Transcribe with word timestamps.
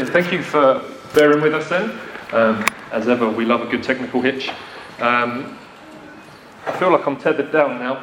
Brilliant. 0.00 0.24
Thank 0.24 0.32
you 0.32 0.42
for 0.42 0.82
bearing 1.14 1.42
with 1.42 1.52
us 1.52 1.68
then. 1.68 1.90
Um, 2.32 2.64
as 2.90 3.06
ever, 3.06 3.28
we 3.28 3.44
love 3.44 3.60
a 3.60 3.66
good 3.66 3.82
technical 3.82 4.22
hitch. 4.22 4.48
Um, 4.98 5.58
I 6.64 6.72
feel 6.78 6.90
like 6.90 7.06
I'm 7.06 7.18
tethered 7.18 7.52
down 7.52 7.78
now. 7.78 8.02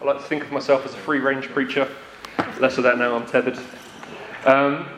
I 0.00 0.04
like 0.06 0.16
to 0.16 0.22
think 0.22 0.44
of 0.44 0.52
myself 0.52 0.86
as 0.86 0.94
a 0.94 0.96
free 0.96 1.18
range 1.18 1.48
preacher. 1.48 1.86
Less 2.58 2.78
of 2.78 2.84
that 2.84 2.96
now, 2.96 3.14
I'm 3.14 3.26
tethered. 3.26 3.58
Um, 4.46 4.88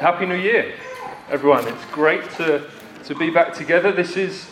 Happy 0.00 0.24
New 0.24 0.34
Year, 0.34 0.74
everyone. 1.28 1.68
It's 1.68 1.84
great 1.92 2.30
to, 2.38 2.66
to 3.04 3.14
be 3.14 3.28
back 3.28 3.52
together. 3.52 3.92
This 3.92 4.16
is, 4.16 4.48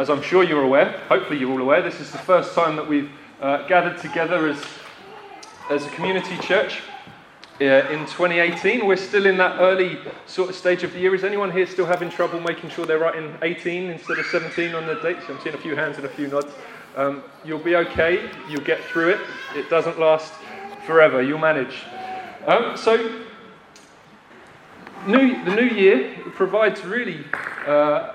as 0.00 0.10
I'm 0.10 0.22
sure 0.22 0.42
you're 0.42 0.64
aware, 0.64 1.02
hopefully 1.08 1.38
you're 1.38 1.52
all 1.52 1.62
aware, 1.62 1.82
this 1.82 2.00
is 2.00 2.10
the 2.10 2.18
first 2.18 2.52
time 2.52 2.74
that 2.74 2.88
we've 2.88 3.12
uh, 3.40 3.64
gathered 3.68 3.98
together 3.98 4.48
as, 4.48 4.60
as 5.70 5.86
a 5.86 5.90
community 5.90 6.36
church 6.38 6.80
in 7.60 8.00
2018. 8.06 8.86
We're 8.86 8.96
still 8.96 9.26
in 9.26 9.36
that 9.38 9.60
early 9.60 9.98
sort 10.26 10.50
of 10.50 10.56
stage 10.56 10.82
of 10.82 10.92
the 10.92 11.00
year. 11.00 11.14
Is 11.14 11.24
anyone 11.24 11.50
here 11.50 11.66
still 11.66 11.86
having 11.86 12.10
trouble 12.10 12.40
making 12.40 12.70
sure 12.70 12.84
they're 12.86 12.98
writing 12.98 13.34
18 13.42 13.90
instead 13.90 14.18
of 14.18 14.26
17 14.26 14.74
on 14.74 14.86
the 14.86 14.94
dates? 14.96 15.24
I'm 15.28 15.40
seeing 15.42 15.54
a 15.54 15.58
few 15.58 15.74
hands 15.74 15.96
and 15.96 16.04
a 16.04 16.08
few 16.08 16.28
nods. 16.28 16.52
Um, 16.96 17.22
you'll 17.44 17.58
be 17.58 17.76
okay. 17.76 18.30
You'll 18.48 18.64
get 18.64 18.82
through 18.84 19.10
it. 19.10 19.20
It 19.54 19.70
doesn't 19.70 19.98
last 19.98 20.32
forever. 20.86 21.22
You'll 21.22 21.38
manage. 21.38 21.84
Um, 22.46 22.76
so, 22.76 23.24
new, 25.06 25.44
the 25.44 25.54
new 25.54 25.68
year 25.68 26.16
provides 26.34 26.84
really 26.84 27.24
uh, 27.66 28.14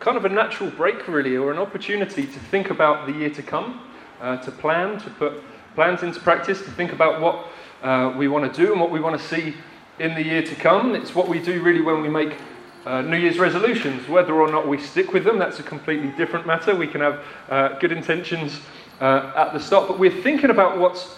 kind 0.00 0.16
of 0.16 0.24
a 0.24 0.28
natural 0.28 0.70
break, 0.70 1.06
really, 1.08 1.36
or 1.36 1.52
an 1.52 1.58
opportunity 1.58 2.26
to 2.26 2.38
think 2.38 2.70
about 2.70 3.06
the 3.06 3.12
year 3.12 3.30
to 3.30 3.42
come, 3.42 3.80
uh, 4.20 4.36
to 4.38 4.50
plan, 4.50 4.98
to 5.00 5.10
put 5.10 5.42
plans 5.74 6.02
into 6.02 6.18
practice, 6.20 6.62
to 6.62 6.70
think 6.70 6.92
about 6.92 7.20
what 7.20 7.48
uh, 7.86 8.12
we 8.16 8.26
want 8.26 8.52
to 8.52 8.60
do 8.64 8.72
and 8.72 8.80
what 8.80 8.90
we 8.90 8.98
want 8.98 9.18
to 9.18 9.28
see 9.28 9.54
in 10.00 10.14
the 10.16 10.22
year 10.22 10.42
to 10.42 10.54
come. 10.56 10.96
It's 10.96 11.14
what 11.14 11.28
we 11.28 11.38
do 11.38 11.62
really 11.62 11.80
when 11.80 12.02
we 12.02 12.08
make 12.08 12.36
uh, 12.84 13.00
New 13.02 13.16
Year's 13.16 13.38
resolutions. 13.38 14.08
Whether 14.08 14.34
or 14.34 14.50
not 14.50 14.66
we 14.66 14.78
stick 14.78 15.12
with 15.12 15.22
them, 15.22 15.38
that's 15.38 15.60
a 15.60 15.62
completely 15.62 16.08
different 16.16 16.46
matter. 16.46 16.74
We 16.74 16.88
can 16.88 17.00
have 17.00 17.24
uh, 17.48 17.68
good 17.78 17.92
intentions 17.92 18.60
uh, 19.00 19.32
at 19.36 19.52
the 19.52 19.60
start, 19.60 19.86
but 19.86 20.00
we're 20.00 20.22
thinking 20.22 20.50
about 20.50 20.78
what's 20.78 21.16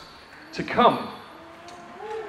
to 0.53 0.63
come. 0.63 1.09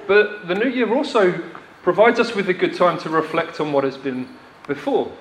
But 0.06 0.48
the 0.48 0.54
new 0.54 0.68
year 0.68 0.92
also 0.92 1.38
provides 1.82 2.18
us 2.18 2.34
with 2.34 2.48
a 2.48 2.54
good 2.54 2.74
time 2.74 2.98
to 3.00 3.10
reflect 3.10 3.60
on 3.60 3.72
what 3.72 3.84
has 3.84 3.98
been 3.98 4.26
before. 4.66 5.12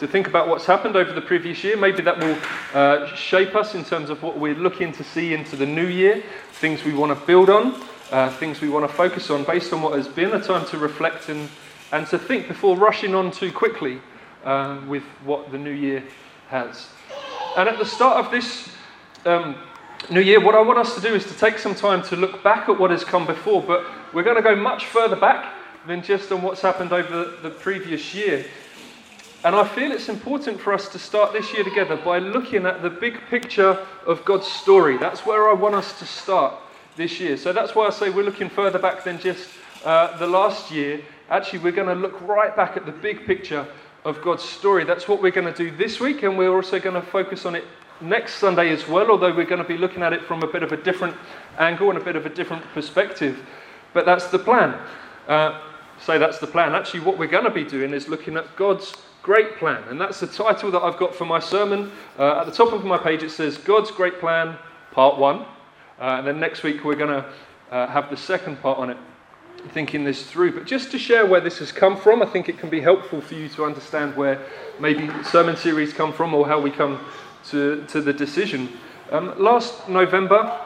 To 0.00 0.06
think 0.08 0.26
about 0.26 0.48
what's 0.48 0.66
happened 0.66 0.96
over 0.96 1.12
the 1.12 1.20
previous 1.20 1.62
year. 1.62 1.76
Maybe 1.76 2.02
that 2.02 2.18
will 2.18 2.38
uh, 2.74 3.14
shape 3.14 3.54
us 3.54 3.74
in 3.74 3.84
terms 3.84 4.10
of 4.10 4.22
what 4.22 4.36
we're 4.36 4.54
looking 4.54 4.92
to 4.92 5.04
see 5.04 5.32
into 5.32 5.54
the 5.54 5.66
new 5.66 5.86
year, 5.86 6.24
things 6.52 6.84
we 6.84 6.92
want 6.92 7.16
to 7.16 7.26
build 7.26 7.50
on 7.50 7.80
uh, 8.10 8.30
things 8.30 8.60
we 8.60 8.68
want 8.68 8.88
to 8.88 8.94
focus 8.94 9.30
on 9.30 9.44
based 9.44 9.72
on 9.72 9.82
what 9.82 9.94
has 9.94 10.08
been, 10.08 10.32
a 10.32 10.40
time 10.40 10.66
to 10.66 10.78
reflect 10.78 11.28
and, 11.28 11.48
and 11.92 12.06
to 12.06 12.18
think 12.18 12.48
before 12.48 12.76
rushing 12.76 13.14
on 13.14 13.30
too 13.30 13.52
quickly 13.52 14.00
uh, 14.44 14.80
with 14.86 15.02
what 15.24 15.50
the 15.52 15.58
new 15.58 15.70
year 15.70 16.02
has. 16.48 16.88
And 17.56 17.68
at 17.68 17.78
the 17.78 17.84
start 17.84 18.24
of 18.24 18.30
this 18.30 18.70
um, 19.24 19.56
new 20.10 20.20
year, 20.20 20.40
what 20.40 20.54
I 20.54 20.62
want 20.62 20.78
us 20.78 20.94
to 20.94 21.00
do 21.00 21.14
is 21.14 21.24
to 21.26 21.34
take 21.34 21.58
some 21.58 21.74
time 21.74 22.02
to 22.04 22.16
look 22.16 22.42
back 22.42 22.68
at 22.68 22.78
what 22.78 22.90
has 22.90 23.04
come 23.04 23.26
before, 23.26 23.62
but 23.62 23.84
we're 24.12 24.22
going 24.22 24.36
to 24.36 24.42
go 24.42 24.56
much 24.56 24.86
further 24.86 25.16
back 25.16 25.54
than 25.86 26.02
just 26.02 26.32
on 26.32 26.42
what's 26.42 26.60
happened 26.60 26.92
over 26.92 27.36
the 27.42 27.50
previous 27.50 28.14
year. 28.14 28.44
And 29.44 29.54
I 29.54 29.66
feel 29.66 29.92
it's 29.92 30.08
important 30.08 30.60
for 30.60 30.72
us 30.72 30.88
to 30.88 30.98
start 30.98 31.32
this 31.32 31.52
year 31.52 31.62
together 31.62 31.96
by 31.96 32.18
looking 32.18 32.66
at 32.66 32.82
the 32.82 32.90
big 32.90 33.20
picture 33.30 33.86
of 34.06 34.24
God's 34.24 34.48
story. 34.48 34.98
That's 34.98 35.24
where 35.24 35.48
I 35.48 35.52
want 35.52 35.74
us 35.76 35.98
to 36.00 36.06
start 36.06 36.54
this 36.98 37.18
year. 37.18 37.38
So 37.38 37.54
that's 37.54 37.74
why 37.74 37.86
I 37.86 37.90
say 37.90 38.10
we're 38.10 38.24
looking 38.24 38.50
further 38.50 38.78
back 38.78 39.04
than 39.04 39.18
just 39.18 39.48
uh, 39.84 40.18
the 40.18 40.26
last 40.26 40.70
year. 40.70 41.00
Actually, 41.30 41.60
we're 41.60 41.72
going 41.72 41.88
to 41.88 41.94
look 41.94 42.20
right 42.22 42.54
back 42.54 42.76
at 42.76 42.84
the 42.84 42.92
big 42.92 43.24
picture 43.24 43.66
of 44.04 44.20
God's 44.20 44.42
story. 44.42 44.84
That's 44.84 45.08
what 45.08 45.22
we're 45.22 45.30
going 45.30 45.52
to 45.52 45.56
do 45.56 45.74
this 45.74 46.00
week, 46.00 46.24
and 46.24 46.36
we're 46.36 46.54
also 46.54 46.78
going 46.78 47.00
to 47.00 47.06
focus 47.08 47.46
on 47.46 47.54
it 47.54 47.64
next 48.00 48.34
Sunday 48.34 48.70
as 48.70 48.86
well, 48.86 49.10
although 49.10 49.34
we're 49.34 49.46
going 49.46 49.62
to 49.62 49.68
be 49.68 49.78
looking 49.78 50.02
at 50.02 50.12
it 50.12 50.24
from 50.24 50.42
a 50.42 50.46
bit 50.46 50.62
of 50.62 50.72
a 50.72 50.76
different 50.76 51.16
angle 51.58 51.88
and 51.90 51.98
a 51.98 52.04
bit 52.04 52.16
of 52.16 52.26
a 52.26 52.28
different 52.28 52.62
perspective. 52.74 53.38
But 53.94 54.04
that's 54.04 54.26
the 54.28 54.38
plan. 54.38 54.78
Uh, 55.26 55.60
so 56.00 56.18
that's 56.18 56.38
the 56.38 56.46
plan. 56.46 56.74
Actually, 56.74 57.00
what 57.00 57.18
we're 57.18 57.26
going 57.26 57.44
to 57.44 57.50
be 57.50 57.64
doing 57.64 57.92
is 57.92 58.08
looking 58.08 58.36
at 58.36 58.56
God's 58.56 58.94
great 59.22 59.56
plan. 59.56 59.82
And 59.88 60.00
that's 60.00 60.20
the 60.20 60.26
title 60.26 60.70
that 60.70 60.82
I've 60.82 60.96
got 60.96 61.14
for 61.14 61.24
my 61.24 61.38
sermon. 61.38 61.90
Uh, 62.18 62.40
at 62.40 62.46
the 62.46 62.52
top 62.52 62.72
of 62.72 62.84
my 62.84 62.98
page, 62.98 63.22
it 63.22 63.30
says 63.30 63.58
God's 63.58 63.90
Great 63.90 64.20
Plan, 64.20 64.56
Part 64.92 65.18
1. 65.18 65.44
Uh, 66.00 66.16
and 66.18 66.26
then 66.26 66.40
next 66.40 66.62
week 66.62 66.84
we're 66.84 66.94
going 66.94 67.10
to 67.10 67.24
uh, 67.70 67.86
have 67.88 68.10
the 68.10 68.16
second 68.16 68.60
part 68.62 68.78
on 68.78 68.90
it, 68.90 68.96
thinking 69.70 70.04
this 70.04 70.24
through. 70.24 70.52
But 70.52 70.66
just 70.66 70.90
to 70.92 70.98
share 70.98 71.26
where 71.26 71.40
this 71.40 71.58
has 71.58 71.72
come 71.72 71.96
from, 71.96 72.22
I 72.22 72.26
think 72.26 72.48
it 72.48 72.58
can 72.58 72.70
be 72.70 72.80
helpful 72.80 73.20
for 73.20 73.34
you 73.34 73.48
to 73.50 73.64
understand 73.64 74.16
where 74.16 74.40
maybe 74.78 75.10
sermon 75.24 75.56
series 75.56 75.92
come 75.92 76.12
from 76.12 76.34
or 76.34 76.46
how 76.46 76.60
we 76.60 76.70
come 76.70 77.00
to, 77.50 77.84
to 77.88 78.00
the 78.00 78.12
decision. 78.12 78.68
Um, 79.10 79.38
last 79.38 79.88
November, 79.88 80.60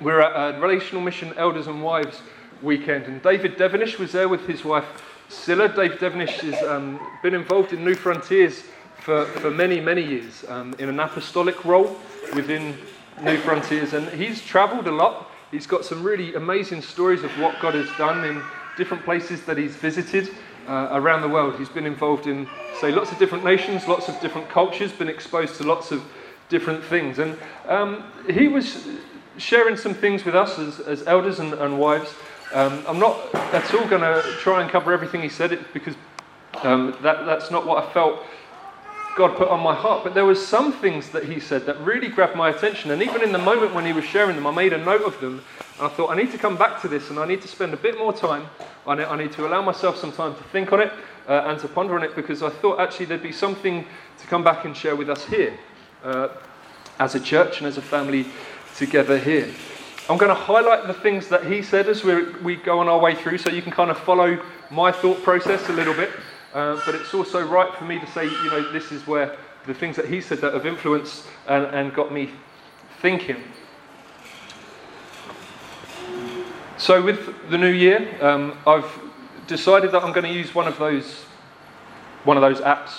we 0.00 0.06
we're 0.06 0.20
at 0.20 0.56
a 0.56 0.60
Relational 0.60 1.02
Mission 1.02 1.32
Elders 1.36 1.66
and 1.66 1.82
Wives 1.82 2.22
weekend, 2.62 3.04
and 3.04 3.22
David 3.22 3.56
Devenish 3.56 3.98
was 3.98 4.12
there 4.12 4.28
with 4.28 4.46
his 4.46 4.64
wife 4.64 4.84
Scylla. 5.28 5.68
David 5.68 5.98
Devenish 5.98 6.40
has 6.40 6.62
um, 6.68 7.00
been 7.22 7.34
involved 7.34 7.72
in 7.72 7.84
New 7.84 7.94
Frontiers 7.94 8.64
for, 9.00 9.26
for 9.26 9.50
many, 9.50 9.80
many 9.80 10.02
years 10.02 10.44
um, 10.48 10.74
in 10.78 10.88
an 10.88 11.00
apostolic 11.00 11.64
role 11.64 11.96
within 12.34 12.76
New 13.20 13.36
Frontiers, 13.38 13.92
and 13.92 14.08
he's 14.08 14.42
traveled 14.42 14.86
a 14.86 14.92
lot. 14.92 15.28
He's 15.50 15.66
got 15.66 15.84
some 15.84 16.02
really 16.02 16.34
amazing 16.34 16.82
stories 16.82 17.22
of 17.22 17.30
what 17.38 17.60
God 17.60 17.74
has 17.74 17.88
done 17.98 18.24
in 18.24 18.42
different 18.76 19.04
places 19.04 19.44
that 19.44 19.58
he's 19.58 19.76
visited 19.76 20.30
uh, 20.66 20.88
around 20.92 21.20
the 21.20 21.28
world. 21.28 21.56
He's 21.58 21.68
been 21.68 21.86
involved 21.86 22.26
in, 22.26 22.48
say, 22.80 22.90
lots 22.90 23.12
of 23.12 23.18
different 23.18 23.44
nations, 23.44 23.86
lots 23.86 24.08
of 24.08 24.18
different 24.20 24.48
cultures, 24.48 24.92
been 24.92 25.08
exposed 25.08 25.56
to 25.56 25.64
lots 25.64 25.92
of 25.92 26.02
different 26.48 26.82
things. 26.84 27.18
And 27.18 27.36
um, 27.68 28.04
he 28.30 28.48
was 28.48 28.88
sharing 29.36 29.76
some 29.76 29.94
things 29.94 30.24
with 30.24 30.34
us 30.34 30.58
as, 30.58 30.80
as 30.80 31.06
elders 31.06 31.38
and, 31.38 31.52
and 31.54 31.78
wives. 31.78 32.14
Um, 32.54 32.82
I'm 32.86 32.98
not 32.98 33.34
at 33.34 33.74
all 33.74 33.86
going 33.88 34.02
to 34.02 34.22
try 34.38 34.62
and 34.62 34.70
cover 34.70 34.92
everything 34.92 35.22
he 35.22 35.28
said 35.28 35.52
it, 35.52 35.72
because 35.72 35.94
um, 36.62 36.96
that, 37.02 37.26
that's 37.26 37.50
not 37.50 37.66
what 37.66 37.84
I 37.84 37.92
felt 37.92 38.24
God 39.16 39.36
put 39.36 39.48
on 39.48 39.60
my 39.60 39.74
heart. 39.74 40.04
But 40.04 40.14
there 40.14 40.24
were 40.24 40.34
some 40.34 40.72
things 40.72 41.10
that 41.10 41.24
he 41.24 41.38
said 41.38 41.66
that 41.66 41.78
really 41.80 42.08
grabbed 42.08 42.36
my 42.36 42.50
attention. 42.50 42.90
And 42.90 43.02
even 43.02 43.22
in 43.22 43.32
the 43.32 43.38
moment 43.38 43.74
when 43.74 43.84
he 43.84 43.92
was 43.92 44.04
sharing 44.04 44.36
them, 44.36 44.46
I 44.46 44.50
made 44.50 44.72
a 44.72 44.78
note 44.78 45.02
of 45.02 45.20
them. 45.20 45.42
And 45.78 45.86
I 45.86 45.88
thought, 45.88 46.10
I 46.10 46.16
need 46.16 46.30
to 46.32 46.38
come 46.38 46.56
back 46.56 46.80
to 46.82 46.88
this 46.88 47.10
and 47.10 47.18
I 47.18 47.26
need 47.26 47.42
to 47.42 47.48
spend 47.48 47.74
a 47.74 47.76
bit 47.76 47.98
more 47.98 48.12
time 48.12 48.46
on 48.86 49.00
it. 49.00 49.08
I 49.08 49.16
need 49.16 49.32
to 49.32 49.46
allow 49.46 49.62
myself 49.62 49.96
some 49.96 50.12
time 50.12 50.34
to 50.34 50.42
think 50.44 50.72
on 50.72 50.80
it 50.80 50.92
uh, 51.28 51.44
and 51.46 51.60
to 51.60 51.68
ponder 51.68 51.94
on 51.96 52.02
it 52.02 52.16
because 52.16 52.42
I 52.42 52.50
thought 52.50 52.80
actually 52.80 53.06
there'd 53.06 53.22
be 53.22 53.32
something 53.32 53.86
to 54.18 54.26
come 54.26 54.42
back 54.42 54.64
and 54.64 54.76
share 54.76 54.96
with 54.96 55.10
us 55.10 55.24
here 55.26 55.58
uh, 56.04 56.28
as 56.98 57.14
a 57.14 57.20
church 57.20 57.58
and 57.58 57.66
as 57.66 57.78
a 57.78 57.82
family 57.82 58.26
together 58.76 59.18
here. 59.18 59.48
I'm 60.08 60.18
going 60.18 60.30
to 60.30 60.34
highlight 60.34 60.88
the 60.88 60.94
things 60.94 61.28
that 61.28 61.46
he 61.46 61.62
said 61.62 61.88
as 61.88 62.02
we 62.02 62.24
we 62.42 62.56
go 62.56 62.80
on 62.80 62.88
our 62.88 62.98
way 62.98 63.14
through 63.14 63.38
so 63.38 63.50
you 63.50 63.62
can 63.62 63.70
kind 63.70 63.90
of 63.90 63.98
follow 63.98 64.42
my 64.70 64.90
thought 64.90 65.22
process 65.22 65.68
a 65.68 65.72
little 65.72 65.94
bit. 65.94 66.10
Uh, 66.54 66.80
but 66.84 66.94
it's 66.94 67.14
also 67.14 67.42
right 67.44 67.72
for 67.74 67.84
me 67.84 67.98
to 67.98 68.06
say, 68.08 68.24
you 68.24 68.50
know, 68.50 68.72
this 68.72 68.92
is 68.92 69.06
where 69.06 69.36
the 69.66 69.74
things 69.74 69.96
that 69.96 70.06
he 70.06 70.20
said 70.20 70.38
that 70.38 70.52
have 70.52 70.66
influenced 70.66 71.24
and, 71.46 71.64
and 71.66 71.94
got 71.94 72.12
me 72.12 72.30
thinking. 73.00 73.42
So, 76.76 77.00
with 77.02 77.48
the 77.48 77.58
new 77.58 77.70
year, 77.70 78.18
um, 78.20 78.58
I've 78.66 78.90
decided 79.46 79.92
that 79.92 80.02
I'm 80.02 80.12
going 80.12 80.26
to 80.26 80.32
use 80.32 80.54
one 80.54 80.66
of 80.66 80.78
those, 80.78 81.24
one 82.24 82.36
of 82.36 82.40
those 82.40 82.60
apps, 82.60 82.90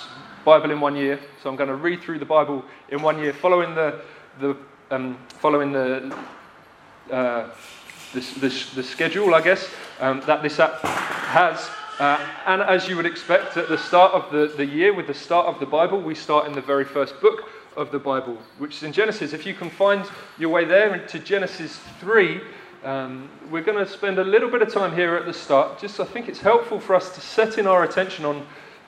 Bible 0.44 0.70
in 0.70 0.80
one 0.80 0.96
year. 0.96 1.18
So 1.42 1.50
I'm 1.50 1.56
going 1.56 1.68
to 1.68 1.76
read 1.76 2.02
through 2.02 2.18
the 2.18 2.24
Bible 2.24 2.64
in 2.88 3.02
one 3.02 3.18
year, 3.18 3.32
following 3.32 3.74
the, 3.74 4.00
the 4.40 4.56
um, 4.90 5.18
following 5.40 5.72
the, 5.72 6.16
uh, 7.10 7.48
the, 8.12 8.20
the, 8.20 8.64
the, 8.74 8.82
schedule, 8.82 9.34
I 9.34 9.40
guess, 9.40 9.68
um, 10.00 10.22
that 10.26 10.42
this 10.42 10.60
app 10.60 10.80
has 10.82 11.70
uh, 11.98 12.18
and 12.46 12.60
as 12.62 12.88
you 12.88 12.96
would 12.96 13.06
expect, 13.06 13.56
at 13.56 13.68
the 13.68 13.78
start 13.78 14.12
of 14.12 14.32
the, 14.32 14.52
the 14.56 14.66
year, 14.66 14.92
with 14.92 15.06
the 15.06 15.14
start 15.14 15.46
of 15.46 15.60
the 15.60 15.66
Bible, 15.66 16.00
we 16.00 16.14
start 16.14 16.46
in 16.46 16.52
the 16.52 16.60
very 16.60 16.84
first 16.84 17.20
book 17.20 17.48
of 17.76 17.92
the 17.92 17.98
Bible, 17.98 18.36
which 18.58 18.76
is 18.76 18.82
in 18.82 18.92
Genesis. 18.92 19.32
If 19.32 19.46
you 19.46 19.54
can 19.54 19.70
find 19.70 20.04
your 20.38 20.50
way 20.50 20.64
there 20.64 20.94
into 20.94 21.18
Genesis 21.18 21.78
3, 22.00 22.40
um, 22.82 23.28
we're 23.50 23.62
going 23.62 23.78
to 23.78 23.90
spend 23.90 24.18
a 24.18 24.24
little 24.24 24.50
bit 24.50 24.60
of 24.60 24.72
time 24.72 24.94
here 24.94 25.16
at 25.16 25.24
the 25.24 25.32
start. 25.32 25.78
Just 25.78 26.00
I 26.00 26.04
think 26.04 26.28
it's 26.28 26.40
helpful 26.40 26.80
for 26.80 26.94
us 26.94 27.14
to 27.14 27.20
set 27.20 27.58
in 27.58 27.66
our 27.66 27.84
attention 27.84 28.24
on 28.24 28.44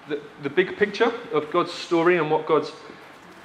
the, 0.09 0.21
the 0.43 0.51
big 0.51 0.77
picture 0.77 1.13
of 1.33 1.51
God's 1.51 1.73
story 1.73 2.19
and 2.19 2.31
what 2.31 2.47
God's 2.47 2.73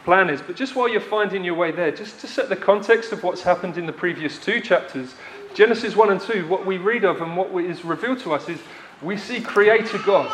plan 0.03 0.29
is. 0.29 0.41
But 0.41 0.55
just 0.55 0.75
while 0.75 0.87
you're 0.87 1.01
finding 1.01 1.43
your 1.43 1.55
way 1.55 1.71
there, 1.71 1.91
just 1.91 2.19
to 2.21 2.27
set 2.27 2.49
the 2.49 2.55
context 2.55 3.11
of 3.11 3.23
what's 3.23 3.43
happened 3.43 3.77
in 3.77 3.85
the 3.85 3.93
previous 3.93 4.39
two 4.39 4.59
chapters, 4.59 5.13
Genesis 5.53 5.95
1 5.95 6.11
and 6.11 6.21
2, 6.21 6.47
what 6.47 6.65
we 6.65 6.77
read 6.77 7.03
of 7.03 7.21
and 7.21 7.35
what 7.35 7.53
is 7.63 7.83
revealed 7.83 8.19
to 8.19 8.33
us 8.33 8.47
is 8.49 8.59
we 9.01 9.17
see 9.17 9.41
Creator 9.41 9.97
God, 9.99 10.31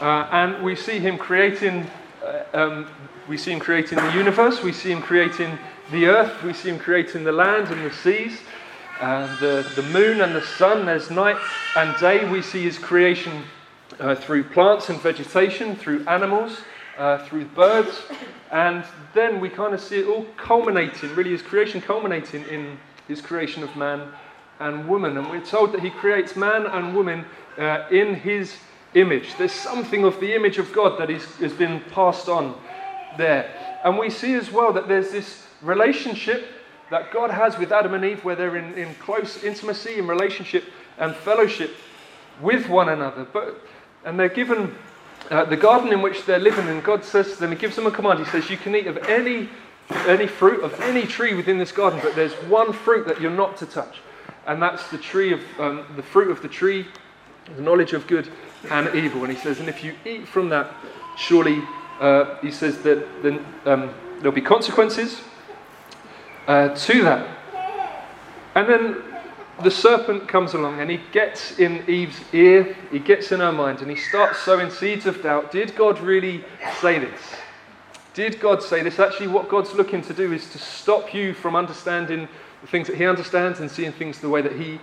uh, 0.00 0.28
and 0.30 0.62
we 0.62 0.76
see 0.76 0.98
Him 0.98 1.18
creating. 1.18 1.86
Uh, 2.24 2.42
um, 2.54 2.86
we 3.28 3.36
see 3.36 3.52
Him 3.52 3.60
creating 3.60 3.98
the 3.98 4.12
universe. 4.12 4.62
We 4.62 4.72
see 4.72 4.92
Him 4.92 5.02
creating 5.02 5.58
the 5.90 6.06
earth. 6.06 6.42
We 6.42 6.52
see 6.52 6.70
Him 6.70 6.78
creating 6.78 7.24
the 7.24 7.32
land 7.32 7.68
and 7.68 7.84
the 7.84 7.92
seas, 7.92 8.38
and 9.00 9.38
the, 9.38 9.68
the 9.74 9.82
moon 9.82 10.20
and 10.20 10.34
the 10.34 10.42
sun. 10.42 10.86
There's 10.86 11.10
night 11.10 11.36
and 11.76 11.98
day. 11.98 12.28
We 12.30 12.42
see 12.42 12.62
His 12.62 12.78
creation 12.78 13.42
uh, 13.98 14.14
through 14.14 14.44
plants 14.44 14.88
and 14.88 15.00
vegetation, 15.00 15.76
through 15.76 16.04
animals, 16.06 16.58
uh, 16.96 17.18
through 17.26 17.46
birds, 17.46 18.02
and 18.52 18.84
then 19.14 19.40
we 19.40 19.48
kind 19.48 19.74
of 19.74 19.80
see 19.80 20.00
it 20.00 20.06
all 20.06 20.26
culminating, 20.36 21.14
really, 21.14 21.30
his 21.30 21.42
creation 21.42 21.80
culminating 21.80 22.44
in 22.44 22.78
his 23.08 23.20
creation 23.20 23.62
of 23.62 23.74
man 23.76 24.12
and 24.60 24.88
woman. 24.88 25.16
And 25.16 25.30
we're 25.30 25.44
told 25.44 25.72
that 25.72 25.80
he 25.80 25.90
creates 25.90 26.36
man 26.36 26.66
and 26.66 26.94
woman 26.94 27.24
uh, 27.58 27.86
in 27.90 28.14
his 28.14 28.56
image. 28.94 29.36
There's 29.36 29.52
something 29.52 30.04
of 30.04 30.20
the 30.20 30.34
image 30.34 30.58
of 30.58 30.72
God 30.72 30.98
that 30.98 31.10
is, 31.10 31.24
has 31.36 31.52
been 31.52 31.80
passed 31.90 32.28
on 32.28 32.54
there. 33.16 33.50
And 33.84 33.98
we 33.98 34.10
see 34.10 34.34
as 34.34 34.50
well 34.50 34.72
that 34.72 34.88
there's 34.88 35.10
this 35.10 35.46
relationship 35.62 36.46
that 36.90 37.12
God 37.12 37.30
has 37.30 37.58
with 37.58 37.72
Adam 37.72 37.94
and 37.94 38.04
Eve 38.04 38.24
where 38.24 38.36
they're 38.36 38.56
in, 38.56 38.74
in 38.74 38.94
close 38.96 39.42
intimacy 39.42 39.98
and 39.98 40.08
relationship 40.08 40.64
and 40.98 41.14
fellowship 41.14 41.74
with 42.40 42.68
one 42.68 42.88
another. 42.88 43.24
But, 43.24 43.60
and 44.04 44.18
they're 44.18 44.28
given 44.28 44.74
uh, 45.30 45.44
the 45.44 45.56
garden 45.56 45.92
in 45.92 46.02
which 46.02 46.24
they're 46.26 46.38
living, 46.38 46.68
and 46.68 46.82
God 46.84 47.04
says 47.04 47.32
to 47.34 47.40
them, 47.40 47.50
He 47.50 47.56
gives 47.56 47.76
them 47.76 47.86
a 47.86 47.90
command. 47.90 48.18
He 48.18 48.24
says, 48.26 48.50
You 48.50 48.56
can 48.56 48.74
eat 48.74 48.86
of 48.86 48.98
any, 48.98 49.48
any 50.06 50.26
fruit 50.26 50.62
of 50.62 50.78
any 50.80 51.06
tree 51.06 51.34
within 51.34 51.58
this 51.58 51.72
garden, 51.72 52.00
but 52.02 52.14
there's 52.14 52.34
one 52.48 52.72
fruit 52.72 53.06
that 53.06 53.20
you're 53.20 53.30
not 53.30 53.56
to 53.58 53.66
touch. 53.66 54.00
And 54.46 54.60
that's 54.60 54.90
the 54.90 54.98
tree 54.98 55.32
of 55.32 55.40
um, 55.58 55.84
the 55.96 56.02
fruit 56.02 56.30
of 56.30 56.42
the 56.42 56.48
tree, 56.48 56.86
the 57.56 57.62
knowledge 57.62 57.92
of 57.92 58.06
good 58.06 58.28
and 58.70 58.94
evil. 58.94 59.24
And 59.24 59.32
he 59.32 59.38
says, 59.38 59.60
And 59.60 59.68
if 59.68 59.82
you 59.82 59.94
eat 60.04 60.26
from 60.26 60.48
that, 60.50 60.72
surely, 61.16 61.62
uh, 62.00 62.36
he 62.40 62.50
says 62.50 62.82
that 62.82 63.06
then, 63.22 63.44
um, 63.64 63.94
there'll 64.18 64.32
be 64.32 64.40
consequences 64.40 65.20
uh, 66.46 66.68
to 66.68 67.02
that. 67.02 67.28
And 68.54 68.68
then 68.68 69.02
the 69.62 69.70
serpent 69.70 70.28
comes 70.28 70.54
along 70.54 70.80
and 70.80 70.90
he 70.90 71.00
gets 71.12 71.58
in 71.58 71.88
Eve's 71.88 72.20
ear, 72.32 72.76
he 72.90 72.98
gets 72.98 73.32
in 73.32 73.40
her 73.40 73.52
mind, 73.52 73.80
and 73.80 73.90
he 73.90 73.96
starts 73.96 74.40
sowing 74.40 74.70
seeds 74.70 75.06
of 75.06 75.22
doubt. 75.22 75.52
Did 75.52 75.74
God 75.76 76.00
really 76.00 76.44
say 76.80 76.98
this? 76.98 77.20
Did 78.14 78.38
God 78.38 78.62
say 78.62 78.82
this? 78.82 78.98
Actually, 78.98 79.28
what 79.28 79.48
God's 79.48 79.74
looking 79.74 80.02
to 80.02 80.14
do 80.14 80.32
is 80.32 80.48
to 80.50 80.58
stop 80.58 81.12
you 81.12 81.34
from 81.34 81.56
understanding 81.56 82.28
the 82.64 82.70
things 82.70 82.86
that 82.86 82.96
He 82.96 83.04
understands 83.04 83.60
and 83.60 83.70
seeing 83.70 83.92
things 83.92 84.20
the 84.20 84.28
way 84.30 84.40
that 84.40 84.52
He, 84.52 84.80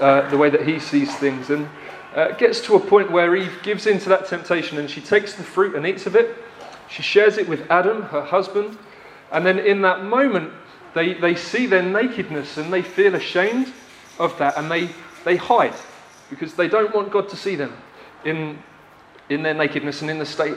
uh, 0.00 0.26
the 0.30 0.38
way 0.38 0.48
that 0.48 0.66
He 0.66 0.78
sees 0.78 1.14
things. 1.16 1.50
And 1.50 1.68
uh, 2.14 2.32
gets 2.32 2.62
to 2.62 2.76
a 2.76 2.80
point 2.80 3.10
where 3.10 3.36
Eve 3.36 3.52
gives 3.62 3.86
in 3.86 3.98
to 3.98 4.08
that 4.08 4.26
temptation 4.26 4.78
and 4.78 4.88
she 4.88 5.02
takes 5.02 5.34
the 5.34 5.42
fruit 5.42 5.74
and 5.74 5.86
eats 5.86 6.06
of 6.06 6.16
it. 6.16 6.34
She 6.88 7.02
shares 7.02 7.36
it 7.36 7.46
with 7.46 7.70
Adam, 7.70 8.02
her 8.04 8.22
husband, 8.22 8.78
and 9.32 9.44
then 9.44 9.58
in 9.58 9.82
that 9.82 10.04
moment, 10.04 10.50
they, 10.94 11.12
they 11.12 11.34
see 11.34 11.66
their 11.66 11.82
nakedness 11.82 12.56
and 12.56 12.72
they 12.72 12.80
feel 12.80 13.16
ashamed 13.16 13.70
of 14.18 14.38
that 14.38 14.56
and 14.56 14.70
they, 14.70 14.88
they 15.24 15.36
hide 15.36 15.74
because 16.30 16.54
they 16.54 16.68
don't 16.68 16.94
want 16.94 17.10
God 17.10 17.28
to 17.28 17.36
see 17.36 17.54
them 17.54 17.76
in, 18.24 18.58
in 19.28 19.42
their 19.42 19.54
nakedness 19.54 20.00
and 20.00 20.10
in 20.10 20.18
the 20.18 20.24
state 20.24 20.56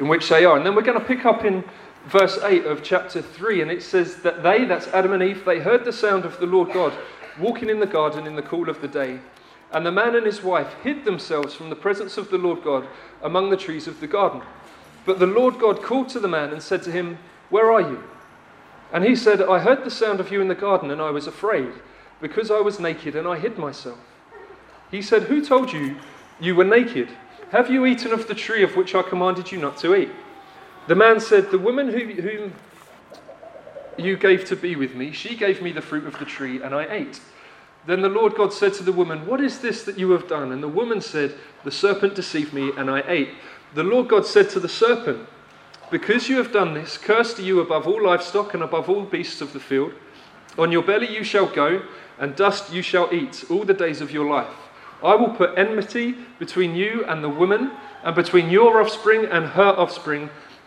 in 0.00 0.08
which 0.08 0.28
they 0.28 0.44
are. 0.44 0.56
And 0.56 0.66
then 0.66 0.74
we're 0.74 0.82
going 0.82 0.98
to 0.98 1.04
pick 1.04 1.24
up 1.24 1.44
in 1.44 1.62
verse 2.06 2.38
8 2.42 2.66
of 2.66 2.82
chapter 2.82 3.22
3, 3.22 3.62
and 3.62 3.70
it 3.70 3.82
says 3.82 4.16
that 4.16 4.42
they, 4.42 4.64
that's 4.64 4.88
Adam 4.88 5.12
and 5.12 5.22
Eve, 5.22 5.44
they 5.44 5.60
heard 5.60 5.84
the 5.84 5.92
sound 5.92 6.24
of 6.24 6.38
the 6.38 6.46
Lord 6.46 6.72
God 6.72 6.92
walking 7.38 7.70
in 7.70 7.80
the 7.80 7.86
garden 7.86 8.26
in 8.26 8.36
the 8.36 8.42
cool 8.42 8.68
of 8.68 8.80
the 8.80 8.88
day. 8.88 9.20
And 9.72 9.84
the 9.84 9.92
man 9.92 10.14
and 10.14 10.26
his 10.26 10.42
wife 10.42 10.72
hid 10.82 11.04
themselves 11.04 11.54
from 11.54 11.70
the 11.70 11.76
presence 11.76 12.16
of 12.16 12.30
the 12.30 12.38
Lord 12.38 12.62
God 12.62 12.86
among 13.22 13.50
the 13.50 13.56
trees 13.56 13.88
of 13.88 14.00
the 14.00 14.06
garden. 14.06 14.42
But 15.04 15.18
the 15.18 15.26
Lord 15.26 15.58
God 15.58 15.82
called 15.82 16.08
to 16.10 16.20
the 16.20 16.28
man 16.28 16.50
and 16.50 16.62
said 16.62 16.82
to 16.84 16.92
him, 16.92 17.18
Where 17.50 17.72
are 17.72 17.80
you? 17.80 18.04
And 18.92 19.04
he 19.04 19.16
said, 19.16 19.42
I 19.42 19.58
heard 19.58 19.84
the 19.84 19.90
sound 19.90 20.20
of 20.20 20.30
you 20.30 20.40
in 20.40 20.48
the 20.48 20.54
garden, 20.54 20.90
and 20.90 21.02
I 21.02 21.10
was 21.10 21.26
afraid 21.26 21.72
because 22.20 22.50
I 22.50 22.60
was 22.60 22.78
naked 22.78 23.16
and 23.16 23.26
I 23.26 23.38
hid 23.38 23.58
myself. 23.58 23.98
He 24.90 25.02
said, 25.02 25.24
Who 25.24 25.44
told 25.44 25.72
you 25.72 25.96
you 26.38 26.54
were 26.54 26.64
naked? 26.64 27.08
Have 27.50 27.70
you 27.70 27.84
eaten 27.86 28.12
of 28.12 28.28
the 28.28 28.34
tree 28.34 28.62
of 28.62 28.76
which 28.76 28.94
I 28.94 29.02
commanded 29.02 29.50
you 29.50 29.58
not 29.58 29.76
to 29.78 29.94
eat? 29.94 30.10
The 30.86 30.94
man 30.94 31.20
said, 31.20 31.50
The 31.50 31.58
woman 31.58 31.88
whom 31.88 32.52
you 33.96 34.16
gave 34.16 34.44
to 34.46 34.56
be 34.56 34.76
with 34.76 34.94
me, 34.94 35.12
she 35.12 35.36
gave 35.36 35.62
me 35.62 35.72
the 35.72 35.82
fruit 35.82 36.06
of 36.06 36.18
the 36.18 36.24
tree, 36.24 36.62
and 36.62 36.74
I 36.74 36.86
ate. 36.92 37.20
Then 37.86 38.00
the 38.00 38.08
Lord 38.08 38.34
God 38.34 38.52
said 38.52 38.74
to 38.74 38.82
the 38.82 38.92
woman, 38.92 39.26
What 39.26 39.40
is 39.40 39.60
this 39.60 39.84
that 39.84 39.98
you 39.98 40.10
have 40.12 40.28
done? 40.28 40.52
And 40.52 40.62
the 40.62 40.68
woman 40.68 41.00
said, 41.00 41.34
The 41.64 41.70
serpent 41.70 42.14
deceived 42.14 42.52
me, 42.52 42.72
and 42.76 42.90
I 42.90 43.02
ate. 43.06 43.30
The 43.74 43.84
Lord 43.84 44.08
God 44.08 44.26
said 44.26 44.50
to 44.50 44.60
the 44.60 44.68
serpent, 44.68 45.26
Because 45.90 46.28
you 46.28 46.36
have 46.36 46.52
done 46.52 46.74
this, 46.74 46.96
cursed 46.96 47.38
are 47.38 47.42
you 47.42 47.60
above 47.60 47.86
all 47.86 48.02
livestock 48.02 48.54
and 48.54 48.62
above 48.62 48.88
all 48.88 49.04
beasts 49.04 49.40
of 49.40 49.52
the 49.52 49.60
field. 49.60 49.92
On 50.56 50.70
your 50.70 50.82
belly 50.82 51.12
you 51.12 51.24
shall 51.24 51.46
go 51.46 51.82
and 52.18 52.36
dust 52.36 52.72
you 52.72 52.82
shall 52.82 53.12
eat 53.12 53.44
all 53.50 53.64
the 53.64 53.74
days 53.74 54.00
of 54.00 54.10
your 54.10 54.28
life. 54.28 54.54
I 55.02 55.14
will 55.14 55.30
put 55.30 55.58
enmity 55.58 56.14
between 56.38 56.74
you 56.74 57.04
and 57.04 57.22
the 57.22 57.28
woman, 57.28 57.72
and 58.02 58.14
between 58.14 58.50
your 58.50 58.80
offspring 58.80 59.24
and 59.26 59.46
her 59.46 59.74
offspring. 59.76 60.30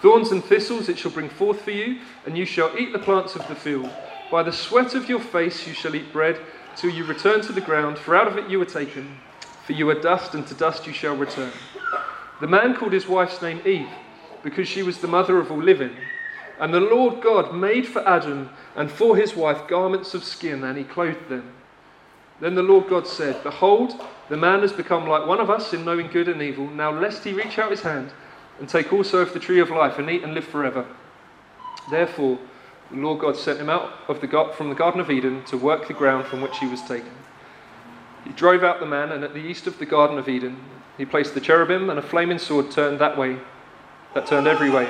Thorns 0.00 0.30
and 0.30 0.44
thistles 0.44 0.88
it 0.88 0.98
shall 0.98 1.10
bring 1.10 1.28
forth 1.28 1.62
for 1.62 1.72
you, 1.72 1.98
and 2.24 2.38
you 2.38 2.44
shall 2.44 2.76
eat 2.78 2.92
the 2.92 3.00
plants 3.00 3.34
of 3.34 3.46
the 3.48 3.56
field. 3.56 3.90
By 4.30 4.44
the 4.44 4.52
sweat 4.52 4.94
of 4.94 5.08
your 5.08 5.18
face 5.18 5.66
you 5.66 5.74
shall 5.74 5.94
eat 5.94 6.12
bread, 6.12 6.38
till 6.76 6.90
you 6.90 7.04
return 7.04 7.40
to 7.42 7.52
the 7.52 7.60
ground, 7.60 7.98
for 7.98 8.14
out 8.14 8.28
of 8.28 8.36
it 8.36 8.48
you 8.48 8.60
were 8.60 8.64
taken. 8.64 9.16
For 9.64 9.72
you 9.72 9.90
are 9.90 10.00
dust, 10.00 10.34
and 10.34 10.46
to 10.46 10.54
dust 10.54 10.86
you 10.86 10.92
shall 10.92 11.16
return. 11.16 11.52
The 12.40 12.46
man 12.46 12.76
called 12.76 12.92
his 12.92 13.08
wife's 13.08 13.42
name 13.42 13.60
Eve, 13.66 13.88
because 14.44 14.68
she 14.68 14.84
was 14.84 14.98
the 14.98 15.08
mother 15.08 15.38
of 15.38 15.50
all 15.50 15.60
living. 15.60 15.96
And 16.60 16.72
the 16.72 16.80
Lord 16.80 17.20
God 17.20 17.54
made 17.54 17.86
for 17.86 18.06
Adam 18.06 18.50
and 18.76 18.90
for 18.90 19.16
his 19.16 19.34
wife 19.34 19.66
garments 19.66 20.14
of 20.14 20.22
skin, 20.22 20.62
and 20.62 20.78
he 20.78 20.84
clothed 20.84 21.28
them. 21.28 21.52
Then 22.40 22.54
the 22.54 22.62
Lord 22.62 22.88
God 22.88 23.08
said, 23.08 23.42
Behold, 23.42 24.00
the 24.28 24.36
man 24.36 24.60
has 24.60 24.72
become 24.72 25.08
like 25.08 25.26
one 25.26 25.40
of 25.40 25.50
us 25.50 25.72
in 25.72 25.84
knowing 25.84 26.06
good 26.06 26.28
and 26.28 26.40
evil. 26.40 26.68
Now, 26.68 26.92
lest 26.92 27.24
he 27.24 27.32
reach 27.32 27.58
out 27.58 27.72
his 27.72 27.82
hand 27.82 28.12
and 28.58 28.68
take 28.68 28.92
also 28.92 29.18
of 29.18 29.32
the 29.32 29.40
tree 29.40 29.60
of 29.60 29.70
life 29.70 29.98
and 29.98 30.10
eat 30.10 30.22
and 30.22 30.34
live 30.34 30.44
forever. 30.44 30.86
Therefore, 31.90 32.38
the 32.90 32.96
Lord 32.96 33.20
God 33.20 33.36
sent 33.36 33.60
him 33.60 33.68
out 33.68 33.92
of 34.08 34.20
the, 34.20 34.52
from 34.56 34.68
the 34.68 34.74
Garden 34.74 35.00
of 35.00 35.10
Eden 35.10 35.44
to 35.44 35.56
work 35.56 35.86
the 35.86 35.94
ground 35.94 36.26
from 36.26 36.40
which 36.40 36.58
he 36.58 36.66
was 36.66 36.82
taken. 36.82 37.10
He 38.24 38.30
drove 38.32 38.64
out 38.64 38.80
the 38.80 38.86
man, 38.86 39.12
and 39.12 39.24
at 39.24 39.34
the 39.34 39.40
east 39.40 39.66
of 39.66 39.78
the 39.78 39.86
Garden 39.86 40.18
of 40.18 40.28
Eden, 40.28 40.58
he 40.96 41.04
placed 41.04 41.34
the 41.34 41.40
cherubim 41.40 41.90
and 41.90 41.98
a 41.98 42.02
flaming 42.02 42.38
sword 42.38 42.70
turned 42.70 42.98
that 42.98 43.16
way, 43.16 43.38
that 44.14 44.26
turned 44.26 44.46
every 44.46 44.70
way, 44.70 44.86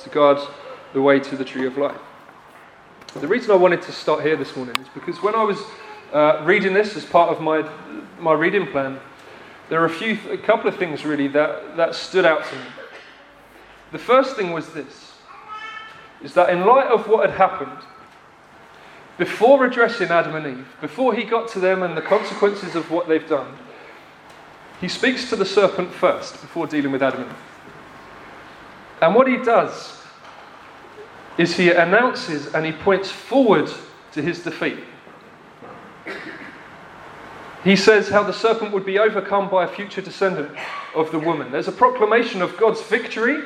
to 0.00 0.08
guard 0.10 0.38
the 0.92 1.02
way 1.02 1.20
to 1.20 1.36
the 1.36 1.44
tree 1.44 1.66
of 1.66 1.76
life. 1.76 2.00
The 3.14 3.28
reason 3.28 3.52
I 3.52 3.56
wanted 3.56 3.82
to 3.82 3.92
start 3.92 4.22
here 4.22 4.36
this 4.36 4.56
morning 4.56 4.76
is 4.80 4.88
because 4.94 5.22
when 5.22 5.34
I 5.34 5.44
was 5.44 5.58
uh, 6.12 6.42
reading 6.44 6.72
this 6.72 6.96
as 6.96 7.04
part 7.04 7.30
of 7.30 7.40
my, 7.40 7.68
my 8.18 8.32
reading 8.32 8.66
plan, 8.66 8.98
there 9.68 9.80
are 9.82 9.86
a 9.86 9.90
few, 9.90 10.18
a 10.30 10.38
couple 10.38 10.68
of 10.68 10.76
things 10.76 11.04
really 11.04 11.28
that, 11.28 11.76
that 11.76 11.94
stood 11.94 12.24
out 12.24 12.44
to 12.44 12.56
me. 12.56 12.64
The 13.94 14.00
first 14.00 14.34
thing 14.34 14.50
was 14.50 14.70
this 14.70 15.12
is 16.20 16.34
that 16.34 16.50
in 16.50 16.66
light 16.66 16.88
of 16.88 17.06
what 17.06 17.30
had 17.30 17.38
happened, 17.38 17.78
before 19.18 19.64
addressing 19.64 20.08
Adam 20.08 20.34
and 20.34 20.58
Eve, 20.58 20.66
before 20.80 21.14
he 21.14 21.22
got 21.22 21.46
to 21.50 21.60
them 21.60 21.84
and 21.84 21.96
the 21.96 22.02
consequences 22.02 22.74
of 22.74 22.90
what 22.90 23.06
they've 23.06 23.28
done, 23.28 23.56
he 24.80 24.88
speaks 24.88 25.28
to 25.28 25.36
the 25.36 25.44
serpent 25.44 25.92
first 25.92 26.40
before 26.40 26.66
dealing 26.66 26.90
with 26.90 27.04
Adam 27.04 27.20
and 27.20 27.30
Eve. 27.30 27.36
And 29.00 29.14
what 29.14 29.28
he 29.28 29.36
does 29.36 30.02
is 31.38 31.56
he 31.56 31.70
announces 31.70 32.52
and 32.52 32.66
he 32.66 32.72
points 32.72 33.12
forward 33.12 33.70
to 34.10 34.20
his 34.20 34.40
defeat. 34.40 34.82
He 37.62 37.76
says 37.76 38.08
how 38.08 38.24
the 38.24 38.32
serpent 38.32 38.72
would 38.72 38.84
be 38.84 38.98
overcome 38.98 39.48
by 39.48 39.62
a 39.62 39.68
future 39.68 40.02
descendant 40.02 40.50
of 40.96 41.12
the 41.12 41.18
woman. 41.20 41.52
There's 41.52 41.68
a 41.68 41.72
proclamation 41.72 42.42
of 42.42 42.56
God's 42.56 42.82
victory 42.82 43.40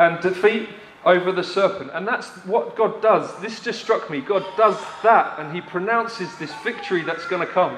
and 0.00 0.18
defeat 0.22 0.70
over 1.04 1.30
the 1.30 1.44
serpent. 1.44 1.90
And 1.92 2.08
that's 2.08 2.28
what 2.46 2.74
God 2.74 3.02
does. 3.02 3.38
This 3.40 3.60
just 3.60 3.80
struck 3.82 4.10
me. 4.10 4.20
God 4.22 4.44
does 4.56 4.78
that, 5.02 5.38
and 5.38 5.54
He 5.54 5.60
pronounces 5.60 6.34
this 6.38 6.52
victory 6.64 7.02
that's 7.02 7.26
going 7.26 7.46
to 7.46 7.52
come 7.52 7.76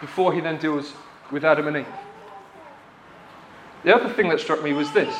before 0.00 0.32
He 0.32 0.40
then 0.40 0.58
deals 0.58 0.92
with 1.32 1.44
Adam 1.44 1.66
and 1.66 1.78
Eve. 1.78 1.86
The 3.82 3.94
other 3.94 4.08
thing 4.14 4.28
that 4.28 4.38
struck 4.38 4.62
me 4.62 4.72
was 4.72 4.90
this 4.92 5.14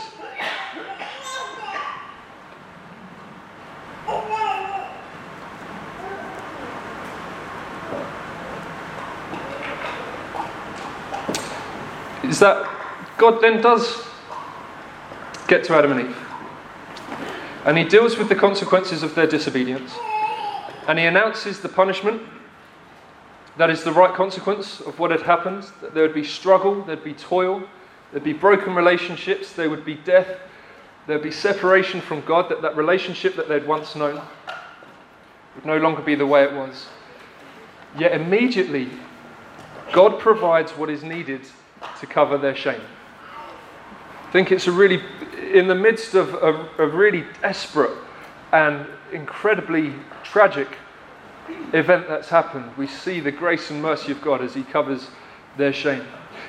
is 12.22 12.38
that 12.38 12.70
God 13.18 13.40
then 13.42 13.60
does 13.60 14.13
get 15.48 15.64
to 15.64 15.74
Adam 15.74 15.92
and 15.92 16.08
Eve. 16.08 16.16
And 17.64 17.78
he 17.78 17.84
deals 17.84 18.16
with 18.18 18.28
the 18.28 18.34
consequences 18.34 19.02
of 19.02 19.14
their 19.14 19.26
disobedience. 19.26 19.92
And 20.86 20.98
he 20.98 21.06
announces 21.06 21.60
the 21.60 21.68
punishment 21.68 22.22
that 23.56 23.70
is 23.70 23.84
the 23.84 23.92
right 23.92 24.14
consequence 24.14 24.80
of 24.80 24.98
what 24.98 25.10
had 25.10 25.22
happened. 25.22 25.64
That 25.80 25.94
there 25.94 26.02
would 26.02 26.14
be 26.14 26.24
struggle, 26.24 26.82
there'd 26.82 27.04
be 27.04 27.14
toil, 27.14 27.62
there'd 28.10 28.24
be 28.24 28.32
broken 28.32 28.74
relationships, 28.74 29.52
there 29.52 29.70
would 29.70 29.84
be 29.84 29.94
death, 29.94 30.28
there'd 31.06 31.22
be 31.22 31.30
separation 31.30 32.00
from 32.00 32.20
God, 32.22 32.50
that 32.50 32.62
that 32.62 32.76
relationship 32.76 33.36
that 33.36 33.48
they'd 33.48 33.66
once 33.66 33.94
known 33.94 34.20
would 35.54 35.64
no 35.64 35.78
longer 35.78 36.02
be 36.02 36.14
the 36.14 36.26
way 36.26 36.42
it 36.42 36.52
was. 36.52 36.86
Yet 37.96 38.12
immediately, 38.12 38.90
God 39.92 40.18
provides 40.18 40.72
what 40.72 40.90
is 40.90 41.04
needed 41.04 41.42
to 42.00 42.06
cover 42.06 42.36
their 42.36 42.56
shame. 42.56 42.80
I 43.36 44.32
think 44.32 44.50
it's 44.50 44.66
a 44.66 44.72
really, 44.72 45.00
in 45.54 45.68
the 45.68 45.74
midst 45.74 46.14
of 46.14 46.34
a, 46.34 46.68
a 46.78 46.86
really 46.86 47.24
desperate 47.40 47.96
and 48.52 48.86
incredibly 49.12 49.92
tragic 50.24 50.68
event 51.72 52.08
that's 52.08 52.28
happened, 52.28 52.76
we 52.76 52.88
see 52.88 53.20
the 53.20 53.30
grace 53.30 53.70
and 53.70 53.80
mercy 53.80 54.10
of 54.10 54.20
God 54.20 54.42
as 54.42 54.52
He 54.52 54.64
covers 54.64 55.08
their 55.56 55.72
shame. 55.72 56.04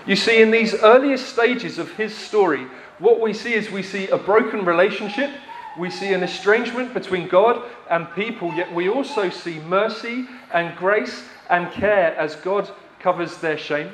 You 0.08 0.16
see, 0.16 0.42
in 0.42 0.50
these 0.50 0.74
earliest 0.74 1.30
stages 1.30 1.78
of 1.78 1.92
His 1.92 2.16
story, 2.16 2.66
what 2.98 3.22
we 3.22 3.34
see 3.34 3.54
is 3.54 3.70
we 3.70 3.84
see 3.84 4.08
a 4.08 4.18
broken 4.18 4.66
relationship, 4.66 5.32
we 5.78 5.92
see 5.92 6.14
an 6.14 6.24
estrangement 6.24 6.94
between 6.94 7.28
God 7.28 7.62
and 7.90 8.12
people, 8.16 8.54
yet 8.56 8.74
we 8.74 8.90
also 8.90 9.30
see 9.30 9.60
mercy 9.60 10.26
and 10.52 10.76
grace 10.78 11.24
and 11.50 11.72
care 11.72 12.16
as 12.18 12.36
God 12.38 12.70
covers 13.00 13.38
their 13.38 13.58
shame. 13.58 13.92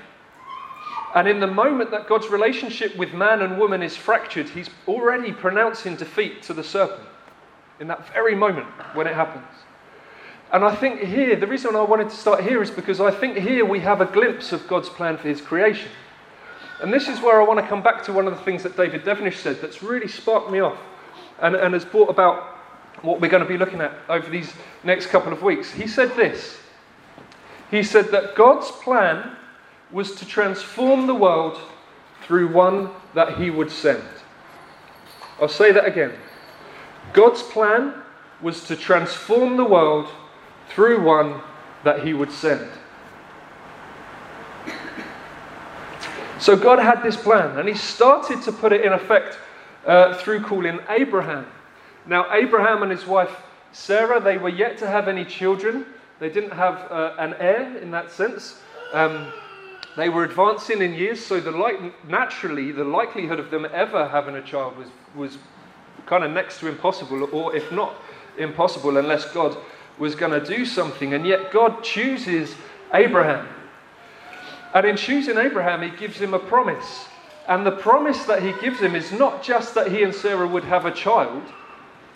And 1.13 1.27
in 1.27 1.39
the 1.39 1.48
moment 1.48 1.91
that 1.91 2.08
God's 2.08 2.30
relationship 2.30 2.96
with 2.96 3.13
man 3.13 3.41
and 3.41 3.58
woman 3.58 3.84
is 3.84 3.98
fractured, 3.98 4.50
He's 4.50 4.70
already 4.88 5.32
pronouncing 5.32 5.96
defeat 5.96 6.41
to 6.44 6.53
the 6.53 6.63
serpent. 6.63 7.08
In 7.80 7.88
that 7.88 8.13
very 8.13 8.36
moment 8.36 8.68
when 8.94 9.08
it 9.08 9.15
happens. 9.15 9.48
And 10.51 10.63
I 10.63 10.75
think 10.75 11.00
here, 11.00 11.36
the 11.36 11.48
reason 11.48 11.75
I 11.75 11.82
wanted 11.82 12.10
to 12.10 12.15
start 12.15 12.44
here 12.44 12.62
is 12.62 12.70
because 12.70 13.00
I 13.00 13.10
think 13.10 13.38
here 13.38 13.65
we 13.65 13.80
have 13.80 14.01
a 14.01 14.06
glimpse 14.06 14.51
of 14.51 14.68
God's 14.68 14.89
plan 14.89 15.18
for 15.18 15.27
his 15.27 15.41
creation. 15.41 15.89
And 16.82 16.94
this 16.94 17.08
is 17.08 17.22
where 17.22 17.41
I 17.41 17.46
want 17.46 17.60
to 17.60 17.68
come 17.68 17.82
back 17.82 18.03
to 18.06 18.13
one 18.13 18.27
of 18.27 18.36
the 18.36 18.44
things 18.44 18.63
that 18.63 18.75
David 18.75 19.03
Devenish 19.03 19.38
said 19.38 19.62
that's 19.62 19.82
really 19.82 20.08
sparked 20.08 20.51
me 20.51 20.60
off 20.60 20.77
and, 21.41 21.56
and 21.56 21.74
has 21.74 21.86
brought 21.86 22.10
about 22.10 22.58
what 23.01 23.22
we're 23.22 23.30
going 23.30 23.44
to 23.44 23.50
be 23.50 23.58
looking 23.58 23.82
at 23.82 23.94
over 24.10 24.30
these 24.30 24.53
next 24.84 25.08
couple 25.08 25.32
of 25.32 25.41
weeks. 25.41 25.72
He 25.72 25.88
said 25.88 26.15
this 26.15 26.60
He 27.72 27.82
said 27.82 28.10
that 28.12 28.36
God's 28.36 28.70
plan 28.72 29.38
was 29.91 30.15
to 30.15 30.25
transform 30.25 31.07
the 31.07 31.15
world 31.15 31.60
through 32.24 32.51
one 32.51 32.89
that 33.13 33.38
he 33.38 33.50
would 33.50 33.71
send. 33.71 34.03
I'll 35.41 35.48
say 35.48 35.71
that 35.71 35.86
again. 35.86 36.13
God's 37.13 37.41
plan 37.43 37.93
was 38.41 38.63
to 38.65 38.75
transform 38.75 39.57
the 39.57 39.65
world 39.65 40.10
through 40.69 41.03
one 41.03 41.41
that 41.83 42.03
he 42.05 42.13
would 42.13 42.31
send. 42.31 42.69
So 46.39 46.55
God 46.55 46.79
had 46.79 47.03
this 47.03 47.17
plan, 47.17 47.60
and 47.60 47.67
he 47.67 47.75
started 47.75 48.41
to 48.43 48.51
put 48.51 48.71
it 48.71 48.81
in 48.81 48.93
effect 48.93 49.38
uh, 49.86 50.15
through 50.15 50.41
calling 50.41 50.79
Abraham. 50.89 51.45
Now, 52.07 52.33
Abraham 52.33 52.81
and 52.81 52.91
his 52.91 53.05
wife 53.05 53.36
Sarah, 53.74 54.19
they 54.19 54.38
were 54.38 54.50
yet 54.50 54.77
to 54.79 54.88
have 54.88 55.07
any 55.07 55.24
children. 55.24 55.86
They 56.19 56.29
didn't 56.29 56.51
have 56.51 56.91
uh, 56.91 57.15
an 57.17 57.36
heir 57.39 57.77
in 57.77 57.91
that 57.91 58.12
sense. 58.12 58.60
Um, 58.93 59.31
they 59.98 60.10
were 60.10 60.24
advancing 60.24 60.81
in 60.81 60.93
years, 60.93 61.24
so 61.24 61.39
the 61.39 61.51
like, 61.51 61.79
naturally, 62.07 62.71
the 62.71 62.83
likelihood 62.83 63.39
of 63.39 63.51
them 63.51 63.67
ever 63.74 64.07
having 64.07 64.36
a 64.36 64.41
child 64.41 64.77
was, 64.77 64.88
was 65.15 65.38
kind 66.05 66.24
of 66.24 66.31
next 66.31 66.60
to 66.60 66.67
impossible, 66.67 67.27
or 67.33 67.55
if 67.55 67.71
not 67.71 67.95
impossible, 68.38 68.98
unless 68.98 69.25
God 69.33 69.57
was 69.98 70.15
going 70.15 70.31
to 70.31 70.45
do 70.45 70.65
something. 70.65 71.13
And 71.13 71.25
yet 71.25 71.51
God 71.51 71.83
chooses 71.83 72.55
Abraham. 72.93 73.48
And 74.74 74.86
in 74.86 74.95
choosing 74.95 75.38
Abraham, 75.38 75.81
he 75.81 75.89
gives 75.98 76.17
him 76.17 76.33
a 76.33 76.39
promise. 76.39 77.05
And 77.48 77.65
the 77.65 77.71
promise 77.71 78.24
that 78.24 78.41
he 78.41 78.53
gives 78.62 78.79
him 78.79 78.95
is 78.95 79.12
not 79.12 79.43
just 79.43 79.75
that 79.75 79.91
he 79.91 80.03
and 80.03 80.15
Sarah 80.15 80.48
would 80.48 80.63
have 80.63 80.86
a 80.86 80.91
child, 80.91 81.43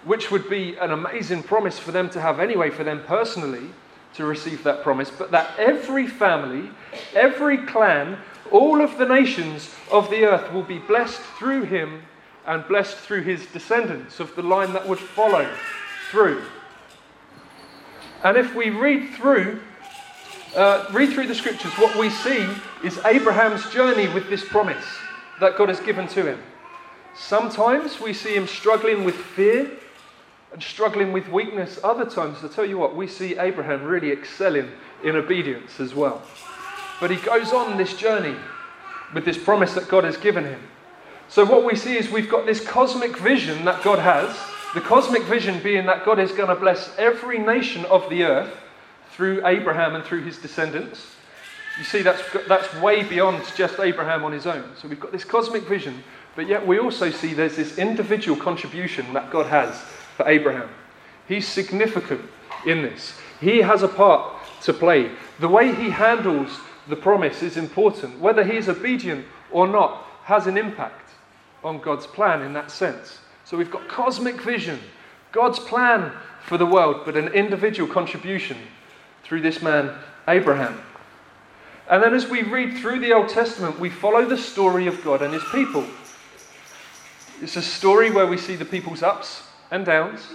which 0.05 0.31
would 0.31 0.49
be 0.49 0.77
an 0.77 0.91
amazing 0.91 1.43
promise 1.43 1.77
for 1.77 1.91
them 1.91 2.09
to 2.11 2.21
have 2.21 2.39
anyway, 2.39 2.69
for 2.69 2.85
them 2.85 3.03
personally 3.05 3.71
to 4.15 4.25
receive 4.25 4.63
that 4.63 4.83
promise, 4.83 5.11
but 5.11 5.31
that 5.31 5.51
every 5.57 6.07
family, 6.07 6.69
every 7.13 7.57
clan, 7.57 8.17
all 8.51 8.81
of 8.81 8.97
the 8.97 9.05
nations 9.05 9.73
of 9.91 10.09
the 10.09 10.23
earth 10.23 10.51
will 10.53 10.63
be 10.63 10.79
blessed 10.79 11.19
through 11.37 11.63
him 11.63 12.01
and 12.45 12.67
blessed 12.67 12.97
through 12.97 13.23
his 13.23 13.45
descendants 13.47 14.19
of 14.19 14.35
the 14.35 14.43
line 14.43 14.73
that 14.73 14.87
would 14.87 14.99
follow 14.99 15.49
through. 16.11 16.43
And 18.23 18.37
if 18.37 18.55
we 18.55 18.69
read 18.69 19.13
through, 19.15 19.61
uh, 20.55 20.87
read 20.91 21.11
through 21.11 21.27
the 21.27 21.35
scriptures, 21.35 21.73
what 21.73 21.95
we 21.97 22.09
see 22.09 22.47
is 22.83 22.99
Abraham's 23.05 23.69
journey 23.71 24.07
with 24.07 24.29
this 24.29 24.47
promise 24.47 24.85
that 25.39 25.57
God 25.57 25.69
has 25.69 25.79
given 25.79 26.07
to 26.09 26.25
him. 26.25 26.41
Sometimes 27.15 27.99
we 27.99 28.13
see 28.13 28.35
him 28.35 28.47
struggling 28.47 29.03
with 29.03 29.15
fear 29.15 29.71
and 30.55 30.63
struggling 30.63 31.11
with 31.11 31.27
weakness. 31.27 31.77
Other 31.83 32.05
times, 32.05 32.37
I 32.41 32.47
tell 32.47 32.65
you 32.65 32.77
what, 32.77 32.95
we 32.95 33.07
see 33.07 33.37
Abraham 33.37 33.83
really 33.83 34.09
excelling 34.09 34.71
in 35.03 35.17
obedience 35.17 35.81
as 35.81 35.93
well. 35.93 36.21
But 37.01 37.11
he 37.11 37.17
goes 37.17 37.51
on 37.51 37.75
this 37.75 37.97
journey 37.97 38.37
with 39.13 39.25
this 39.25 39.37
promise 39.37 39.73
that 39.73 39.89
God 39.89 40.05
has 40.05 40.15
given 40.15 40.45
him. 40.45 40.61
So, 41.27 41.43
what 41.43 41.65
we 41.65 41.75
see 41.75 41.97
is 41.97 42.09
we've 42.09 42.29
got 42.29 42.45
this 42.45 42.65
cosmic 42.65 43.17
vision 43.17 43.65
that 43.65 43.83
God 43.83 43.99
has 43.99 44.33
the 44.73 44.79
cosmic 44.79 45.23
vision 45.23 45.61
being 45.61 45.85
that 45.87 46.05
God 46.05 46.19
is 46.19 46.31
going 46.31 46.47
to 46.47 46.55
bless 46.55 46.89
every 46.97 47.37
nation 47.37 47.83
of 47.85 48.09
the 48.09 48.23
earth 48.23 48.55
through 49.11 49.45
Abraham 49.45 49.93
and 49.95 50.05
through 50.05 50.23
his 50.23 50.37
descendants. 50.37 51.15
You 51.77 51.83
see, 51.83 52.01
that's, 52.01 52.21
that's 52.47 52.73
way 52.75 53.03
beyond 53.03 53.43
just 53.57 53.77
Abraham 53.81 54.23
on 54.23 54.31
his 54.31 54.45
own. 54.47 54.63
So 54.81 54.87
we've 54.87 54.99
got 54.99 55.11
this 55.11 55.25
cosmic 55.25 55.63
vision, 55.63 56.01
but 56.37 56.47
yet 56.47 56.65
we 56.65 56.79
also 56.79 57.11
see 57.11 57.33
there's 57.33 57.57
this 57.57 57.77
individual 57.77 58.37
contribution 58.37 59.11
that 59.11 59.31
God 59.31 59.47
has 59.47 59.81
for 60.15 60.27
Abraham. 60.27 60.69
He's 61.27 61.47
significant 61.47 62.21
in 62.65 62.81
this, 62.81 63.13
he 63.39 63.61
has 63.61 63.83
a 63.83 63.87
part 63.87 64.33
to 64.63 64.73
play. 64.73 65.11
The 65.39 65.47
way 65.47 65.73
he 65.73 65.89
handles 65.89 66.59
the 66.87 66.95
promise 66.95 67.43
is 67.43 67.57
important. 67.57 68.19
Whether 68.19 68.43
he's 68.43 68.69
obedient 68.69 69.25
or 69.51 69.67
not 69.67 70.05
has 70.23 70.47
an 70.47 70.57
impact 70.57 71.11
on 71.63 71.79
God's 71.79 72.07
plan 72.07 72.41
in 72.41 72.53
that 72.53 72.71
sense. 72.71 73.19
So 73.43 73.57
we've 73.57 73.71
got 73.71 73.87
cosmic 73.87 74.41
vision, 74.41 74.79
God's 75.31 75.59
plan 75.59 76.11
for 76.43 76.57
the 76.57 76.65
world, 76.65 77.01
but 77.05 77.17
an 77.17 77.29
individual 77.29 77.91
contribution 77.91 78.57
through 79.23 79.41
this 79.41 79.61
man, 79.61 79.95
Abraham. 80.27 80.79
And 81.89 82.01
then 82.01 82.13
as 82.13 82.27
we 82.27 82.41
read 82.41 82.77
through 82.77 82.99
the 82.99 83.13
Old 83.13 83.29
Testament, 83.29 83.79
we 83.79 83.89
follow 83.89 84.25
the 84.25 84.37
story 84.37 84.87
of 84.87 85.03
God 85.03 85.21
and 85.21 85.33
his 85.33 85.43
people. 85.51 85.85
It's 87.41 87.55
a 87.55 87.61
story 87.61 88.09
where 88.09 88.25
we 88.25 88.37
see 88.37 88.55
the 88.55 88.65
people's 88.65 89.03
ups 89.03 89.44
and 89.71 89.85
downs, 89.85 90.27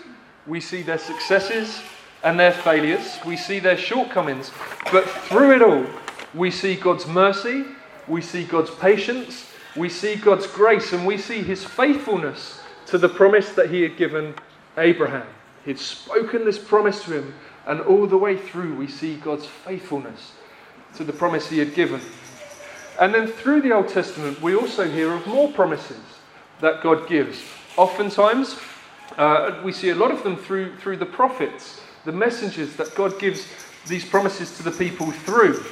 we 0.46 0.60
see 0.60 0.82
their 0.82 0.98
successes 0.98 1.80
and 2.22 2.38
their 2.38 2.52
failures, 2.52 3.18
we 3.26 3.36
see 3.36 3.58
their 3.58 3.76
shortcomings, 3.76 4.50
but 4.92 5.04
through 5.04 5.54
it 5.54 5.62
all, 5.62 5.86
we 6.34 6.50
see 6.50 6.76
God's 6.76 7.06
mercy, 7.06 7.64
we 8.06 8.20
see 8.20 8.44
God's 8.44 8.70
patience, 8.70 9.46
we 9.76 9.88
see 9.88 10.16
God's 10.16 10.46
grace, 10.46 10.92
and 10.92 11.06
we 11.06 11.16
see 11.16 11.42
his 11.42 11.64
faithfulness 11.64 12.60
to 12.86 12.98
the 12.98 13.08
promise 13.08 13.50
that 13.52 13.70
he 13.70 13.82
had 13.82 13.96
given 13.96 14.34
Abraham. 14.76 15.26
He'd 15.64 15.78
spoken 15.78 16.44
this 16.44 16.58
promise 16.58 17.04
to 17.04 17.12
him, 17.12 17.34
and 17.66 17.80
all 17.80 18.06
the 18.06 18.18
way 18.18 18.36
through, 18.36 18.74
we 18.74 18.88
see 18.88 19.16
God's 19.16 19.46
faithfulness 19.46 20.32
to 20.96 21.04
the 21.04 21.12
promise 21.12 21.48
he 21.48 21.58
had 21.58 21.74
given. 21.74 22.00
And 23.00 23.14
then 23.14 23.28
through 23.28 23.62
the 23.62 23.72
Old 23.72 23.88
Testament, 23.88 24.42
we 24.42 24.54
also 24.54 24.88
hear 24.90 25.12
of 25.12 25.26
more 25.26 25.52
promises 25.52 26.00
that 26.60 26.82
God 26.82 27.08
gives. 27.08 27.42
Oftentimes, 27.76 28.58
uh, 29.20 29.60
we 29.62 29.72
see 29.72 29.90
a 29.90 29.94
lot 29.94 30.10
of 30.10 30.22
them 30.22 30.36
through, 30.36 30.76
through 30.78 30.96
the 30.96 31.06
prophets, 31.06 31.80
the 32.04 32.12
messengers 32.12 32.76
that 32.76 32.94
God 32.94 33.18
gives 33.18 33.46
these 33.86 34.04
promises 34.04 34.56
to 34.56 34.62
the 34.62 34.70
people 34.70 35.10
through. 35.10 35.62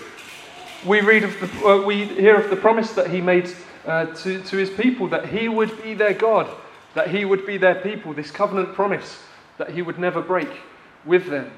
We 0.86 1.00
read 1.00 1.24
of 1.24 1.40
the, 1.40 1.66
uh, 1.66 1.82
we 1.82 2.04
hear 2.04 2.36
of 2.36 2.50
the 2.50 2.56
promise 2.56 2.92
that 2.92 3.10
he 3.10 3.20
made 3.20 3.50
uh, 3.86 4.06
to, 4.06 4.42
to 4.42 4.56
his 4.56 4.70
people 4.70 5.08
that 5.08 5.26
he 5.26 5.48
would 5.48 5.82
be 5.82 5.94
their 5.94 6.14
God 6.14 6.48
that 6.94 7.10
he 7.10 7.24
would 7.24 7.46
be 7.46 7.56
their 7.56 7.76
people, 7.76 8.12
this 8.12 8.30
covenant 8.30 8.74
promise 8.74 9.22
that 9.56 9.70
he 9.70 9.82
would 9.82 9.98
never 9.98 10.20
break 10.20 10.48
with 11.04 11.26
them. 11.26 11.50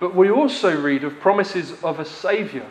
But 0.00 0.14
we 0.14 0.30
also 0.30 0.80
read 0.80 1.04
of 1.04 1.18
promises 1.18 1.82
of 1.82 1.98
a 1.98 2.04
Saviour, 2.04 2.66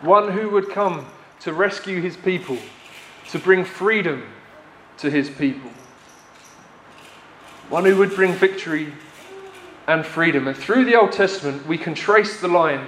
one 0.00 0.32
who 0.32 0.48
would 0.50 0.70
come 0.70 1.06
to 1.40 1.52
rescue 1.52 2.00
his 2.00 2.16
people, 2.16 2.56
to 3.30 3.38
bring 3.38 3.64
freedom 3.64 4.24
to 4.98 5.10
his 5.10 5.28
people, 5.28 5.70
one 7.70 7.84
who 7.84 7.96
would 7.96 8.14
bring 8.14 8.32
victory 8.34 8.92
and 9.86 10.04
freedom. 10.04 10.46
And 10.46 10.56
through 10.56 10.84
the 10.84 10.96
Old 10.96 11.12
Testament, 11.12 11.66
we 11.66 11.78
can 11.78 11.94
trace 11.94 12.40
the 12.40 12.48
line 12.48 12.86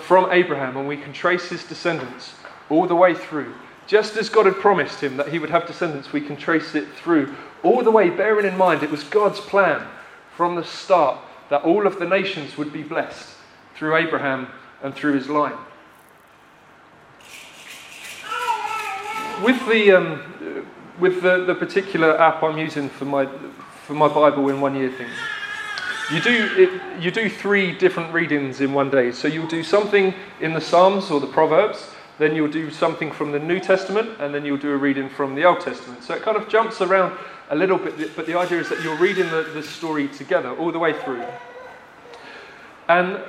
from 0.00 0.32
Abraham 0.32 0.76
and 0.76 0.88
we 0.88 0.96
can 0.96 1.12
trace 1.12 1.48
his 1.48 1.62
descendants 1.64 2.34
all 2.68 2.86
the 2.86 2.96
way 2.96 3.14
through 3.14 3.54
Just 3.86 4.18
as 4.18 4.28
God 4.28 4.44
had 4.44 4.56
promised 4.56 5.00
him 5.00 5.16
that 5.16 5.28
he 5.28 5.38
would 5.38 5.48
have 5.48 5.66
descendants, 5.66 6.12
we 6.12 6.20
can 6.20 6.36
trace 6.36 6.74
it 6.74 6.86
through 6.94 7.34
all 7.62 7.82
the 7.82 7.90
way, 7.90 8.10
bearing 8.10 8.44
in 8.44 8.56
mind 8.56 8.82
it 8.82 8.90
was 8.90 9.02
God's 9.02 9.40
plan 9.40 9.86
from 10.36 10.56
the 10.56 10.64
start 10.64 11.18
that 11.48 11.62
all 11.62 11.86
of 11.86 11.98
the 11.98 12.06
nations 12.06 12.58
would 12.58 12.70
be 12.70 12.82
blessed 12.82 13.30
through 13.74 13.96
Abraham 13.96 14.48
and 14.82 14.94
through 14.94 15.14
his 15.14 15.30
line. 15.30 15.56
With 19.42 19.66
the, 19.68 19.92
um, 19.92 20.66
with 21.00 21.22
the, 21.22 21.44
the 21.44 21.54
particular 21.54 22.18
app 22.20 22.42
I'm 22.42 22.58
using 22.58 22.88
for 22.88 23.04
my, 23.04 23.26
for 23.84 23.94
my 23.94 24.08
Bible 24.08 24.48
in 24.48 24.60
one 24.60 24.74
year 24.74 24.90
thing, 24.90 25.08
you 26.10 26.20
do, 26.20 26.48
it, 26.56 27.02
you 27.02 27.10
do 27.10 27.28
three 27.28 27.76
different 27.76 28.12
readings 28.14 28.60
in 28.60 28.72
one 28.72 28.90
day. 28.90 29.12
So 29.12 29.28
you'll 29.28 29.46
do 29.46 29.62
something 29.62 30.14
in 30.40 30.54
the 30.54 30.60
Psalms 30.60 31.10
or 31.10 31.20
the 31.20 31.26
Proverbs, 31.26 31.90
then 32.18 32.34
you'll 32.34 32.50
do 32.50 32.70
something 32.70 33.12
from 33.12 33.30
the 33.30 33.38
New 33.38 33.60
Testament, 33.60 34.10
and 34.18 34.34
then 34.34 34.44
you'll 34.44 34.56
do 34.56 34.72
a 34.72 34.76
reading 34.76 35.08
from 35.08 35.34
the 35.34 35.44
Old 35.44 35.60
Testament. 35.60 36.02
So 36.02 36.14
it 36.14 36.22
kind 36.22 36.36
of 36.36 36.48
jumps 36.48 36.80
around 36.80 37.16
a 37.50 37.56
little 37.56 37.78
bit, 37.78 38.16
but 38.16 38.26
the 38.26 38.38
idea 38.38 38.58
is 38.58 38.68
that 38.70 38.82
you're 38.82 38.96
reading 38.96 39.30
the, 39.30 39.42
the 39.54 39.62
story 39.62 40.08
together 40.08 40.50
all 40.56 40.72
the 40.72 40.78
way 40.78 40.92
through. 40.92 41.24
And 42.88 43.20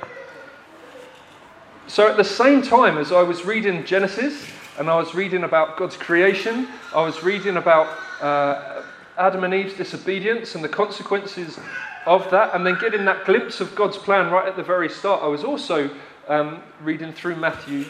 so 1.86 2.08
at 2.08 2.16
the 2.16 2.24
same 2.24 2.62
time 2.62 2.96
as 2.98 3.12
I 3.12 3.22
was 3.22 3.44
reading 3.44 3.84
Genesis 3.84 4.46
and 4.78 4.88
I 4.88 4.96
was 4.96 5.14
reading 5.14 5.44
about 5.44 5.76
God's 5.76 5.96
creation, 5.96 6.68
I 6.94 7.02
was 7.02 7.22
reading 7.22 7.56
about 7.56 7.86
uh, 8.22 8.82
Adam 9.18 9.44
and 9.44 9.52
Eve's 9.52 9.74
disobedience 9.74 10.54
and 10.54 10.64
the 10.64 10.68
consequences 10.68 11.58
of 12.06 12.30
that, 12.30 12.54
and 12.54 12.66
then 12.66 12.78
getting 12.80 13.04
that 13.04 13.24
glimpse 13.24 13.60
of 13.60 13.74
God's 13.74 13.96
plan 13.96 14.30
right 14.30 14.48
at 14.48 14.56
the 14.56 14.62
very 14.62 14.88
start. 14.88 15.22
I 15.22 15.26
was 15.26 15.44
also 15.44 15.90
um, 16.28 16.62
reading 16.80 17.12
through 17.12 17.36
Matthew, 17.36 17.84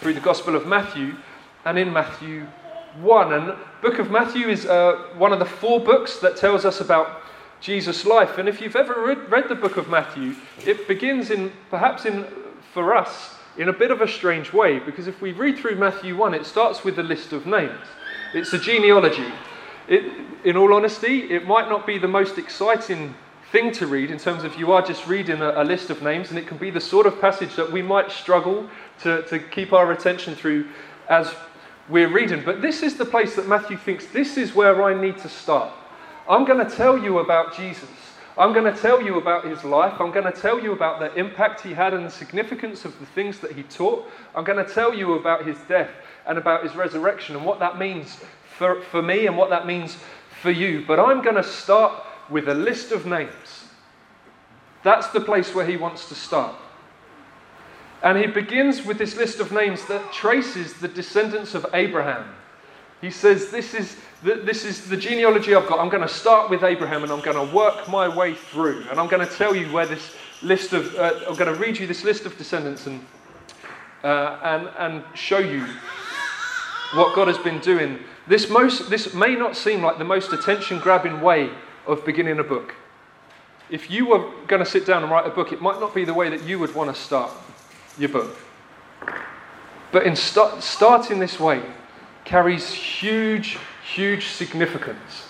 through 0.00 0.14
the 0.14 0.20
Gospel 0.20 0.56
of 0.56 0.66
Matthew, 0.66 1.14
and 1.64 1.78
in 1.78 1.92
Matthew 1.92 2.46
1. 3.00 3.32
And 3.32 3.48
the 3.48 3.58
book 3.80 3.98
of 3.98 4.10
Matthew 4.10 4.48
is 4.48 4.66
uh, 4.66 4.96
one 5.16 5.32
of 5.32 5.38
the 5.38 5.44
four 5.44 5.78
books 5.78 6.18
that 6.18 6.36
tells 6.36 6.64
us 6.64 6.80
about 6.80 7.22
Jesus' 7.60 8.04
life. 8.04 8.38
And 8.38 8.48
if 8.48 8.60
you've 8.60 8.76
ever 8.76 9.04
read, 9.04 9.30
read 9.30 9.48
the 9.48 9.54
book 9.54 9.76
of 9.76 9.88
Matthew, 9.88 10.34
it 10.66 10.88
begins 10.88 11.30
in 11.30 11.52
perhaps 11.70 12.06
in 12.06 12.26
for 12.72 12.96
us 12.96 13.37
in 13.58 13.68
a 13.68 13.72
bit 13.72 13.90
of 13.90 14.00
a 14.00 14.08
strange 14.08 14.52
way 14.52 14.78
because 14.78 15.08
if 15.08 15.20
we 15.20 15.32
read 15.32 15.58
through 15.58 15.76
Matthew 15.76 16.16
1, 16.16 16.32
it 16.34 16.46
starts 16.46 16.84
with 16.84 16.98
a 16.98 17.02
list 17.02 17.32
of 17.32 17.44
names. 17.44 17.86
It's 18.32 18.52
a 18.52 18.58
genealogy. 18.58 19.26
It, 19.88 20.04
in 20.44 20.56
all 20.56 20.72
honesty, 20.72 21.30
it 21.30 21.46
might 21.46 21.68
not 21.68 21.86
be 21.86 21.98
the 21.98 22.08
most 22.08 22.38
exciting 22.38 23.14
thing 23.50 23.72
to 23.72 23.86
read 23.86 24.10
in 24.10 24.18
terms 24.18 24.44
of 24.44 24.56
you 24.58 24.72
are 24.72 24.82
just 24.82 25.06
reading 25.06 25.40
a, 25.40 25.62
a, 25.62 25.64
list 25.64 25.90
of 25.90 26.02
names, 26.02 26.30
and 26.30 26.38
it 26.38 26.46
can 26.46 26.58
be 26.58 26.70
the 26.70 26.80
sort 26.80 27.06
of 27.06 27.18
passage 27.20 27.56
that 27.56 27.72
we 27.72 27.80
might 27.80 28.12
struggle 28.12 28.68
to, 29.00 29.22
to 29.22 29.38
keep 29.38 29.72
our 29.72 29.90
attention 29.92 30.34
through 30.34 30.66
as 31.08 31.34
we're 31.88 32.12
reading. 32.12 32.42
But 32.44 32.60
this 32.60 32.82
is 32.82 32.96
the 32.96 33.06
place 33.06 33.34
that 33.36 33.48
Matthew 33.48 33.78
thinks 33.78 34.06
this 34.06 34.36
is 34.36 34.54
where 34.54 34.82
I 34.82 34.92
need 34.92 35.16
to 35.18 35.28
start. 35.28 35.72
I'm 36.28 36.44
going 36.44 36.64
to 36.64 36.76
tell 36.76 36.98
you 36.98 37.20
about 37.20 37.56
Jesus. 37.56 37.88
I'm 38.38 38.52
going 38.52 38.72
to 38.72 38.80
tell 38.80 39.02
you 39.02 39.18
about 39.18 39.44
his 39.44 39.64
life. 39.64 40.00
I'm 40.00 40.12
going 40.12 40.32
to 40.32 40.40
tell 40.40 40.62
you 40.62 40.72
about 40.72 41.00
the 41.00 41.12
impact 41.18 41.60
he 41.60 41.74
had 41.74 41.92
and 41.92 42.06
the 42.06 42.10
significance 42.10 42.84
of 42.84 42.98
the 43.00 43.06
things 43.06 43.40
that 43.40 43.50
he 43.52 43.64
taught. 43.64 44.08
I'm 44.32 44.44
going 44.44 44.64
to 44.64 44.72
tell 44.72 44.94
you 44.94 45.14
about 45.14 45.44
his 45.44 45.58
death 45.68 45.90
and 46.24 46.38
about 46.38 46.62
his 46.62 46.76
resurrection 46.76 47.34
and 47.34 47.44
what 47.44 47.58
that 47.58 47.78
means 47.78 48.16
for, 48.56 48.80
for 48.80 49.02
me 49.02 49.26
and 49.26 49.36
what 49.36 49.50
that 49.50 49.66
means 49.66 49.96
for 50.40 50.52
you. 50.52 50.84
But 50.86 51.00
I'm 51.00 51.20
going 51.20 51.34
to 51.34 51.42
start 51.42 52.00
with 52.30 52.48
a 52.48 52.54
list 52.54 52.92
of 52.92 53.06
names. 53.06 53.66
That's 54.84 55.08
the 55.08 55.20
place 55.20 55.52
where 55.52 55.66
he 55.66 55.76
wants 55.76 56.08
to 56.08 56.14
start. 56.14 56.54
And 58.04 58.16
he 58.16 58.28
begins 58.28 58.84
with 58.84 58.98
this 58.98 59.16
list 59.16 59.40
of 59.40 59.50
names 59.50 59.84
that 59.86 60.12
traces 60.12 60.74
the 60.74 60.86
descendants 60.86 61.56
of 61.56 61.66
Abraham. 61.74 62.32
He 63.00 63.10
says, 63.10 63.50
This 63.50 63.74
is 63.74 63.96
this 64.22 64.64
is 64.64 64.88
the 64.88 64.96
genealogy 64.96 65.54
I've 65.54 65.68
got. 65.68 65.78
I'm 65.78 65.88
going 65.88 66.02
to 66.02 66.12
start 66.12 66.50
with 66.50 66.64
Abraham 66.64 67.04
and 67.04 67.12
I'm 67.12 67.20
going 67.20 67.36
to 67.36 67.54
work 67.54 67.88
my 67.88 68.08
way 68.08 68.34
through. 68.34 68.84
And 68.90 68.98
I'm 68.98 69.08
going 69.08 69.26
to 69.26 69.32
tell 69.32 69.54
you 69.54 69.72
where 69.72 69.86
this 69.86 70.14
list 70.42 70.72
of, 70.72 70.94
uh, 70.96 71.20
I'm 71.28 71.36
going 71.36 71.52
to 71.52 71.60
read 71.60 71.78
you 71.78 71.86
this 71.86 72.04
list 72.04 72.26
of 72.26 72.36
descendants 72.36 72.86
and, 72.86 73.04
uh, 74.02 74.38
and, 74.42 74.68
and 74.78 75.04
show 75.16 75.38
you 75.38 75.64
what 76.94 77.14
God 77.14 77.28
has 77.28 77.38
been 77.38 77.60
doing. 77.60 78.00
This, 78.26 78.50
most, 78.50 78.90
this 78.90 79.14
may 79.14 79.36
not 79.36 79.56
seem 79.56 79.82
like 79.82 79.98
the 79.98 80.04
most 80.04 80.32
attention 80.32 80.80
grabbing 80.80 81.20
way 81.20 81.50
of 81.86 82.04
beginning 82.04 82.40
a 82.40 82.44
book. 82.44 82.74
If 83.70 83.90
you 83.90 84.06
were 84.06 84.30
going 84.46 84.64
to 84.64 84.68
sit 84.68 84.86
down 84.86 85.02
and 85.02 85.12
write 85.12 85.26
a 85.26 85.30
book, 85.30 85.52
it 85.52 85.60
might 85.60 85.78
not 85.78 85.94
be 85.94 86.04
the 86.04 86.14
way 86.14 86.28
that 86.30 86.42
you 86.44 86.58
would 86.58 86.74
want 86.74 86.94
to 86.94 87.00
start 87.00 87.30
your 87.98 88.08
book. 88.08 88.36
But 89.92 90.04
in 90.06 90.16
start, 90.16 90.62
starting 90.62 91.18
this 91.18 91.38
way 91.38 91.62
carries 92.24 92.72
huge 92.72 93.58
huge 93.94 94.28
significance. 94.28 95.28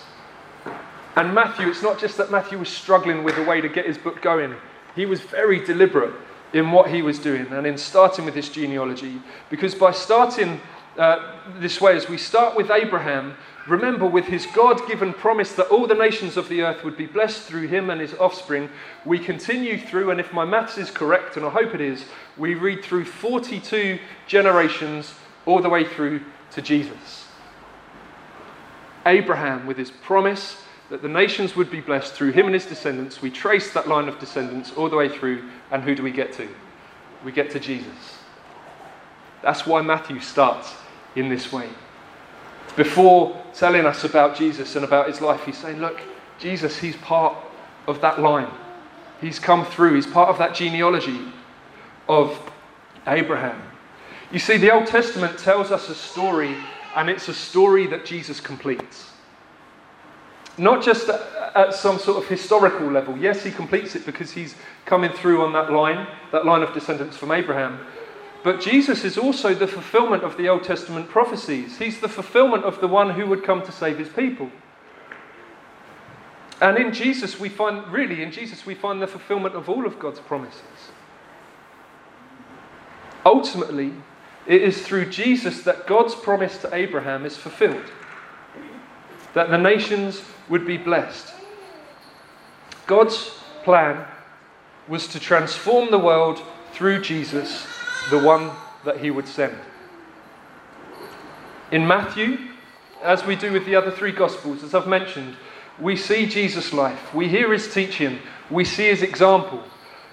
And 1.15 1.33
Matthew, 1.33 1.67
it's 1.67 1.81
not 1.81 1.99
just 1.99 2.17
that 2.17 2.31
Matthew 2.31 2.57
was 2.57 2.69
struggling 2.69 3.23
with 3.23 3.37
a 3.37 3.43
way 3.43 3.61
to 3.61 3.69
get 3.69 3.85
his 3.85 3.97
book 3.97 4.21
going, 4.21 4.55
he 4.95 5.05
was 5.05 5.21
very 5.21 5.63
deliberate 5.63 6.13
in 6.53 6.71
what 6.71 6.89
he 6.89 7.01
was 7.01 7.19
doing 7.19 7.47
and 7.47 7.67
in 7.67 7.77
starting 7.77 8.25
with 8.25 8.33
this 8.33 8.49
genealogy. 8.49 9.21
Because 9.49 9.75
by 9.75 9.91
starting 9.91 10.59
uh, 10.97 11.35
this 11.59 11.79
way, 11.79 11.95
as 11.95 12.09
we 12.09 12.17
start 12.17 12.55
with 12.55 12.71
Abraham, 12.71 13.35
remember 13.67 14.05
with 14.05 14.25
his 14.25 14.45
God 14.47 14.85
given 14.87 15.13
promise 15.13 15.53
that 15.53 15.67
all 15.67 15.87
the 15.87 15.93
nations 15.93 16.37
of 16.37 16.49
the 16.49 16.61
earth 16.61 16.83
would 16.83 16.97
be 16.97 17.05
blessed 17.05 17.41
through 17.43 17.67
him 17.67 17.89
and 17.89 18.01
his 18.01 18.13
offspring, 18.15 18.69
we 19.05 19.19
continue 19.19 19.77
through, 19.77 20.11
and 20.11 20.19
if 20.19 20.33
my 20.33 20.45
maths 20.45 20.77
is 20.77 20.89
correct, 20.91 21.37
and 21.37 21.45
I 21.45 21.49
hope 21.49 21.75
it 21.75 21.81
is, 21.81 22.05
we 22.37 22.55
read 22.55 22.83
through 22.83 23.05
42 23.05 23.99
generations 24.27 25.13
all 25.45 25.61
the 25.61 25.69
way 25.69 25.85
through 25.85 26.21
to 26.51 26.61
Jesus. 26.61 27.18
Abraham 29.05 29.65
with 29.65 29.77
his 29.77 29.91
promise 29.91 30.61
that 30.89 31.01
the 31.01 31.07
nations 31.07 31.55
would 31.55 31.69
be 31.69 31.81
blessed 31.81 32.13
through 32.13 32.31
him 32.31 32.45
and 32.45 32.53
his 32.53 32.65
descendants. 32.65 33.21
We 33.21 33.29
trace 33.29 33.73
that 33.73 33.87
line 33.87 34.07
of 34.07 34.19
descendants 34.19 34.71
all 34.75 34.89
the 34.89 34.95
way 34.95 35.07
through, 35.07 35.43
and 35.71 35.83
who 35.83 35.95
do 35.95 36.03
we 36.03 36.11
get 36.11 36.33
to? 36.33 36.47
We 37.23 37.31
get 37.31 37.51
to 37.51 37.59
Jesus. 37.59 38.17
That's 39.41 39.65
why 39.65 39.81
Matthew 39.81 40.19
starts 40.19 40.73
in 41.15 41.29
this 41.29 41.51
way. 41.51 41.69
Before 42.75 43.41
telling 43.53 43.85
us 43.85 44.03
about 44.03 44.35
Jesus 44.35 44.75
and 44.75 44.85
about 44.85 45.07
his 45.07 45.21
life, 45.21 45.43
he's 45.45 45.57
saying, 45.57 45.79
Look, 45.79 46.01
Jesus, 46.39 46.77
he's 46.77 46.95
part 46.97 47.37
of 47.87 48.01
that 48.01 48.19
line. 48.19 48.49
He's 49.21 49.39
come 49.39 49.65
through, 49.65 49.95
he's 49.95 50.07
part 50.07 50.29
of 50.29 50.37
that 50.37 50.55
genealogy 50.55 51.19
of 52.07 52.39
Abraham. 53.05 53.61
You 54.31 54.39
see, 54.39 54.57
the 54.57 54.71
Old 54.71 54.87
Testament 54.87 55.37
tells 55.39 55.71
us 55.71 55.89
a 55.89 55.95
story 55.95 56.55
and 56.99 57.09
it's 57.09 57.29
a 57.29 57.33
story 57.33 57.87
that 57.87 58.03
Jesus 58.03 58.41
completes. 58.41 59.09
Not 60.57 60.83
just 60.83 61.07
at 61.07 61.73
some 61.73 61.97
sort 61.97 62.21
of 62.21 62.27
historical 62.27 62.91
level. 62.91 63.17
Yes, 63.17 63.41
he 63.41 63.51
completes 63.51 63.95
it 63.95 64.05
because 64.05 64.31
he's 64.31 64.53
coming 64.83 65.09
through 65.09 65.41
on 65.41 65.53
that 65.53 65.71
line, 65.71 66.07
that 66.33 66.45
line 66.45 66.61
of 66.61 66.73
descendants 66.73 67.15
from 67.15 67.31
Abraham. 67.31 67.79
But 68.43 68.59
Jesus 68.59 69.05
is 69.05 69.17
also 69.17 69.53
the 69.53 69.65
fulfillment 69.65 70.23
of 70.23 70.35
the 70.35 70.49
Old 70.49 70.65
Testament 70.65 71.07
prophecies. 71.07 71.77
He's 71.77 72.01
the 72.01 72.09
fulfillment 72.09 72.65
of 72.65 72.81
the 72.81 72.87
one 72.89 73.11
who 73.11 73.27
would 73.27 73.45
come 73.45 73.61
to 73.61 73.71
save 73.71 73.97
his 73.97 74.09
people. 74.09 74.51
And 76.59 76.77
in 76.77 76.91
Jesus, 76.91 77.39
we 77.39 77.47
find, 77.47 77.87
really, 77.87 78.21
in 78.21 78.33
Jesus, 78.33 78.65
we 78.65 78.75
find 78.75 79.01
the 79.01 79.07
fulfillment 79.07 79.55
of 79.55 79.69
all 79.69 79.85
of 79.85 79.99
God's 79.99 80.19
promises. 80.19 80.91
Ultimately, 83.25 83.93
it 84.49 84.63
is 84.63 84.81
through 84.81 85.05
Jesus 85.05 85.61
that 85.61 85.85
God's 85.85 86.15
promise 86.15 86.57
to 86.57 86.75
Abraham 86.75 87.23
is 87.23 87.37
fulfilled 87.37 87.85
that 89.35 89.51
the 89.51 89.57
nations 89.57 90.23
would 90.49 90.65
be 90.65 90.75
blessed. 90.75 91.31
God's 92.87 93.29
plan 93.63 94.07
was 94.87 95.07
to 95.09 95.19
transform 95.19 95.91
the 95.91 95.99
world 95.99 96.41
through 96.73 97.01
Jesus, 97.01 97.67
the 98.09 98.17
one 98.17 98.49
that 98.85 98.97
he 98.97 99.11
would 99.11 99.27
send. 99.27 99.55
In 101.71 101.87
Matthew, 101.87 102.39
as 103.03 103.23
we 103.23 103.35
do 103.35 103.53
with 103.53 103.67
the 103.67 103.75
other 103.75 103.91
three 103.91 104.11
Gospels, 104.11 104.63
as 104.63 104.73
I've 104.73 104.87
mentioned, 104.87 105.35
we 105.79 105.95
see 105.95 106.25
Jesus' 106.25 106.73
life, 106.73 107.13
we 107.13 107.27
hear 107.27 107.53
his 107.53 107.71
teaching, 107.71 108.17
we 108.49 108.65
see 108.65 108.87
his 108.87 109.03
example. 109.03 109.63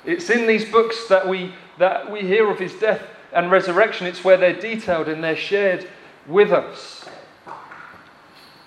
It's 0.05 0.29
in 0.29 0.47
these 0.47 0.71
books 0.71 1.09
that 1.09 1.27
we, 1.27 1.55
that 1.79 2.13
we 2.13 2.21
hear 2.21 2.51
of 2.51 2.59
his 2.59 2.75
death 2.75 3.03
and 3.37 3.51
resurrection, 3.51 4.07
it's 4.07 4.25
where 4.25 4.39
they're 4.39 4.59
detailed 4.59 5.09
and 5.09 5.23
they're 5.23 5.37
shared 5.37 5.87
with 6.27 6.53
us. 6.53 7.05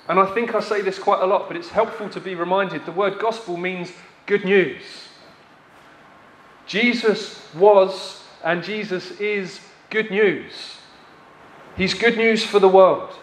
And 0.08 0.19
I 0.19 0.32
think 0.34 0.53
I 0.53 0.60
say 0.60 0.82
this 0.82 0.99
quite 0.99 1.21
a 1.21 1.25
lot, 1.25 1.47
but 1.47 1.58
it's 1.58 1.69
helpful 1.69 2.08
to 2.10 2.19
be 2.19 2.36
reminded 2.36 2.86
the 2.86 2.91
word 2.91 3.19
gospel 3.19 3.58
means 3.58 3.91
good 4.27 4.45
news. 4.45 4.82
Jesus 6.67 7.43
was 7.55 8.23
and 8.43 8.63
Jesus 8.63 9.12
is 9.19 9.60
good 9.89 10.12
news. 10.12 10.77
He's 11.75 11.95
good 11.95 12.17
news 12.17 12.45
for 12.45 12.60
the 12.60 12.69
world. 12.69 13.13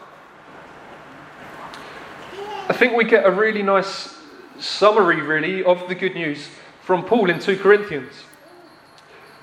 I 2.69 2.73
think 2.73 2.97
we 2.97 3.05
get 3.05 3.25
a 3.25 3.31
really 3.31 3.63
nice 3.63 4.17
summary, 4.59 5.21
really, 5.21 5.63
of 5.63 5.89
the 5.89 5.95
good 5.95 6.15
news 6.15 6.49
from 6.83 7.05
Paul 7.05 7.31
in 7.31 7.39
2 7.39 7.59
Corinthians. 7.59 8.13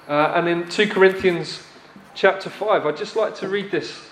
Uh, 0.08 0.34
and 0.36 0.50
in 0.50 0.68
2 0.68 0.90
Corinthians 0.90 1.64
chapter 2.14 2.50
5. 2.50 2.86
I'd 2.86 2.98
just 2.98 3.16
like 3.16 3.36
to 3.38 3.48
read 3.48 3.72
this 3.72 4.08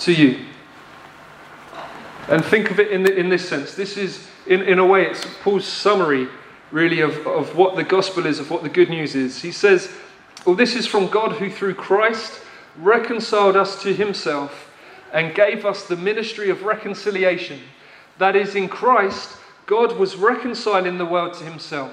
to 0.00 0.12
you. 0.12 0.44
And 2.28 2.44
think 2.44 2.70
of 2.70 2.78
it 2.78 2.90
in, 2.90 3.02
the, 3.02 3.14
in 3.14 3.28
this 3.28 3.48
sense. 3.48 3.74
This 3.74 3.96
is, 3.96 4.28
in, 4.46 4.62
in 4.62 4.78
a 4.78 4.86
way, 4.86 5.06
it's 5.06 5.26
Paul's 5.42 5.66
summary, 5.66 6.28
really, 6.70 7.00
of, 7.00 7.26
of 7.26 7.56
what 7.56 7.74
the 7.74 7.84
gospel 7.84 8.26
is, 8.26 8.38
of 8.38 8.50
what 8.50 8.62
the 8.62 8.68
good 8.68 8.90
news 8.90 9.14
is. 9.14 9.40
He 9.40 9.50
says, 9.50 9.90
Well, 10.44 10.54
this 10.54 10.74
is 10.74 10.86
from 10.86 11.08
God 11.08 11.32
who, 11.32 11.50
through 11.50 11.74
Christ, 11.74 12.42
reconciled 12.76 13.56
us 13.56 13.82
to 13.82 13.94
himself 13.94 14.70
and 15.12 15.34
gave 15.34 15.64
us 15.64 15.86
the 15.86 15.96
ministry 15.96 16.50
of 16.50 16.64
reconciliation. 16.64 17.60
That 18.18 18.36
is, 18.36 18.54
in 18.54 18.68
Christ, 18.68 19.38
God 19.64 19.96
was 19.96 20.16
reconciling 20.16 20.98
the 20.98 21.06
world 21.06 21.34
to 21.34 21.44
himself, 21.44 21.92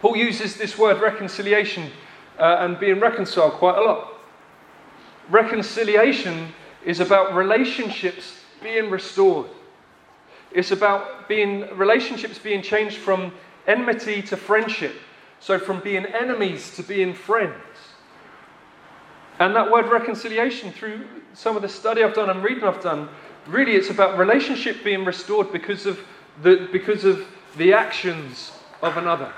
Paul 0.00 0.16
uses 0.16 0.56
this 0.56 0.78
word 0.78 1.00
reconciliation 1.00 1.90
uh, 2.38 2.58
and 2.60 2.78
being 2.78 3.00
reconciled 3.00 3.54
quite 3.54 3.76
a 3.76 3.82
lot. 3.82 4.14
Reconciliation 5.28 6.52
is 6.84 7.00
about 7.00 7.34
relationships 7.34 8.40
being 8.62 8.90
restored. 8.90 9.48
It's 10.52 10.70
about 10.70 11.28
being 11.28 11.76
relationships 11.76 12.38
being 12.38 12.62
changed 12.62 12.96
from 12.96 13.32
enmity 13.66 14.22
to 14.22 14.36
friendship. 14.36 14.94
So 15.40 15.58
from 15.58 15.80
being 15.80 16.06
enemies 16.06 16.74
to 16.76 16.82
being 16.82 17.14
friends. 17.14 17.54
And 19.38 19.54
that 19.54 19.70
word 19.70 19.86
reconciliation, 19.86 20.72
through 20.72 21.06
some 21.32 21.54
of 21.54 21.62
the 21.62 21.68
study 21.68 22.02
I've 22.02 22.14
done 22.14 22.30
and 22.30 22.42
reading 22.42 22.64
I've 22.64 22.82
done, 22.82 23.08
really 23.46 23.72
it's 23.72 23.90
about 23.90 24.18
relationship 24.18 24.82
being 24.82 25.04
restored 25.04 25.52
because 25.52 25.86
of 25.86 26.00
the, 26.42 26.68
because 26.72 27.04
of 27.04 27.24
the 27.56 27.72
actions 27.72 28.50
of 28.82 28.96
another. 28.96 29.32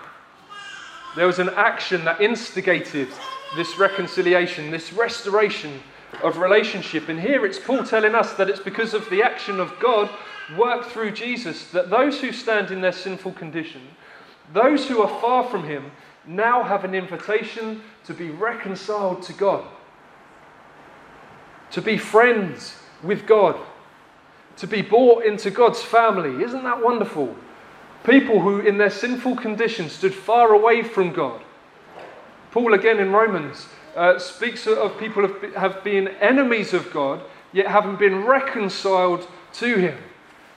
There 1.16 1.26
was 1.26 1.38
an 1.38 1.50
action 1.50 2.04
that 2.04 2.20
instigated 2.20 3.08
this 3.56 3.78
reconciliation, 3.78 4.70
this 4.70 4.92
restoration 4.92 5.80
of 6.22 6.38
relationship. 6.38 7.08
And 7.08 7.20
here 7.20 7.44
it's 7.44 7.58
Paul 7.58 7.84
telling 7.84 8.14
us 8.14 8.34
that 8.34 8.48
it's 8.48 8.60
because 8.60 8.94
of 8.94 9.08
the 9.10 9.22
action 9.22 9.58
of 9.58 9.78
God 9.80 10.08
worked 10.56 10.90
through 10.90 11.12
Jesus 11.12 11.70
that 11.70 11.90
those 11.90 12.20
who 12.20 12.32
stand 12.32 12.70
in 12.70 12.80
their 12.80 12.92
sinful 12.92 13.32
condition, 13.32 13.82
those 14.52 14.88
who 14.88 15.02
are 15.02 15.20
far 15.20 15.44
from 15.44 15.64
Him, 15.64 15.90
now 16.26 16.62
have 16.62 16.84
an 16.84 16.94
invitation 16.94 17.82
to 18.04 18.14
be 18.14 18.30
reconciled 18.30 19.22
to 19.22 19.32
God, 19.32 19.64
to 21.70 21.80
be 21.80 21.96
friends 21.96 22.76
with 23.02 23.26
God, 23.26 23.58
to 24.56 24.66
be 24.66 24.82
brought 24.82 25.24
into 25.24 25.50
God's 25.50 25.82
family. 25.82 26.44
Isn't 26.44 26.64
that 26.64 26.82
wonderful? 26.82 27.34
People 28.04 28.40
who, 28.40 28.60
in 28.60 28.78
their 28.78 28.90
sinful 28.90 29.36
condition, 29.36 29.90
stood 29.90 30.14
far 30.14 30.52
away 30.52 30.82
from 30.82 31.12
God. 31.12 31.42
Paul, 32.50 32.74
again 32.74 32.98
in 32.98 33.12
Romans, 33.12 33.66
uh, 33.94 34.18
speaks 34.18 34.66
of 34.66 34.98
people 34.98 35.26
have, 35.26 35.54
have 35.54 35.84
been 35.84 36.08
enemies 36.08 36.72
of 36.72 36.90
God, 36.92 37.20
yet 37.52 37.66
haven't 37.66 37.98
been 37.98 38.24
reconciled 38.24 39.26
to 39.54 39.76
Him 39.76 39.98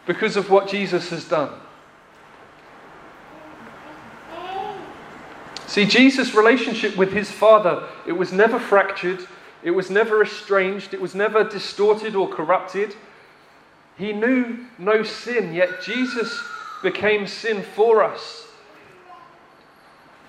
because 0.06 0.38
of 0.38 0.49
what 0.49 0.67
Jesus 0.67 1.10
has 1.10 1.25
done. 1.25 1.51
See, 5.73 5.86
Jesus' 5.86 6.36
relationship 6.36 6.95
with 6.97 7.13
his 7.13 7.32
Father, 7.32 7.88
it 8.06 8.12
was 8.12 8.32
never 8.32 8.60
fractured, 8.60 9.25
it 9.63 9.71
was 9.71 9.89
never 9.89 10.21
estranged, 10.21 10.93
it 10.93 11.01
was 11.01 11.15
never 11.15 11.43
distorted 11.43 12.15
or 12.15 12.29
corrupted. 12.29 12.95
He 13.97 14.13
knew 14.13 14.67
no 14.77 15.01
sin, 15.01 15.51
yet 15.51 15.82
Jesus 15.82 16.39
became 16.84 17.26
sin 17.26 17.63
for 17.63 18.04
us. 18.04 18.48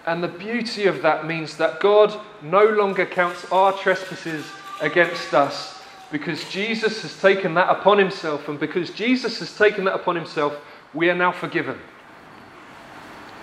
And 0.07 0.23
the 0.23 0.29
beauty 0.29 0.87
of 0.87 1.03
that 1.03 1.27
means 1.27 1.57
that 1.57 1.81
God 1.81 2.19
no 2.43 2.64
longer 2.64 3.05
counts 3.05 3.45
our 3.51 3.73
trespasses 3.73 4.47
against 4.81 5.35
us, 5.35 5.83
because 6.12 6.49
Jesus 6.51 7.03
has 7.03 7.21
taken 7.21 7.55
that 7.55 7.71
upon 7.71 7.99
himself, 7.99 8.49
and 8.49 8.61
because 8.61 8.90
Jesus 8.90 9.38
has 9.40 9.57
taken 9.57 9.85
that 9.85 9.95
upon 9.95 10.14
himself, 10.14 10.57
we 10.93 11.11
are 11.11 11.14
now 11.14 11.33
forgiven. 11.33 11.79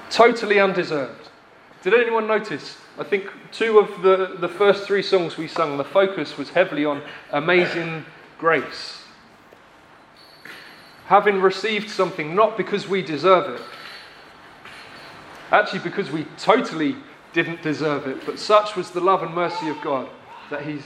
Totally 0.09 0.59
undeserved. 0.59 1.29
Did 1.83 1.95
anyone 1.95 2.27
notice? 2.27 2.77
I 2.99 3.03
think 3.03 3.29
two 3.51 3.79
of 3.79 4.01
the, 4.03 4.37
the 4.39 4.47
first 4.47 4.85
three 4.85 5.01
songs 5.01 5.37
we 5.37 5.47
sung, 5.47 5.77
the 5.77 5.83
focus 5.83 6.37
was 6.37 6.49
heavily 6.49 6.85
on 6.85 7.01
amazing 7.31 8.05
grace. 8.37 9.00
Having 11.11 11.41
received 11.41 11.89
something 11.89 12.33
not 12.33 12.55
because 12.55 12.87
we 12.87 13.01
deserve 13.01 13.59
it, 13.59 13.61
actually 15.51 15.79
because 15.79 16.09
we 16.09 16.23
totally 16.37 16.95
didn't 17.33 17.61
deserve 17.61 18.07
it, 18.07 18.25
but 18.25 18.39
such 18.39 18.77
was 18.77 18.91
the 18.91 19.01
love 19.01 19.21
and 19.21 19.35
mercy 19.35 19.67
of 19.67 19.81
God 19.81 20.07
that 20.49 20.65
He's 20.65 20.83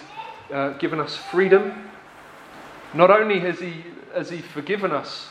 uh, 0.51 0.69
given 0.79 0.99
us 0.99 1.15
freedom. 1.15 1.91
Not 2.95 3.11
only 3.11 3.39
has 3.41 3.59
he, 3.59 3.83
has 4.15 4.31
he 4.31 4.39
forgiven 4.39 4.91
us, 4.91 5.29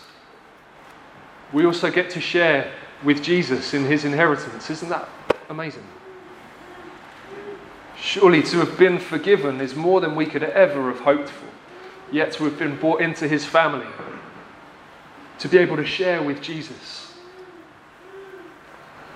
we 1.53 1.67
also 1.67 1.91
get 1.91 2.09
to 2.11 2.21
share 2.21 2.73
with 3.03 3.21
Jesus 3.21 3.75
in 3.75 3.87
his 3.87 4.05
inheritance. 4.05 4.71
Isn't 4.71 4.91
that 4.91 5.09
amazing? 5.49 5.89
Surely 7.99 8.45
to 8.45 8.59
have 8.59 8.79
been 8.79 9.01
forgiven 9.01 9.61
is 9.61 9.75
more 9.75 10.01
than 10.01 10.15
we 10.15 10.27
could 10.27 10.45
ever 10.45 10.93
have 10.93 11.01
hoped 11.01 11.31
for. 11.31 11.49
Yet 12.13 12.31
to 12.35 12.45
have 12.45 12.61
been 12.61 12.77
brought 12.77 13.01
into 13.01 13.27
his 13.27 13.45
family, 13.45 13.89
to 15.39 15.49
be 15.49 15.59
able 15.59 15.77
to 15.77 15.87
share 15.87 16.23
with 16.23 16.41
Jesus. 16.41 17.13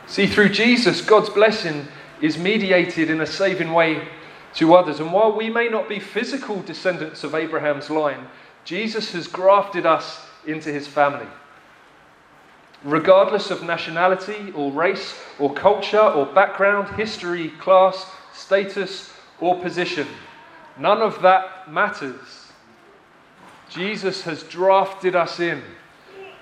See, 0.07 0.27
through 0.27 0.49
Jesus, 0.51 1.03
God's 1.03 1.29
blessing 1.29 1.87
is 2.21 2.39
mediated 2.39 3.11
in 3.11 3.21
a 3.21 3.27
saving 3.27 3.73
way 3.73 4.09
to 4.55 4.75
others. 4.75 5.01
And 5.01 5.13
while 5.13 5.37
we 5.37 5.51
may 5.51 5.69
not 5.69 5.89
be 5.89 6.01
physical 6.01 6.63
descendants 6.63 7.25
of 7.25 7.35
Abraham's 7.35 7.91
line, 7.91 8.27
Jesus 8.65 9.13
has 9.13 9.27
grafted 9.27 9.87
us 9.87 10.27
into 10.47 10.73
his 10.73 10.87
family. 10.87 11.27
Regardless 12.85 13.51
of 13.51 13.63
nationality 13.63 14.53
or 14.55 14.73
race 14.73 15.15
or 15.39 15.53
culture 15.53 16.01
or 16.01 16.27
background, 16.27 16.89
history, 16.97 17.51
class, 17.61 18.07
status, 18.33 19.13
or 19.41 19.61
position, 19.61 20.07
none 20.79 21.03
of 21.03 21.21
that 21.23 21.71
matters. 21.71 22.47
Jesus 23.69 24.23
has 24.23 24.43
drafted 24.45 25.15
us 25.15 25.39
in. 25.39 25.63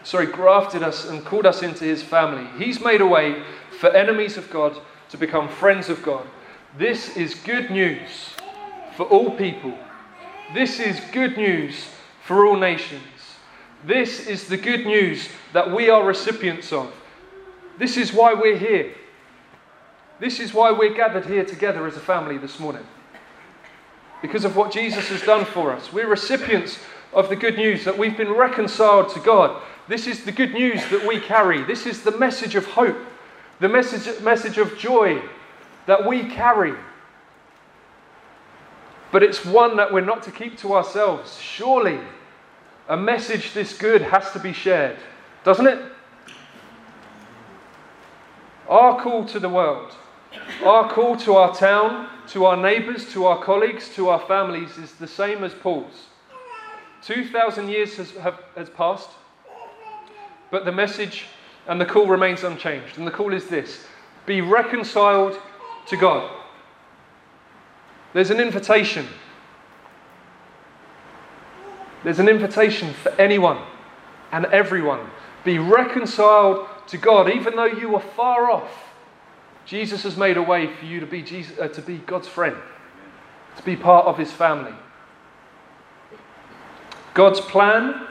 Sorry, 0.07 0.27
grafted 0.27 0.85
us 0.85 1.09
and 1.09 1.25
called 1.25 1.47
us 1.47 1.65
into 1.65 1.83
his 1.83 2.01
family. 2.01 2.49
He's 2.65 2.81
made 2.81 3.01
a 3.01 3.07
way 3.07 3.43
for 3.81 3.91
enemies 3.91 4.37
of 4.37 4.49
God 4.51 4.79
to 5.09 5.19
become 5.19 5.49
friends 5.49 5.89
of 5.89 6.01
God. 6.05 6.25
This 6.79 7.17
is 7.17 7.35
good 7.35 7.73
news 7.73 8.31
for 8.97 9.03
all 9.07 9.33
people. 9.33 9.77
This 10.55 10.79
is 10.79 11.01
good 11.11 11.37
news 11.37 11.89
for 12.25 12.47
all 12.47 12.57
nations. 12.57 13.03
This 13.85 14.29
is 14.29 14.47
the 14.47 14.57
good 14.57 14.87
news 14.87 15.29
that 15.53 15.75
we 15.75 15.91
are 15.91 16.07
recipients 16.07 16.73
of. 16.73 16.95
This 17.77 17.97
is 17.97 18.13
why 18.13 18.33
we're 18.33 18.59
here. 18.59 18.95
This 20.21 20.39
is 20.39 20.55
why 20.55 20.71
we're 20.71 20.95
gathered 20.95 21.27
here 21.27 21.45
together 21.45 21.85
as 21.85 21.97
a 21.97 22.01
family 22.01 22.39
this 22.39 22.61
morning. 22.61 22.87
Because 24.23 24.45
of 24.45 24.55
what 24.55 24.71
Jesus 24.71 25.09
has 25.09 25.23
done 25.23 25.45
for 25.45 25.73
us. 25.73 25.93
We're 25.93 26.07
recipients 26.07 26.79
of 27.13 27.29
the 27.29 27.35
good 27.35 27.57
news 27.57 27.85
that 27.85 27.99
we've 27.99 28.17
been 28.17 28.35
reconciled 28.35 29.09
to 29.09 29.21
God. 29.21 29.61
This 29.89 30.07
is 30.07 30.25
the 30.25 30.33
good 30.33 30.53
news 30.53 30.81
that 30.91 31.07
we 31.07 31.21
carry. 31.21 31.63
This 31.63 31.87
is 31.87 32.03
the 32.03 32.17
message 32.19 32.57
of 32.57 32.67
hope, 32.67 32.97
the 33.61 33.69
message, 33.69 34.21
message 34.21 34.59
of 34.59 34.77
joy 34.77 35.23
that 35.87 36.05
we 36.05 36.25
carry. 36.25 36.75
But 39.13 39.23
it's 39.23 39.45
one 39.45 39.77
that 39.77 39.93
we're 39.93 40.01
not 40.01 40.25
to 40.25 40.33
keep 40.33 40.59
to 40.59 40.75
ourselves. 40.75 41.39
Surely, 41.39 42.01
a 42.89 42.97
message 42.97 43.53
this 43.53 43.79
good 43.79 44.03
has 44.03 44.33
to 44.33 44.41
be 44.41 44.53
shared, 44.53 44.97
doesn't 45.45 45.67
it? 45.67 45.81
Our 48.69 49.01
call 49.01 49.25
to 49.27 49.39
the 49.39 49.49
world, 49.49 49.93
our 50.65 50.91
call 50.91 51.17
to 51.19 51.35
our 51.35 51.55
town, 51.55 52.09
to 52.29 52.45
our 52.45 52.57
neighbours, 52.57 53.13
to 53.13 53.27
our 53.27 53.41
colleagues, 53.41 53.89
to 53.91 54.09
our 54.09 54.21
families 54.27 54.77
is 54.79 54.93
the 54.95 55.07
same 55.07 55.45
as 55.45 55.55
Paul's. 55.55 56.07
2,000 57.03 57.69
years 57.69 57.97
has, 57.97 58.11
have, 58.17 58.43
has 58.57 58.69
passed, 58.69 59.11
but 60.51 60.65
the 60.65 60.73
message 60.73 61.27
and 61.67 61.81
the 61.81 61.87
call 61.87 62.07
remains 62.07 62.45
unchanged. 62.45 62.99
And 62.99 63.07
the 63.07 63.11
call 63.11 63.33
is 63.33 63.47
this 63.49 63.87
be 64.25 64.41
reconciled 64.41 65.39
to 65.89 65.97
God. 65.97 66.31
There's 68.13 68.31
an 68.31 68.41
invitation. 68.41 69.07
There's 72.03 72.19
an 72.19 72.29
invitation 72.29 72.93
for 72.95 73.11
anyone 73.21 73.59
and 74.33 74.47
everyone. 74.47 75.11
Be 75.45 75.59
reconciled 75.59 76.67
to 76.89 76.99
God, 76.99 77.31
even 77.31 77.57
though 77.57 77.65
you 77.65 77.95
are 77.95 78.01
far 78.01 78.51
off. 78.51 78.71
Jesus 79.65 80.05
has 80.05 80.17
made 80.17 80.37
a 80.37 80.43
way 80.43 80.73
for 80.73 80.85
you 80.85 81.01
to 81.01 81.07
be, 81.07 81.23
Jesus, 81.23 81.59
uh, 81.59 81.69
to 81.69 81.83
be 81.83 81.99
God's 81.99 82.29
friend, 82.29 82.57
to 83.57 83.63
be 83.65 83.77
part 83.77 84.07
of 84.07 84.17
his 84.17 84.33
family. 84.33 84.75
God's 87.15 87.41
plan 87.41 88.06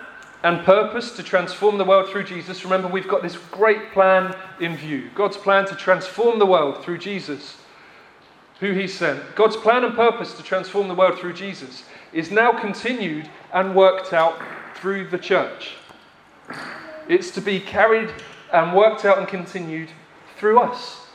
and 0.46 0.64
purpose 0.64 1.12
to 1.14 1.24
transform 1.24 1.80
the 1.80 1.84
world 1.84 2.08
through 2.08 2.24
Jesus. 2.24 2.64
Remember, 2.64 2.88
we've 2.88 3.08
got 3.08 3.24
this 3.24 3.36
great 3.50 3.92
plan 3.94 4.36
in 4.60 4.78
view 4.78 5.10
God's 5.16 5.38
plan 5.38 5.66
to 5.66 5.76
transform 5.76 6.38
the 6.38 6.46
world 6.46 6.84
through 6.84 7.00
Jesus, 7.00 7.58
who 8.60 8.72
He 8.72 8.88
sent. 8.88 9.36
God's 9.36 9.58
plan 9.58 9.84
and 9.84 9.96
purpose 9.96 10.36
to 10.36 10.44
transform 10.44 10.88
the 10.88 10.94
world 10.94 11.18
through 11.18 11.34
Jesus 11.34 11.84
is 12.14 12.30
now 12.30 12.52
continued 12.52 13.28
and 13.54 13.74
worked 13.74 14.14
out 14.14 14.40
through 14.76 15.08
the 15.10 15.18
church. 15.18 15.78
It's 17.10 17.32
to 17.32 17.42
be 17.42 17.60
carried 17.60 18.14
and 18.54 18.76
worked 18.76 19.04
out 19.04 19.18
and 19.18 19.28
continued 19.28 19.90
through 20.38 20.60
us. 20.60 21.08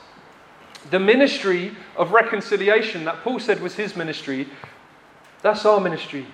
The 0.90 0.99
ministry 0.99 1.77
of 1.97 2.11
reconciliation 2.11 3.05
that 3.05 3.23
Paul 3.23 3.38
said 3.38 3.61
was 3.61 3.77
his 3.77 3.95
ministry, 3.95 4.49
that's 5.40 5.64
our 5.64 5.79
ministry 5.79 6.27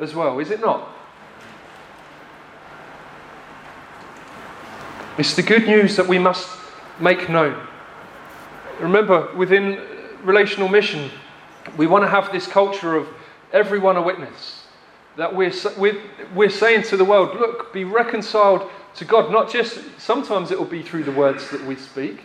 as 0.00 0.14
well, 0.14 0.38
is 0.38 0.50
it 0.50 0.60
not? 0.60 0.88
It's 5.18 5.34
the 5.34 5.42
good 5.42 5.66
news 5.66 5.96
that 5.96 6.06
we 6.06 6.20
must 6.20 6.48
make 7.00 7.28
known. 7.28 7.60
Remember, 8.78 9.34
within 9.34 9.80
relational 10.22 10.68
mission, 10.68 11.10
we 11.76 11.88
want 11.88 12.04
to 12.04 12.08
have 12.08 12.30
this 12.30 12.46
culture 12.46 12.94
of 12.94 13.08
everyone 13.52 13.96
a 13.96 14.02
witness. 14.02 14.62
That 15.16 15.34
we're, 15.34 15.52
we're, 15.76 16.00
we're 16.36 16.48
saying 16.48 16.82
to 16.84 16.96
the 16.96 17.04
world, 17.04 17.36
look, 17.36 17.72
be 17.72 17.82
reconciled 17.82 18.70
to 18.94 19.04
God. 19.04 19.32
Not 19.32 19.50
just, 19.50 19.80
sometimes 19.98 20.52
it 20.52 20.58
will 20.58 20.66
be 20.66 20.82
through 20.82 21.02
the 21.02 21.10
words 21.10 21.50
that 21.50 21.64
we 21.64 21.74
speak, 21.74 22.20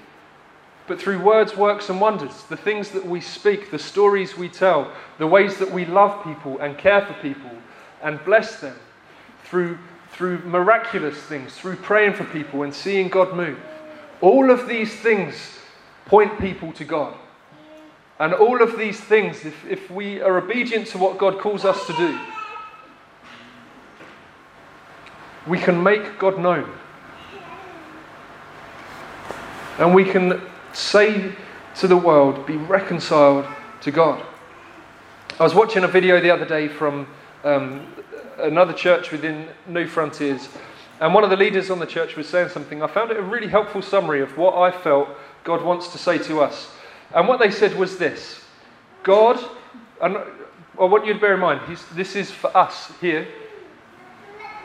but 0.86 1.02
through 1.02 1.20
words, 1.20 1.58
works, 1.58 1.90
and 1.90 2.00
wonders. 2.00 2.44
The 2.44 2.58
things 2.58 2.90
that 2.90 3.04
we 3.04 3.22
speak, 3.22 3.72
the 3.72 3.80
stories 3.80 4.38
we 4.38 4.50
tell, 4.50 4.92
the 5.18 5.26
ways 5.26 5.58
that 5.58 5.72
we 5.72 5.86
love 5.86 6.24
people 6.24 6.60
and 6.60 6.78
care 6.78 7.04
for 7.04 7.14
people 7.14 7.50
and 8.04 8.24
bless 8.24 8.60
them 8.60 8.76
through 9.46 9.80
through 10.14 10.40
miraculous 10.40 11.18
things, 11.18 11.54
through 11.54 11.76
praying 11.78 12.14
for 12.14 12.24
people 12.26 12.64
and 12.64 12.74
seeing 12.74 13.10
God 13.10 13.36
move. 13.36 13.60
All 14.22 14.52
of 14.52 14.68
these 14.68 14.94
things 14.94 15.60
point 16.06 16.40
people 16.40 16.72
to 16.74 16.86
God. 16.86 17.16
And 18.20 18.34
all 18.34 18.62
of 18.62 18.78
these 18.78 19.00
things, 19.00 19.44
if, 19.44 19.66
if 19.66 19.90
we 19.90 20.22
are 20.22 20.38
obedient 20.38 20.88
to 20.88 20.98
what 20.98 21.18
God 21.18 21.40
calls 21.40 21.66
us 21.66 21.86
to 21.88 21.94
do, 21.94 22.20
we 25.48 25.58
can 25.58 25.82
make 25.82 26.20
God 26.20 26.40
known. 26.40 26.70
And 29.80 29.96
we 29.96 30.06
can 30.06 30.42
say 30.74 31.34
to 31.78 31.88
the 31.88 31.98
world, 31.98 32.46
be 32.46 32.56
reconciled 32.56 33.46
to 33.82 33.92
God. 33.92 34.24
I 35.40 35.44
was 35.44 35.56
watching 35.56 35.84
a 35.84 35.88
video 35.88 36.22
the 36.22 36.30
other 36.30 36.46
day 36.46 36.68
from 36.68 37.08
um, 37.44 37.88
another 38.40 38.74
church 38.74 39.12
within 39.12 39.48
New 39.68 39.88
Frontiers, 39.88 40.50
and 41.00 41.14
one 41.14 41.24
of 41.24 41.30
the 41.30 41.38
leaders 41.38 41.70
on 41.70 41.80
the 41.80 41.86
church 41.86 42.16
was 42.16 42.28
saying 42.28 42.50
something. 42.50 42.82
I 42.82 42.88
found 42.88 43.12
it 43.12 43.18
a 43.18 43.22
really 43.22 43.48
helpful 43.48 43.82
summary 43.82 44.22
of 44.22 44.38
what 44.38 44.56
I 44.56 44.72
felt 44.72 45.10
God 45.44 45.64
wants 45.64 45.90
to 45.90 45.98
say 45.98 46.18
to 46.20 46.42
us. 46.42 46.70
And 47.14 47.28
what 47.28 47.40
they 47.40 47.52
said 47.52 47.78
was 47.78 47.98
this 47.98 48.44
God, 49.04 49.44
and 50.02 50.18
I 50.18 50.86
want 50.86 51.06
you 51.06 51.14
to 51.14 51.20
bear 51.20 51.34
in 51.34 51.40
mind, 51.40 51.62
this 51.94 52.16
is 52.16 52.32
for 52.32 52.56
us 52.56 52.92
here 53.02 53.28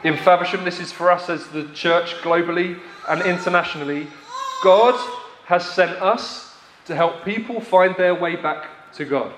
in 0.04 0.16
Faversham, 0.16 0.64
this 0.64 0.78
is 0.78 0.92
for 0.92 1.10
us 1.10 1.28
as 1.28 1.48
the 1.48 1.64
church 1.74 2.14
globally 2.22 2.78
and 3.08 3.20
internationally. 3.22 4.06
God 4.62 4.94
has 5.46 5.68
sent 5.68 5.90
us 6.00 6.54
to 6.84 6.94
help 6.94 7.24
people 7.24 7.60
find 7.60 7.96
their 7.96 8.14
way 8.14 8.36
back 8.36 8.92
to 8.94 9.04
God. 9.04 9.32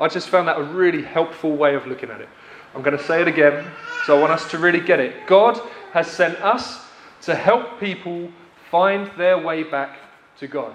I 0.00 0.08
just 0.08 0.28
found 0.28 0.48
that 0.48 0.58
a 0.58 0.62
really 0.62 1.02
helpful 1.02 1.56
way 1.56 1.76
of 1.76 1.86
looking 1.86 2.10
at 2.10 2.20
it. 2.20 2.28
I'm 2.74 2.82
going 2.82 2.96
to 2.96 3.04
say 3.04 3.20
it 3.22 3.28
again, 3.28 3.64
so 4.04 4.16
I 4.16 4.20
want 4.20 4.32
us 4.32 4.50
to 4.50 4.58
really 4.58 4.80
get 4.80 4.98
it. 4.98 5.26
God 5.26 5.60
has 5.92 6.08
sent 6.08 6.40
us 6.40 6.84
to 7.22 7.34
help 7.34 7.78
people 7.78 8.30
find 8.70 9.10
their 9.16 9.38
way 9.38 9.62
back 9.62 9.98
to 10.38 10.48
God. 10.48 10.74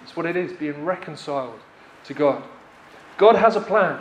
That's 0.00 0.14
what 0.14 0.26
it 0.26 0.36
is, 0.36 0.52
being 0.52 0.84
reconciled 0.84 1.58
to 2.04 2.14
God. 2.14 2.42
God 3.16 3.36
has 3.36 3.56
a 3.56 3.60
plan. 3.60 3.98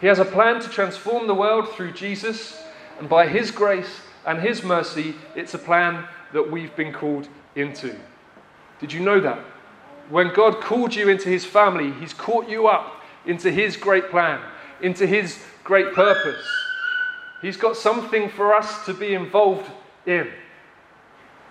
He 0.00 0.08
has 0.08 0.18
a 0.18 0.24
plan 0.24 0.60
to 0.60 0.68
transform 0.68 1.28
the 1.28 1.34
world 1.34 1.68
through 1.70 1.92
Jesus, 1.92 2.60
and 2.98 3.08
by 3.08 3.28
His 3.28 3.52
grace 3.52 4.00
and 4.26 4.40
His 4.40 4.64
mercy, 4.64 5.14
it's 5.36 5.54
a 5.54 5.58
plan 5.58 6.06
that 6.32 6.50
we've 6.50 6.74
been 6.74 6.92
called 6.92 7.28
into. 7.54 7.96
Did 8.80 8.92
you 8.92 9.00
know 9.00 9.20
that? 9.20 9.38
When 10.10 10.34
God 10.34 10.60
called 10.60 10.94
you 10.94 11.08
into 11.08 11.28
His 11.28 11.44
family, 11.44 11.92
He's 11.92 12.12
caught 12.12 12.48
you 12.48 12.66
up 12.66 13.02
into 13.24 13.50
His 13.50 13.76
great 13.76 14.10
plan, 14.10 14.40
into 14.80 15.06
His 15.06 15.38
great 15.64 15.94
purpose. 15.94 16.46
He's 17.42 17.56
got 17.56 17.76
something 17.76 18.28
for 18.28 18.54
us 18.54 18.84
to 18.86 18.94
be 18.94 19.14
involved 19.14 19.70
in. 20.06 20.28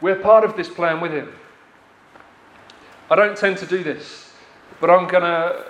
We're 0.01 0.15
part 0.15 0.43
of 0.43 0.55
this 0.55 0.69
plan 0.69 1.01
with 1.01 1.11
Him. 1.11 1.33
I 3.09 3.15
don't 3.15 3.37
tend 3.37 3.57
to 3.57 3.65
do 3.65 3.83
this, 3.83 4.31
but 4.79 4.89
I'm 4.89 5.07
going 5.07 5.23
to. 5.23 5.65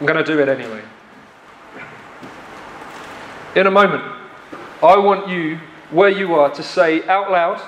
I'm 0.00 0.06
going 0.06 0.24
to 0.24 0.24
do 0.24 0.40
it 0.40 0.48
anyway. 0.48 0.82
In 3.54 3.66
a 3.66 3.70
moment, 3.70 4.02
I 4.82 4.96
want 4.96 5.28
you, 5.28 5.60
where 5.90 6.08
you 6.08 6.34
are, 6.34 6.50
to 6.54 6.62
say 6.62 7.06
out 7.06 7.30
loud, 7.30 7.62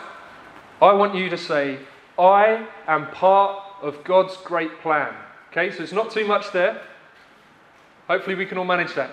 I 0.83 0.93
want 0.95 1.15
you 1.15 1.29
to 1.31 1.39
say, 1.39 1.79
I 2.19 2.67
am 2.89 3.07
part 3.09 3.63
of 3.83 4.03
God's 4.03 4.37
great 4.39 4.81
plan. 4.81 5.15
Okay, 5.51 5.71
so 5.71 5.83
it's 5.83 5.93
not 5.93 6.11
too 6.11 6.27
much 6.27 6.51
there. 6.51 6.81
Hopefully, 8.09 8.37
we 8.37 8.47
can 8.47 8.59
all 8.59 8.65
manage 8.65 8.95
that. 8.95 9.11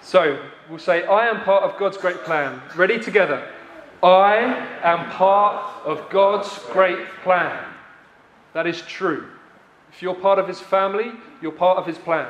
So, 0.00 0.42
we'll 0.68 0.78
say, 0.78 1.04
I 1.04 1.28
am 1.28 1.42
part 1.42 1.62
of 1.62 1.78
God's 1.78 1.96
great 1.96 2.24
plan. 2.24 2.60
Ready 2.74 2.98
together. 2.98 3.46
I 4.02 4.36
am 4.82 5.10
part 5.10 5.84
of 5.84 6.08
God's 6.10 6.58
great 6.72 7.06
plan. 7.22 7.64
That 8.52 8.66
is 8.66 8.82
true. 8.82 9.28
If 9.92 10.02
you're 10.02 10.14
part 10.14 10.38
of 10.38 10.48
his 10.48 10.58
family, 10.58 11.12
you're 11.40 11.52
part 11.52 11.78
of 11.78 11.86
his 11.86 11.98
plan. 11.98 12.26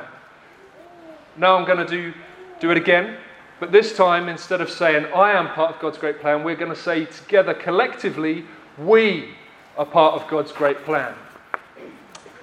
Now 1.35 1.57
I'm 1.57 1.65
going 1.65 1.79
to 1.79 1.87
do, 1.87 2.13
do 2.59 2.69
it 2.69 2.77
again, 2.77 3.17
but 3.59 3.71
this 3.71 3.95
time, 3.95 4.29
instead 4.29 4.61
of 4.61 4.69
saying, 4.69 5.05
I 5.15 5.31
am 5.31 5.47
part 5.49 5.73
of 5.73 5.81
God's 5.81 5.97
great 5.97 6.19
plan, 6.19 6.43
we're 6.43 6.55
going 6.55 6.73
to 6.73 6.79
say 6.79 7.05
together, 7.05 7.53
collectively, 7.53 8.45
we 8.77 9.29
are 9.77 9.85
part 9.85 10.21
of 10.21 10.27
God's 10.29 10.51
great 10.51 10.83
plan. 10.83 11.15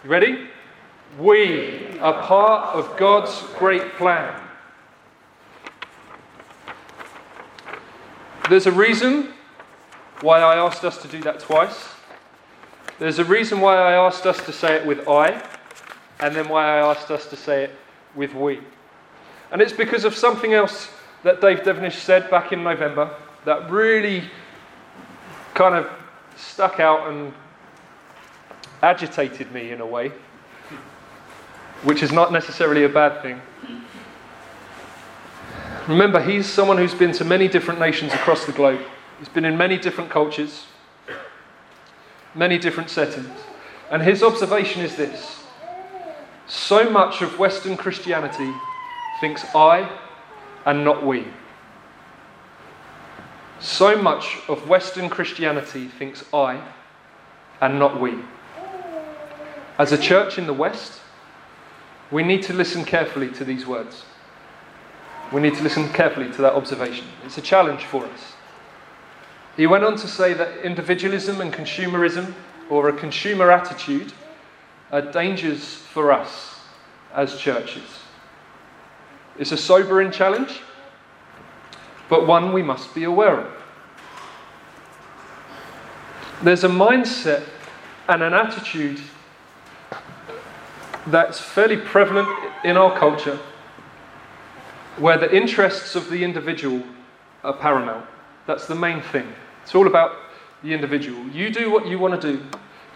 You 0.02 0.10
ready? 0.10 0.48
We 1.18 1.98
are 1.98 2.22
part 2.22 2.76
of 2.76 2.96
God's 2.96 3.42
great 3.58 3.94
plan. 3.94 4.40
There's 8.48 8.66
a 8.66 8.72
reason 8.72 9.32
why 10.20 10.40
I 10.40 10.56
asked 10.56 10.84
us 10.84 11.00
to 11.02 11.08
do 11.08 11.20
that 11.22 11.40
twice. 11.40 11.88
There's 12.98 13.18
a 13.18 13.24
reason 13.24 13.60
why 13.60 13.76
I 13.76 13.92
asked 13.92 14.26
us 14.26 14.44
to 14.44 14.52
say 14.52 14.76
it 14.76 14.86
with 14.86 15.08
I, 15.08 15.42
and 16.20 16.34
then 16.34 16.48
why 16.48 16.64
I 16.64 16.90
asked 16.90 17.10
us 17.10 17.26
to 17.26 17.36
say 17.36 17.64
it 17.64 17.70
with 18.14 18.34
we. 18.34 18.60
And 19.50 19.60
it's 19.60 19.72
because 19.72 20.04
of 20.04 20.14
something 20.14 20.52
else 20.52 20.90
that 21.22 21.40
Dave 21.40 21.60
Devenish 21.60 21.98
said 21.98 22.30
back 22.30 22.52
in 22.52 22.62
November 22.62 23.14
that 23.44 23.70
really 23.70 24.24
kind 25.54 25.74
of 25.74 25.90
stuck 26.36 26.78
out 26.78 27.08
and 27.08 27.32
agitated 28.82 29.52
me 29.52 29.72
in 29.72 29.80
a 29.80 29.86
way 29.86 30.12
which 31.82 32.02
is 32.02 32.12
not 32.12 32.32
necessarily 32.32 32.84
a 32.84 32.88
bad 32.88 33.22
thing. 33.22 33.40
Remember, 35.88 36.22
he's 36.22 36.46
someone 36.46 36.76
who's 36.76 36.94
been 36.94 37.12
to 37.12 37.24
many 37.24 37.48
different 37.48 37.80
nations 37.80 38.12
across 38.12 38.44
the 38.44 38.52
globe. 38.52 38.80
He's 39.18 39.28
been 39.28 39.44
in 39.44 39.56
many 39.56 39.78
different 39.78 40.10
cultures, 40.10 40.66
many 42.34 42.58
different 42.58 42.90
settings. 42.90 43.30
And 43.90 44.02
his 44.02 44.22
observation 44.22 44.82
is 44.82 44.96
this 44.96 45.40
so 46.46 46.90
much 46.90 47.22
of 47.22 47.38
Western 47.38 47.76
Christianity 47.76 48.52
thinks 49.20 49.44
I 49.54 49.88
and 50.66 50.84
not 50.84 51.04
we. 51.04 51.26
So 53.60 54.00
much 54.00 54.38
of 54.48 54.68
Western 54.68 55.08
Christianity 55.08 55.86
thinks 55.86 56.24
I 56.32 56.62
and 57.60 57.78
not 57.78 58.00
we. 58.00 58.18
As 59.78 59.92
a 59.92 59.98
church 59.98 60.38
in 60.38 60.46
the 60.46 60.52
West, 60.52 60.99
we 62.10 62.22
need 62.22 62.42
to 62.44 62.52
listen 62.52 62.84
carefully 62.84 63.28
to 63.32 63.44
these 63.44 63.66
words. 63.66 64.04
We 65.32 65.40
need 65.40 65.54
to 65.54 65.62
listen 65.62 65.88
carefully 65.90 66.30
to 66.32 66.42
that 66.42 66.54
observation. 66.54 67.06
It's 67.24 67.38
a 67.38 67.42
challenge 67.42 67.84
for 67.84 68.04
us. 68.04 68.32
He 69.56 69.66
went 69.66 69.84
on 69.84 69.96
to 69.96 70.08
say 70.08 70.32
that 70.34 70.58
individualism 70.64 71.40
and 71.40 71.52
consumerism, 71.52 72.34
or 72.68 72.88
a 72.88 72.92
consumer 72.92 73.50
attitude, 73.50 74.12
are 74.90 75.02
dangers 75.02 75.74
for 75.74 76.10
us 76.10 76.60
as 77.14 77.38
churches. 77.38 78.00
It's 79.38 79.52
a 79.52 79.56
sobering 79.56 80.10
challenge, 80.10 80.60
but 82.08 82.26
one 82.26 82.52
we 82.52 82.62
must 82.62 82.94
be 82.94 83.04
aware 83.04 83.40
of. 83.40 83.52
There's 86.42 86.64
a 86.64 86.68
mindset 86.68 87.44
and 88.08 88.22
an 88.22 88.32
attitude 88.32 89.00
that's 91.06 91.40
fairly 91.40 91.76
prevalent 91.76 92.28
in 92.64 92.76
our 92.76 92.96
culture 92.98 93.38
where 94.98 95.16
the 95.16 95.34
interests 95.34 95.94
of 95.94 96.10
the 96.10 96.22
individual 96.22 96.82
are 97.42 97.54
paramount. 97.54 98.04
That's 98.46 98.66
the 98.66 98.74
main 98.74 99.00
thing. 99.00 99.26
It's 99.62 99.74
all 99.74 99.86
about 99.86 100.12
the 100.62 100.74
individual. 100.74 101.26
You 101.28 101.50
do 101.50 101.70
what 101.70 101.86
you 101.86 101.98
want 101.98 102.20
to 102.20 102.36
do, 102.36 102.44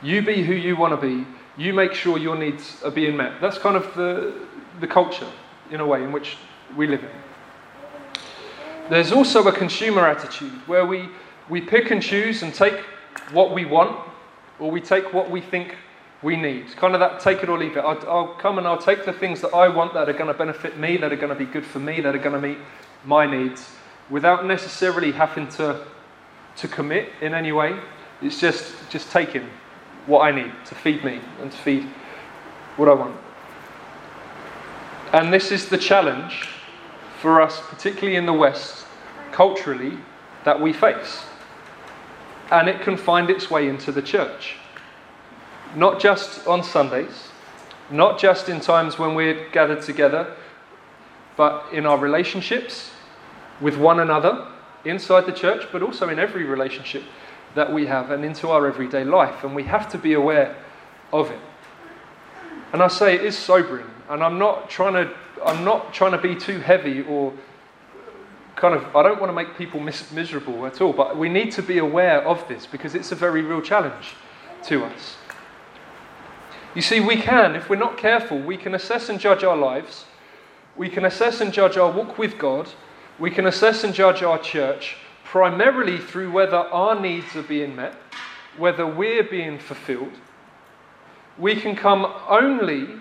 you 0.03 0.21
be 0.23 0.43
who 0.43 0.55
you 0.55 0.77
want 0.77 1.01
to 1.01 1.07
be, 1.07 1.27
you 1.57 1.73
make 1.73 1.95
sure 1.95 2.19
your 2.19 2.37
needs 2.37 2.83
are 2.83 2.91
being 2.91 3.17
met. 3.17 3.41
That's 3.41 3.59
kind 3.59 3.77
of 3.77 3.95
the, 3.95 4.35
the 4.81 4.87
culture, 4.87 5.29
in 5.71 5.81
a 5.81 5.87
way, 5.87 6.03
in 6.03 6.13
which 6.13 6.37
we 6.77 6.87
live 6.87 7.03
in. 7.03 7.11
There's 8.91 9.13
also 9.13 9.47
a 9.49 9.53
consumer 9.53 10.07
attitude 10.07 10.53
where 10.67 10.85
we, 10.85 11.09
we 11.49 11.61
pick 11.61 11.91
and 11.91 12.03
choose 12.03 12.43
and 12.43 12.53
take 12.53 12.79
what 13.33 13.55
we 13.55 13.65
want 13.65 13.99
or 14.59 14.71
we 14.71 14.81
take 14.81 15.15
what 15.15 15.31
we 15.31 15.41
think 15.41 15.77
we 16.25 16.37
need. 16.37 16.75
Kind 16.77 16.95
of 16.95 17.01
that 17.01 17.21
take 17.21 17.43
it 17.43 17.51
or 17.51 17.59
leave 17.59 17.77
it. 17.77 17.81
I'll, 17.81 18.01
I'll 18.09 18.35
come 18.35 18.57
and 18.57 18.67
I'll 18.67 18.79
take 18.79 19.05
the 19.05 19.13
things 19.13 19.43
that 19.43 19.55
I 19.55 19.69
want 19.69 19.93
that 19.93 20.09
are 20.09 20.15
going 20.15 20.33
to 20.33 20.35
benefit 20.35 20.79
me, 20.79 20.97
that 20.97 21.13
are 21.13 21.17
going 21.17 21.29
to 21.29 21.39
be 21.39 21.45
good 21.45 21.67
for 21.67 21.79
me, 21.79 22.01
that 22.01 22.15
are 22.15 22.19
going 22.19 22.41
to 22.41 22.49
meet 22.49 22.59
my 23.05 23.27
needs 23.27 23.71
without 24.09 24.47
necessarily 24.47 25.13
having 25.13 25.49
to, 25.49 25.85
to 26.57 26.67
commit 26.67 27.11
in 27.21 27.35
any 27.35 27.53
way. 27.53 27.79
It's 28.23 28.41
just, 28.41 28.75
just 28.89 29.13
taking 29.13 29.49
what 30.07 30.21
I 30.21 30.31
need 30.31 30.53
to 30.65 30.75
feed 30.75 31.05
me 31.05 31.21
and 31.43 31.53
to 31.53 31.59
feed 31.59 31.87
what 32.77 32.89
I 32.89 32.95
want. 32.95 33.17
And 35.13 35.33
this 35.33 35.53
is 35.53 35.69
the 35.69 35.79
challenge 35.79 36.49
for 37.21 37.41
us, 37.41 37.61
particularly 37.69 38.17
in 38.17 38.25
the 38.25 38.33
West, 38.33 38.87
culturally, 39.31 39.99
that 40.45 40.59
we 40.59 40.73
face. 40.73 41.23
And 42.51 42.69
it 42.69 42.81
can 42.81 42.97
find 42.97 43.29
its 43.29 43.51
way 43.51 43.69
into 43.69 43.93
the 43.93 44.03
church 44.03 44.57
not 45.75 46.01
just 46.01 46.47
on 46.47 46.63
Sundays, 46.63 47.29
not 47.91 48.19
just 48.19 48.49
in 48.49 48.61
times 48.61 48.99
when 48.99 49.15
we're 49.15 49.49
gathered 49.51 49.83
together, 49.83 50.35
but 51.37 51.67
in 51.73 51.87
our 51.87 51.99
relationships 51.99 52.91
with 53.61 53.77
one 53.77 54.01
another 54.01 54.49
inside 54.85 55.27
the 55.27 55.33
church, 55.33 55.67
but 55.73 55.83
also 55.83 56.09
in 56.09 56.19
every 56.19 56.45
relationship 56.45 57.03
that 57.55 57.73
we 57.73 57.87
have 57.87 58.11
and 58.11 58.25
into 58.25 58.49
our 58.51 58.67
everyday 58.67 59.05
life. 59.05 59.45
And 59.45 59.55
we 59.55 59.65
have 59.65 59.89
to 59.93 59.99
be 59.99 60.15
aware 60.15 60.57
of 61.13 61.31
it. 61.31 61.39
And 62.73 62.83
I 62.83 62.89
say 62.89 63.15
it 63.15 63.25
is 63.25 63.39
sobering, 63.39 63.87
and 64.09 64.23
I'm 64.23 64.39
not 64.39 64.69
trying 64.69 64.95
to, 64.95 65.15
I'm 65.45 65.65
not 65.65 65.95
trying 65.95 66.13
to 66.13 66.19
be 66.19 66.35
too 66.35 66.59
heavy 66.59 67.03
or 67.03 67.33
kind 68.57 68.75
of, 68.75 68.97
I 68.97 69.03
don't 69.03 69.21
want 69.21 69.31
to 69.31 69.35
make 69.35 69.57
people 69.57 69.81
mis- 69.81 70.11
miserable 70.13 70.67
at 70.67 70.81
all, 70.81 70.93
but 70.93 71.17
we 71.17 71.29
need 71.29 71.53
to 71.53 71.63
be 71.63 71.79
aware 71.79 72.23
of 72.23 72.47
this 72.49 72.67
because 72.67 72.95
it's 72.95 73.13
a 73.13 73.15
very 73.15 73.43
real 73.43 73.61
challenge 73.61 74.15
to 74.65 74.85
us. 74.85 75.17
You 76.75 76.83
see, 76.83 76.99
we 76.99 77.17
can, 77.17 77.55
if 77.55 77.71
we're 77.71 77.77
not 77.77 77.97
careful, 77.97 78.39
we 78.39 78.57
can 78.57 78.75
assess 78.75 79.09
and 79.09 79.21
judge 79.21 79.45
our 79.45 79.57
lives. 79.57 80.07
We 80.77 80.89
can 80.89 81.05
assess 81.05 81.41
and 81.41 81.53
judge 81.53 81.77
our 81.77 81.91
walk 81.91 82.19
with 82.19 82.37
God. 82.37 82.69
We 83.19 83.31
can 83.31 83.47
assess 83.47 83.85
and 83.85 83.95
judge 83.95 84.23
our 84.23 84.39
church 84.39 84.97
primarily 85.25 85.99
through 85.99 86.33
whether 86.33 86.57
our 86.57 87.01
needs 87.01 87.37
are 87.37 87.43
being 87.43 87.77
met, 87.77 87.95
whether 88.57 88.87
we're 88.87 89.23
being 89.23 89.59
fulfilled. 89.59 90.13
We 91.39 91.55
can 91.57 91.77
come 91.77 92.13
only 92.29 93.01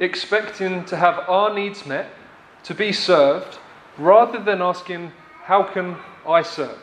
expecting 0.00 0.84
to 0.86 0.96
have 0.96 1.28
our 1.28 1.54
needs 1.54 1.86
met, 1.86 2.08
to 2.64 2.74
be 2.74 2.92
served, 2.92 3.58
rather 3.98 4.38
than 4.38 4.62
asking, 4.62 5.12
How 5.42 5.62
can 5.62 5.96
I 6.26 6.42
serve? 6.42 6.78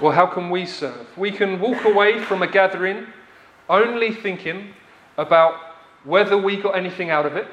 Or 0.00 0.12
how 0.12 0.26
can 0.26 0.50
we 0.50 0.66
serve? 0.66 1.06
We 1.16 1.30
can 1.30 1.58
walk 1.58 1.86
away 1.86 2.20
from 2.20 2.42
a 2.42 2.46
gathering 2.46 3.06
only 3.68 4.12
thinking 4.12 4.74
about 5.18 5.54
whether 6.04 6.36
we 6.36 6.56
got 6.56 6.76
anything 6.76 7.10
out 7.10 7.26
of 7.26 7.36
it, 7.36 7.48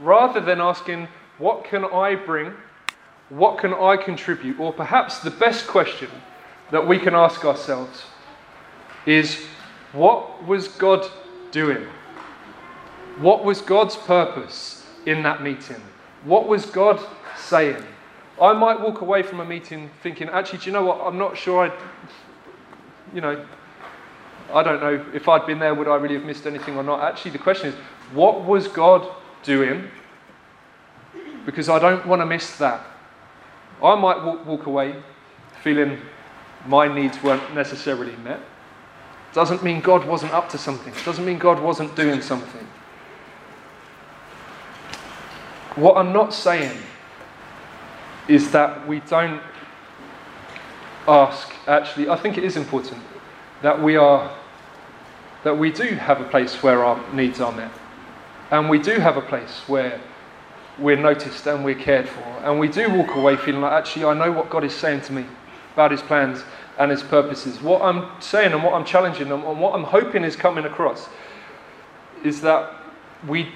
rather 0.00 0.40
than 0.40 0.60
asking, 0.60 1.08
what 1.38 1.64
can 1.64 1.84
I 1.84 2.14
bring? 2.14 2.52
What 3.28 3.58
can 3.58 3.74
I 3.74 3.96
contribute? 3.96 4.60
Or 4.60 4.72
perhaps 4.72 5.20
the 5.20 5.30
best 5.30 5.66
question 5.66 6.10
that 6.70 6.86
we 6.86 6.98
can 6.98 7.14
ask 7.14 7.44
ourselves 7.44 8.04
is, 9.06 9.44
what 9.92 10.46
was 10.46 10.68
God 10.68 11.08
doing? 11.50 11.86
What 13.18 13.44
was 13.44 13.60
God's 13.60 13.96
purpose 13.96 14.84
in 15.06 15.22
that 15.22 15.42
meeting? 15.42 15.80
What 16.24 16.48
was 16.48 16.66
God 16.66 17.00
saying? 17.36 17.82
I 18.40 18.52
might 18.52 18.80
walk 18.80 19.00
away 19.00 19.22
from 19.22 19.40
a 19.40 19.44
meeting 19.44 19.90
thinking, 20.02 20.28
actually, 20.28 20.58
do 20.58 20.66
you 20.66 20.72
know 20.72 20.84
what? 20.84 21.00
I'm 21.00 21.18
not 21.18 21.36
sure 21.36 21.66
I, 21.66 21.72
you 23.14 23.20
know, 23.20 23.44
I 24.52 24.62
don't 24.62 24.80
know 24.80 25.04
if 25.12 25.28
I'd 25.28 25.46
been 25.46 25.58
there, 25.58 25.74
would 25.74 25.88
I 25.88 25.96
really 25.96 26.14
have 26.14 26.24
missed 26.24 26.46
anything 26.46 26.76
or 26.76 26.82
not? 26.82 27.00
Actually, 27.00 27.32
the 27.32 27.38
question 27.38 27.68
is, 27.68 27.74
what 28.12 28.44
was 28.44 28.68
God 28.68 29.08
doing? 29.42 29.88
Because 31.46 31.68
I 31.68 31.78
don't 31.78 32.06
want 32.06 32.20
to 32.20 32.26
miss 32.26 32.56
that. 32.58 32.84
I 33.82 33.94
might 33.96 34.22
walk, 34.46 34.66
away 34.66 34.94
feeling 35.62 35.98
my 36.66 36.92
needs 36.92 37.22
weren't 37.22 37.54
necessarily 37.54 38.16
met. 38.16 38.40
Doesn't 39.32 39.62
mean 39.62 39.80
God 39.80 40.06
wasn't 40.06 40.32
up 40.32 40.48
to 40.50 40.58
something. 40.58 40.92
Doesn't 41.04 41.24
mean 41.24 41.38
God 41.38 41.60
wasn't 41.60 41.94
doing 41.96 42.22
something. 42.22 42.66
What 45.74 45.96
I'm 45.96 46.12
not 46.12 46.32
saying 46.32 46.78
is 48.28 48.52
that 48.52 48.86
we 48.86 49.00
don't 49.00 49.42
ask, 51.08 51.52
actually, 51.66 52.08
I 52.08 52.16
think 52.16 52.38
it 52.38 52.44
is 52.44 52.56
important 52.56 53.02
that 53.62 53.82
we 53.82 53.96
are 53.96 54.34
that 55.44 55.58
we 55.58 55.70
do 55.70 55.84
have 55.94 56.20
a 56.20 56.24
place 56.24 56.62
where 56.62 56.84
our 56.84 57.12
needs 57.12 57.40
are 57.40 57.52
met. 57.52 57.70
And 58.50 58.68
we 58.68 58.78
do 58.78 58.92
have 58.92 59.16
a 59.16 59.20
place 59.20 59.62
where 59.66 60.00
we're 60.78 60.96
noticed 60.96 61.46
and 61.46 61.64
we're 61.64 61.74
cared 61.74 62.08
for. 62.08 62.22
And 62.42 62.58
we 62.58 62.66
do 62.66 62.90
walk 62.90 63.14
away 63.14 63.36
feeling 63.36 63.60
like, 63.60 63.72
actually, 63.72 64.06
I 64.06 64.14
know 64.14 64.32
what 64.32 64.50
God 64.50 64.64
is 64.64 64.74
saying 64.74 65.02
to 65.02 65.12
me 65.12 65.26
about 65.74 65.90
his 65.90 66.02
plans 66.02 66.42
and 66.78 66.90
his 66.90 67.02
purposes. 67.02 67.60
What 67.60 67.82
I'm 67.82 68.20
saying 68.20 68.52
and 68.52 68.64
what 68.64 68.74
I'm 68.74 68.84
challenging 68.84 69.30
and 69.30 69.44
what 69.60 69.74
I'm 69.74 69.84
hoping 69.84 70.24
is 70.24 70.34
coming 70.34 70.64
across 70.64 71.08
is 72.24 72.40
that 72.40 72.72
we, 73.28 73.50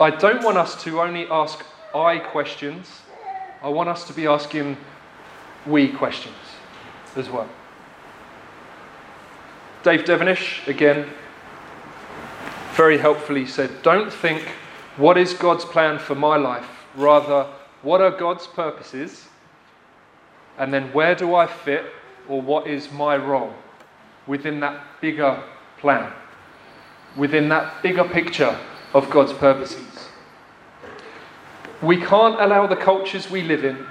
I 0.00 0.10
don't 0.10 0.42
want 0.42 0.56
us 0.56 0.82
to 0.84 1.00
only 1.00 1.28
ask 1.28 1.64
I 1.94 2.18
questions, 2.18 3.02
I 3.62 3.68
want 3.68 3.88
us 3.88 4.04
to 4.06 4.12
be 4.12 4.26
asking 4.26 4.76
we 5.66 5.88
questions 5.88 6.36
as 7.16 7.28
well. 7.28 7.48
Dave 9.88 10.04
Devenish, 10.04 10.68
again, 10.68 11.08
very 12.72 12.98
helpfully 12.98 13.46
said, 13.46 13.70
Don't 13.80 14.12
think, 14.12 14.42
what 14.98 15.16
is 15.16 15.32
God's 15.32 15.64
plan 15.64 15.98
for 15.98 16.14
my 16.14 16.36
life? 16.36 16.68
Rather, 16.94 17.46
what 17.80 18.02
are 18.02 18.10
God's 18.10 18.46
purposes? 18.46 19.28
And 20.58 20.74
then 20.74 20.92
where 20.92 21.14
do 21.14 21.34
I 21.34 21.46
fit, 21.46 21.86
or 22.28 22.42
what 22.42 22.66
is 22.66 22.92
my 22.92 23.16
role 23.16 23.54
within 24.26 24.60
that 24.60 24.78
bigger 25.00 25.42
plan, 25.78 26.12
within 27.16 27.48
that 27.48 27.82
bigger 27.82 28.04
picture 28.04 28.58
of 28.92 29.08
God's 29.08 29.32
purposes? 29.32 30.10
We 31.80 31.96
can't 31.96 32.38
allow 32.38 32.66
the 32.66 32.76
cultures 32.76 33.30
we 33.30 33.40
live 33.40 33.64
in 33.64 33.86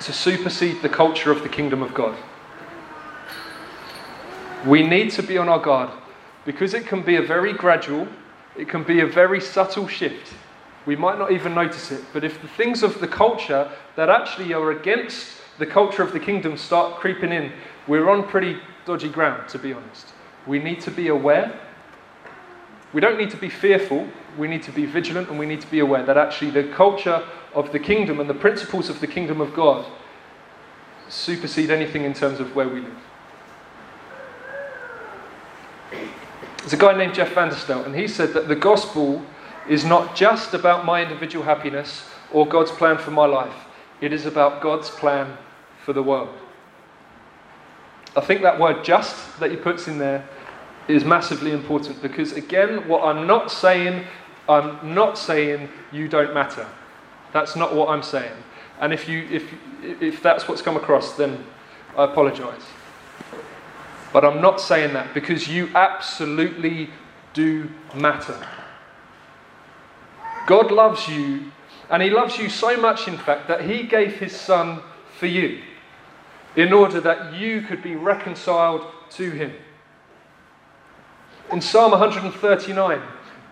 to 0.00 0.12
supersede 0.12 0.82
the 0.82 0.88
culture 0.88 1.30
of 1.30 1.44
the 1.44 1.48
kingdom 1.48 1.84
of 1.84 1.94
God. 1.94 2.18
We 4.66 4.82
need 4.82 5.10
to 5.12 5.22
be 5.22 5.36
on 5.36 5.48
our 5.48 5.58
guard 5.58 5.90
because 6.44 6.74
it 6.74 6.86
can 6.86 7.02
be 7.02 7.16
a 7.16 7.22
very 7.22 7.52
gradual, 7.52 8.08
it 8.56 8.68
can 8.68 8.82
be 8.82 9.00
a 9.00 9.06
very 9.06 9.40
subtle 9.40 9.86
shift. 9.86 10.32
We 10.86 10.96
might 10.96 11.18
not 11.18 11.32
even 11.32 11.54
notice 11.54 11.90
it, 11.90 12.04
but 12.12 12.24
if 12.24 12.40
the 12.40 12.48
things 12.48 12.82
of 12.82 13.00
the 13.00 13.08
culture 13.08 13.70
that 13.96 14.08
actually 14.08 14.52
are 14.54 14.70
against 14.70 15.26
the 15.58 15.66
culture 15.66 16.02
of 16.02 16.12
the 16.12 16.20
kingdom 16.20 16.56
start 16.56 16.98
creeping 16.98 17.32
in, 17.32 17.52
we're 17.86 18.08
on 18.08 18.26
pretty 18.26 18.58
dodgy 18.86 19.08
ground, 19.08 19.48
to 19.50 19.58
be 19.58 19.72
honest. 19.72 20.08
We 20.46 20.58
need 20.58 20.80
to 20.82 20.90
be 20.90 21.08
aware. 21.08 21.58
We 22.92 23.00
don't 23.00 23.18
need 23.18 23.30
to 23.30 23.36
be 23.36 23.48
fearful. 23.48 24.08
We 24.38 24.48
need 24.48 24.62
to 24.64 24.72
be 24.72 24.86
vigilant 24.86 25.28
and 25.28 25.38
we 25.38 25.46
need 25.46 25.60
to 25.60 25.70
be 25.70 25.80
aware 25.80 26.04
that 26.04 26.16
actually 26.16 26.50
the 26.50 26.64
culture 26.64 27.22
of 27.54 27.70
the 27.72 27.78
kingdom 27.78 28.20
and 28.20 28.28
the 28.28 28.34
principles 28.34 28.88
of 28.88 29.00
the 29.00 29.06
kingdom 29.06 29.40
of 29.40 29.54
God 29.54 29.86
supersede 31.08 31.70
anything 31.70 32.04
in 32.04 32.14
terms 32.14 32.40
of 32.40 32.54
where 32.56 32.68
we 32.68 32.80
live. 32.80 32.96
There's 36.64 36.72
a 36.72 36.78
guy 36.78 36.96
named 36.96 37.12
Jeff 37.12 37.34
Vanderstelt, 37.34 37.84
and 37.84 37.94
he 37.94 38.08
said 38.08 38.32
that 38.32 38.48
the 38.48 38.56
gospel 38.56 39.22
is 39.68 39.84
not 39.84 40.16
just 40.16 40.54
about 40.54 40.86
my 40.86 41.02
individual 41.02 41.44
happiness 41.44 42.08
or 42.32 42.46
God's 42.46 42.70
plan 42.70 42.96
for 42.96 43.10
my 43.10 43.26
life, 43.26 43.66
it 44.00 44.14
is 44.14 44.24
about 44.24 44.62
God's 44.62 44.88
plan 44.88 45.36
for 45.84 45.92
the 45.92 46.02
world. 46.02 46.34
I 48.16 48.22
think 48.22 48.40
that 48.40 48.58
word 48.58 48.82
just 48.82 49.38
that 49.40 49.50
he 49.50 49.58
puts 49.58 49.88
in 49.88 49.98
there 49.98 50.26
is 50.88 51.04
massively 51.04 51.50
important 51.50 52.00
because, 52.00 52.32
again, 52.32 52.88
what 52.88 53.04
I'm 53.04 53.26
not 53.26 53.50
saying 53.50 54.06
I'm 54.48 54.94
not 54.94 55.18
saying 55.18 55.68
you 55.92 56.08
don't 56.08 56.32
matter. 56.32 56.66
That's 57.32 57.56
not 57.56 57.74
what 57.74 57.90
I'm 57.90 58.02
saying. 58.02 58.32
And 58.80 58.92
if, 58.92 59.06
you, 59.06 59.26
if, 59.30 59.54
if 60.02 60.22
that's 60.22 60.48
what's 60.48 60.62
come 60.62 60.76
across, 60.76 61.16
then 61.16 61.44
I 61.96 62.04
apologize. 62.04 62.62
But 64.14 64.24
I'm 64.24 64.40
not 64.40 64.60
saying 64.60 64.94
that 64.94 65.12
because 65.12 65.48
you 65.48 65.68
absolutely 65.74 66.88
do 67.32 67.68
matter. 67.96 68.38
God 70.46 70.70
loves 70.70 71.08
you, 71.08 71.50
and 71.90 72.00
He 72.00 72.10
loves 72.10 72.38
you 72.38 72.48
so 72.48 72.76
much, 72.76 73.08
in 73.08 73.18
fact, 73.18 73.48
that 73.48 73.68
He 73.68 73.82
gave 73.82 74.12
His 74.12 74.30
Son 74.30 74.80
for 75.18 75.26
you 75.26 75.60
in 76.54 76.72
order 76.72 77.00
that 77.00 77.34
you 77.34 77.62
could 77.62 77.82
be 77.82 77.96
reconciled 77.96 78.86
to 79.10 79.32
Him. 79.32 79.52
In 81.50 81.60
Psalm 81.60 81.90
139, 81.90 83.02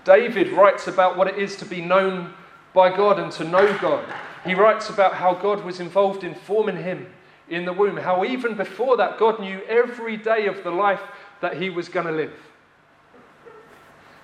David 0.04 0.52
writes 0.52 0.86
about 0.86 1.16
what 1.16 1.26
it 1.26 1.38
is 1.38 1.56
to 1.56 1.64
be 1.64 1.80
known 1.80 2.34
by 2.72 2.96
God 2.96 3.18
and 3.18 3.32
to 3.32 3.42
know 3.42 3.76
God. 3.78 4.04
He 4.44 4.54
writes 4.54 4.90
about 4.90 5.14
how 5.14 5.34
God 5.34 5.64
was 5.64 5.80
involved 5.80 6.22
in 6.22 6.36
forming 6.36 6.76
him 6.76 7.12
in 7.52 7.64
the 7.64 7.72
womb, 7.72 7.96
how 7.96 8.24
even 8.24 8.54
before 8.54 8.96
that, 8.96 9.18
God 9.18 9.40
knew 9.40 9.60
every 9.68 10.16
day 10.16 10.46
of 10.46 10.64
the 10.64 10.70
life 10.70 11.02
that 11.40 11.60
he 11.60 11.70
was 11.70 11.88
going 11.88 12.06
to 12.06 12.12
live. 12.12 12.32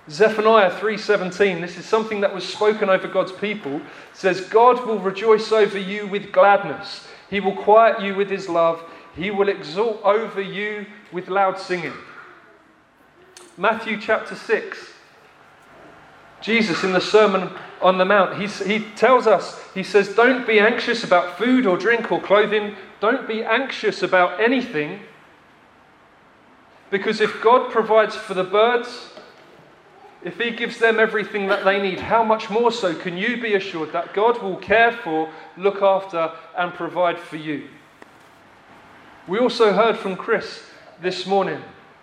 Zephaniah 0.09 0.71
3:17 0.71 1.61
this 1.61 1.77
is 1.77 1.85
something 1.85 2.21
that 2.21 2.33
was 2.33 2.43
spoken 2.43 2.89
over 2.89 3.07
God's 3.07 3.31
people 3.31 3.79
says 4.11 4.41
God 4.41 4.83
will 4.87 4.97
rejoice 4.97 5.51
over 5.51 5.77
you 5.77 6.07
with 6.07 6.31
gladness 6.31 7.07
he 7.29 7.39
will 7.39 7.55
quiet 7.55 8.01
you 8.01 8.15
with 8.15 8.27
his 8.27 8.49
love 8.49 8.83
he 9.15 9.29
will 9.29 9.49
exult 9.49 10.01
over 10.03 10.41
you 10.41 10.87
with 11.11 11.27
loud 11.27 11.59
singing 11.59 11.93
Matthew 13.55 14.01
chapter 14.01 14.33
6 14.33 14.93
Jesus 16.41 16.83
in 16.83 16.93
the 16.93 17.01
Sermon 17.01 17.51
on 17.81 17.97
the 17.97 18.05
Mount, 18.05 18.39
he's, 18.39 18.59
he 18.65 18.79
tells 18.95 19.27
us, 19.27 19.61
he 19.73 19.83
says, 19.83 20.15
Don't 20.15 20.45
be 20.45 20.59
anxious 20.59 21.03
about 21.03 21.37
food 21.37 21.65
or 21.65 21.77
drink 21.77 22.11
or 22.11 22.21
clothing. 22.21 22.75
Don't 22.99 23.27
be 23.27 23.43
anxious 23.43 24.03
about 24.03 24.39
anything. 24.39 25.01
Because 26.89 27.21
if 27.21 27.41
God 27.41 27.71
provides 27.71 28.15
for 28.15 28.33
the 28.33 28.43
birds, 28.43 29.09
if 30.23 30.39
He 30.39 30.51
gives 30.51 30.79
them 30.79 30.99
everything 30.99 31.47
that 31.47 31.63
they 31.63 31.81
need, 31.81 31.99
how 31.99 32.23
much 32.23 32.49
more 32.49 32.71
so 32.71 32.93
can 32.93 33.15
you 33.15 33.41
be 33.41 33.53
assured 33.53 33.93
that 33.93 34.13
God 34.13 34.41
will 34.41 34.57
care 34.57 34.91
for, 34.91 35.31
look 35.55 35.81
after, 35.81 36.31
and 36.57 36.73
provide 36.73 37.19
for 37.19 37.37
you? 37.37 37.67
We 39.27 39.37
also 39.37 39.73
heard 39.73 39.97
from 39.97 40.15
Chris 40.15 40.63
this 41.01 41.25
morning. 41.25 41.61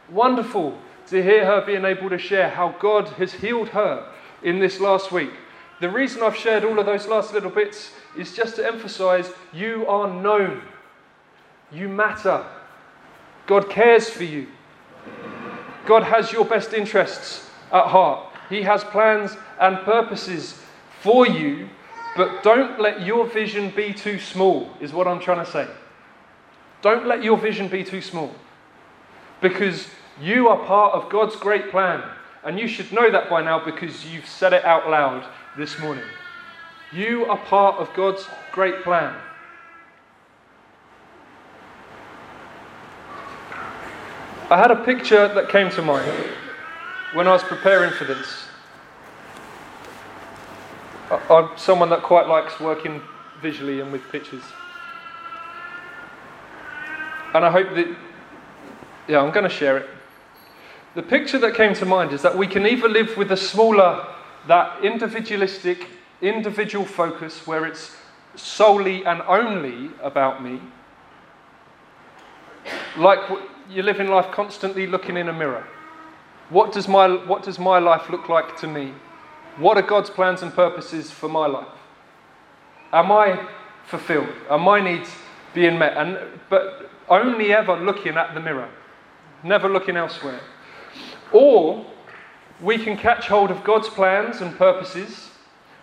Wonderful 0.09 0.78
to 1.09 1.22
hear 1.22 1.44
her 1.44 1.64
being 1.64 1.84
able 1.84 2.09
to 2.09 2.18
share 2.18 2.51
how 2.51 2.76
God 2.80 3.09
has 3.09 3.32
healed 3.34 3.70
her 3.70 4.12
in 4.42 4.61
this 4.61 4.80
last 4.80 5.12
week. 5.12 5.32
The 5.80 5.90
reason 5.90 6.22
I've 6.22 6.36
shared 6.36 6.64
all 6.64 6.78
of 6.78 6.86
those 6.86 7.07
last 7.07 7.34
little 7.34 7.51
bits 7.51 7.92
is 8.16 8.34
just 8.34 8.57
to 8.57 8.66
emphasize 8.66 9.30
you 9.53 9.86
are 9.86 10.09
known, 10.09 10.62
you 11.72 11.88
matter. 11.88 12.44
God 13.46 13.68
cares 13.70 14.08
for 14.08 14.24
you. 14.24 14.48
God 15.86 16.02
has 16.02 16.32
your 16.32 16.44
best 16.44 16.72
interests 16.72 17.48
at 17.72 17.86
heart. 17.86 18.32
He 18.48 18.62
has 18.62 18.82
plans 18.84 19.36
and 19.60 19.78
purposes 19.78 20.60
for 21.00 21.26
you, 21.26 21.68
but 22.16 22.42
don't 22.42 22.80
let 22.80 23.02
your 23.02 23.26
vision 23.26 23.70
be 23.74 23.92
too 23.92 24.18
small, 24.18 24.70
is 24.80 24.92
what 24.92 25.06
I'm 25.06 25.20
trying 25.20 25.44
to 25.44 25.50
say. 25.50 25.68
Don't 26.82 27.06
let 27.06 27.22
your 27.22 27.36
vision 27.36 27.68
be 27.68 27.84
too 27.84 28.00
small 28.00 28.32
because 29.40 29.88
you 30.20 30.48
are 30.48 30.64
part 30.66 30.94
of 30.94 31.10
God's 31.10 31.36
great 31.36 31.70
plan. 31.70 32.02
And 32.44 32.60
you 32.60 32.68
should 32.68 32.92
know 32.92 33.10
that 33.10 33.28
by 33.28 33.42
now 33.42 33.64
because 33.64 34.06
you've 34.06 34.26
said 34.26 34.52
it 34.52 34.64
out 34.64 34.88
loud 34.88 35.26
this 35.58 35.78
morning. 35.80 36.04
You 36.92 37.26
are 37.26 37.36
part 37.36 37.76
of 37.76 37.92
God's 37.94 38.26
great 38.52 38.84
plan. 38.84 39.14
I 44.49 44.57
had 44.57 44.70
a 44.70 44.76
picture 44.76 45.26
that 45.26 45.49
came 45.49 45.70
to 45.70 45.82
mind 45.82 46.09
when 47.14 47.26
I 47.26 47.32
was 47.32 47.42
preparing 47.42 47.90
for 47.90 48.05
this. 48.05 48.44
I'm 51.28 51.51
someone 51.57 51.90
that 51.90 52.03
quite 52.03 52.28
likes 52.28 52.61
working 52.61 53.03
visually 53.42 53.80
and 53.80 53.90
with 53.90 54.03
pictures. 54.12 54.44
And 57.34 57.44
I 57.44 57.51
hope 57.51 57.74
that, 57.74 57.88
yeah, 59.09 59.20
I'm 59.20 59.32
going 59.32 59.42
to 59.42 59.55
share 59.55 59.78
it. 59.78 59.88
The 60.94 61.03
picture 61.03 61.38
that 61.38 61.57
came 61.57 61.74
to 61.74 61.84
mind 61.84 62.12
is 62.12 62.22
that 62.22 62.38
we 62.38 62.47
can 62.47 62.68
either 62.68 62.88
live 62.88 63.16
with 63.16 63.32
a 63.32 63.36
smaller, 63.36 64.07
that 64.47 64.84
individualistic, 64.84 65.88
individual 66.22 66.84
focus 66.84 67.49
where 67.49 67.66
it's 67.66 67.97
solely 68.36 69.05
and 69.07 69.22
only 69.22 69.90
about 70.05 70.40
me, 70.40 70.61
like 72.97 73.18
you 73.70 73.82
live 73.82 74.00
in 74.00 74.08
life 74.08 74.30
constantly 74.30 74.86
looking 74.86 75.16
in 75.16 75.28
a 75.28 75.32
mirror. 75.32 75.64
What 76.50 76.72
does 76.72 76.86
my, 76.86 77.08
what 77.26 77.42
does 77.42 77.58
my 77.58 77.78
life 77.78 78.08
look 78.10 78.28
like 78.28 78.56
to 78.58 78.66
me? 78.66 78.92
What 79.58 79.76
are 79.76 79.82
God's 79.82 80.10
plans 80.10 80.42
and 80.42 80.52
purposes 80.52 81.10
for 81.10 81.28
my 81.28 81.46
life? 81.46 81.66
Am 82.92 83.10
I 83.10 83.48
fulfilled? 83.86 84.28
Are 84.48 84.58
my 84.58 84.80
needs 84.80 85.10
being 85.54 85.78
met? 85.78 85.96
And, 85.96 86.18
but 86.48 86.90
only 87.08 87.52
ever 87.52 87.76
looking 87.76 88.16
at 88.16 88.34
the 88.34 88.40
mirror, 88.40 88.68
never 89.42 89.68
looking 89.68 89.96
elsewhere. 89.96 90.40
Or 91.32 91.84
we 92.60 92.78
can 92.78 92.96
catch 92.96 93.26
hold 93.26 93.50
of 93.50 93.64
God's 93.64 93.88
plans 93.88 94.40
and 94.40 94.56
purposes. 94.56 95.30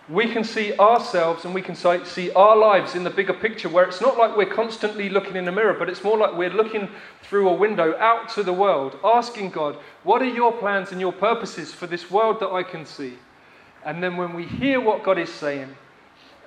We 0.10 0.28
can 0.28 0.44
see 0.44 0.78
ourselves 0.78 1.46
and 1.46 1.54
we 1.54 1.62
can 1.62 1.76
see 1.76 2.32
our 2.34 2.58
lives 2.58 2.94
in 2.94 3.06
the 3.06 3.10
bigger 3.10 3.34
picture 3.34 3.70
where 3.70 3.86
it's 3.86 4.02
not 4.02 4.18
like 4.18 4.36
we're 4.36 4.54
constantly 4.54 5.08
looking 5.08 5.38
in 5.38 5.46
the 5.46 5.52
mirror, 5.52 5.74
but 5.74 5.88
it's 5.88 6.04
more 6.04 6.18
like 6.18 6.36
we're 6.36 6.50
looking 6.50 6.90
through 7.22 7.48
a 7.48 7.54
window 7.54 7.98
out 7.98 8.28
to 8.30 8.44
the 8.44 8.52
world, 8.52 9.00
asking 9.04 9.52
God, 9.52 9.78
What 10.04 10.22
are 10.22 10.26
your 10.26 10.52
plans 10.52 10.92
and 10.92 11.00
your 11.00 11.14
purposes 11.14 11.74
for 11.74 11.88
this 11.88 12.12
world 12.12 12.42
that 12.42 12.50
I 12.50 12.64
can 12.64 12.86
see? 12.86 13.14
And 13.86 14.04
then 14.04 14.18
when 14.18 14.34
we 14.34 14.46
hear 14.46 14.82
what 14.82 15.04
God 15.04 15.18
is 15.18 15.32
saying, 15.32 15.74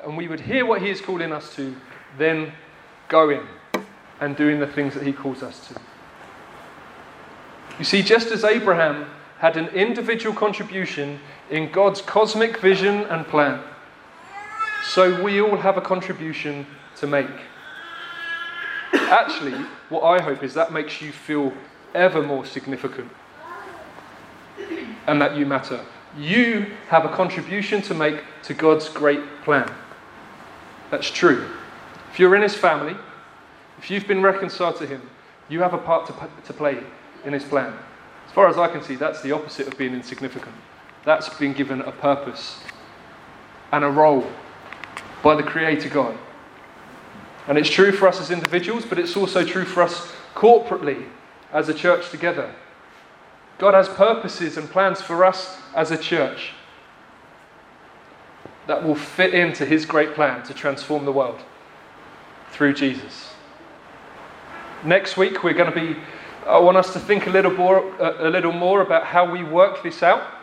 and 0.05 0.17
we 0.17 0.29
would 0.29 0.41
hear 0.41 0.67
what 0.67 0.83
He 0.83 0.91
is 0.91 1.01
calling 1.01 1.33
us 1.33 1.55
to, 1.57 1.75
then 2.19 2.53
going 3.09 3.41
and 4.21 4.37
doing 4.37 4.61
the 4.61 4.67
things 4.67 4.93
that 4.95 5.03
He 5.03 5.13
calls 5.13 5.43
us 5.43 5.69
to. 5.69 5.81
You 7.79 7.85
see, 7.85 8.03
just 8.03 8.29
as 8.29 8.45
Abraham 8.45 9.07
had 9.39 9.57
an 9.57 9.69
individual 9.69 10.35
contribution 10.35 11.21
in 11.51 11.71
God's 11.71 12.01
cosmic 12.01 12.59
vision 12.59 13.03
and 13.05 13.27
plan, 13.27 13.63
so 14.85 15.23
we 15.23 15.41
all 15.41 15.57
have 15.57 15.77
a 15.77 15.81
contribution 15.81 16.67
to 16.97 17.07
make. 17.07 17.31
Actually, 18.93 19.55
what 19.89 20.03
I 20.03 20.23
hope 20.23 20.43
is 20.43 20.55
that 20.55 20.73
makes 20.73 21.01
you 21.01 21.13
feel 21.13 21.53
ever 21.95 22.23
more 22.23 22.45
significant 22.45 23.11
and 25.07 25.21
that 25.21 25.37
you 25.37 25.47
matter. 25.47 25.85
You 26.19 26.67
have 26.89 27.05
a 27.05 27.09
contribution 27.09 27.83
to 27.83 27.95
make 27.95 28.23
to 28.45 28.55
God's 28.55 28.89
great 28.89 29.21
plan. 29.43 29.71
That's 30.91 31.11
true. 31.11 31.49
If 32.13 32.19
you're 32.19 32.35
in 32.35 32.43
His 32.43 32.55
family, 32.55 32.97
if 33.79 33.91
you've 33.91 34.09
been 34.09 34.23
reconciled 34.23 34.77
to 34.77 34.87
Him, 34.87 35.03
you 35.49 35.61
have 35.61 35.75
a 35.75 35.79
part 35.79 36.07
to, 36.07 36.15
to 36.45 36.53
play 36.53 36.79
in 37.25 37.33
his 37.33 37.45
plan. 37.45 37.73
As 38.27 38.33
far 38.33 38.49
as 38.49 38.59
I 38.59 38.69
can 38.69 38.83
see, 38.83 38.97
that's 38.97 39.23
the 39.23 39.33
opposite 39.33 39.67
of 39.67 39.79
being 39.79 39.95
insignificant. 39.95 40.55
That's 41.07 41.29
been 41.39 41.53
given 41.53 41.83
a 41.83 41.93
purpose 41.93 42.59
and 43.71 43.85
a 43.85 43.89
role 43.89 44.27
by 45.23 45.37
the 45.37 45.43
Creator 45.45 45.89
God. 45.89 46.19
And 47.47 47.57
it's 47.57 47.71
true 47.71 47.93
for 47.93 48.09
us 48.09 48.21
as 48.21 48.33
individuals, 48.33 48.85
but 48.85 48.99
it's 48.99 49.17
also 49.17 49.45
true 49.45 49.65
for 49.65 49.85
us 49.85 50.13
corporately 50.35 51.07
as 51.53 51.69
a 51.69 51.75
church 51.75 52.11
together. 52.11 52.53
God 53.59 53.75
has 53.75 53.89
purposes 53.89 54.57
and 54.57 54.69
plans 54.69 55.01
for 55.01 55.25
us 55.25 55.59
as 55.77 55.93
a 55.93 55.97
church 55.97 56.51
that 58.67 58.83
will 58.83 58.97
fit 58.97 59.33
into 59.33 59.65
His 59.65 59.87
great 59.87 60.13
plan 60.13 60.43
to 60.43 60.55
transform 60.55 61.05
the 61.05 61.13
world 61.13 61.41
through 62.51 62.75
Jesus. 62.75 63.33
Next 64.85 65.17
week, 65.17 65.45
we're 65.45 65.55
going 65.55 65.73
to 65.73 65.95
be 65.95 66.01
I 66.45 66.59
want 66.59 66.77
us 66.77 66.93
to 66.93 67.01
think 67.01 67.27
a 67.27 67.31
little 67.31 67.53
more, 67.53 67.79
a 68.01 68.31
little 68.31 68.53
more 68.53 68.81
about 68.81 69.05
how 69.05 69.29
we 69.29 69.43
work 69.43 69.83
this 69.83 70.03
out 70.03 70.36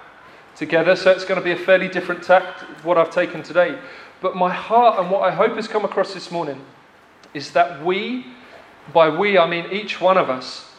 together. 0.56 0.96
So 0.96 1.12
it's 1.12 1.26
going 1.26 1.40
to 1.40 1.44
be 1.44 1.52
a 1.52 1.66
fairly 1.66 1.88
different 1.88 2.24
tact 2.24 2.62
what 2.84 2.98
I've 2.98 3.12
taken 3.12 3.44
today. 3.44 3.78
But 4.22 4.36
my 4.36 4.54
heart 4.54 5.00
and 5.00 5.12
what 5.12 5.22
I 5.22 5.32
hope 5.32 5.56
has 5.56 5.68
come 5.68 5.86
across 5.86 6.14
this 6.14 6.32
morning 6.32 6.62
is 7.34 7.52
that 7.52 7.84
we, 7.84 8.26
by 8.94 9.10
we 9.10 9.38
I 9.38 9.48
mean 9.48 9.72
each 9.72 10.00
one 10.00 10.18
of 10.18 10.30
us, 10.30 10.72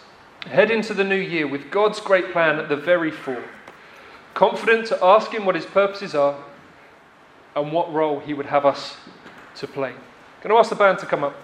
head 0.47 0.71
into 0.71 0.95
the 0.95 1.05
new 1.05 1.17
year 1.17 1.47
with 1.47 1.71
God's 1.71 2.01
great 2.01 2.33
plan 2.33 2.59
at 2.59 2.69
the 2.69 2.77
very 2.77 3.11
fore, 3.11 3.45
confident 4.35 4.87
to 4.87 5.05
ask 5.05 5.33
Him 5.33 5.45
what 5.45 5.55
His 5.55 5.67
purposes 5.67 6.15
are 6.15 6.37
and 7.57 7.73
what 7.73 7.93
role 7.93 8.21
He 8.21 8.35
would 8.35 8.47
have 8.47 8.65
us 8.65 8.97
to 9.57 9.67
play. 9.67 9.91
I'm 9.91 10.43
going 10.43 10.55
to 10.55 10.59
ask 10.59 10.71
the 10.71 10.77
band 10.77 10.99
to 11.01 11.07
come 11.07 11.25
up. 11.25 11.35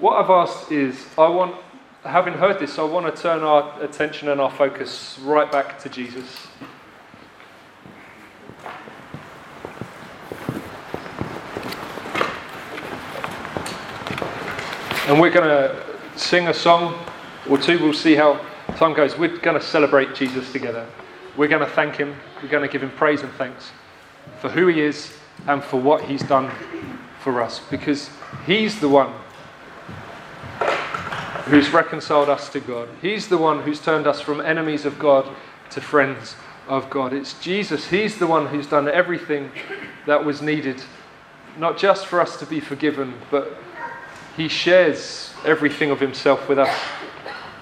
What 0.00 0.22
I've 0.22 0.30
asked 0.30 0.72
is 0.72 1.06
I 1.16 1.28
want 1.28 1.56
having 2.04 2.34
heard 2.34 2.58
this, 2.58 2.78
I 2.78 2.82
want 2.82 3.14
to 3.14 3.22
turn 3.22 3.42
our 3.42 3.80
attention 3.82 4.28
and 4.28 4.40
our 4.40 4.50
focus 4.50 5.18
right 5.22 5.50
back 5.50 5.78
to 5.80 5.88
Jesus. 5.88 6.48
And 15.08 15.20
we're 15.20 15.30
going 15.30 15.48
to 15.48 15.84
sing 16.16 16.46
a 16.46 16.54
song 16.54 16.96
or 17.50 17.58
two. 17.58 17.76
We'll 17.80 17.92
see 17.92 18.14
how 18.14 18.40
time 18.76 18.94
goes. 18.94 19.18
We're 19.18 19.36
going 19.38 19.58
to 19.58 19.66
celebrate 19.66 20.14
Jesus 20.14 20.52
together. 20.52 20.86
We're 21.36 21.48
going 21.48 21.66
to 21.66 21.74
thank 21.74 21.96
him. 21.96 22.14
We're 22.40 22.48
going 22.48 22.62
to 22.62 22.72
give 22.72 22.84
him 22.84 22.92
praise 22.92 23.22
and 23.22 23.32
thanks 23.32 23.72
for 24.38 24.48
who 24.48 24.68
he 24.68 24.80
is 24.80 25.12
and 25.48 25.62
for 25.62 25.80
what 25.80 26.04
he's 26.04 26.22
done 26.22 26.52
for 27.18 27.42
us 27.42 27.60
because 27.68 28.10
he's 28.46 28.78
the 28.78 28.88
one 28.88 29.12
who's 31.46 31.70
reconciled 31.70 32.28
us 32.28 32.48
to 32.50 32.60
God. 32.60 32.88
He's 33.00 33.26
the 33.26 33.38
one 33.38 33.62
who's 33.62 33.80
turned 33.80 34.06
us 34.06 34.20
from 34.20 34.40
enemies 34.40 34.84
of 34.84 35.00
God 35.00 35.28
to 35.70 35.80
friends 35.80 36.36
of 36.68 36.88
God. 36.90 37.12
It's 37.12 37.40
Jesus. 37.40 37.88
He's 37.88 38.18
the 38.18 38.28
one 38.28 38.46
who's 38.46 38.68
done 38.68 38.86
everything 38.86 39.50
that 40.06 40.24
was 40.24 40.40
needed, 40.40 40.80
not 41.58 41.76
just 41.76 42.06
for 42.06 42.20
us 42.20 42.36
to 42.38 42.46
be 42.46 42.60
forgiven, 42.60 43.14
but 43.32 43.58
he 44.36 44.48
shares 44.48 45.32
everything 45.44 45.90
of 45.90 46.00
himself 46.00 46.48
with 46.48 46.58
us 46.58 46.74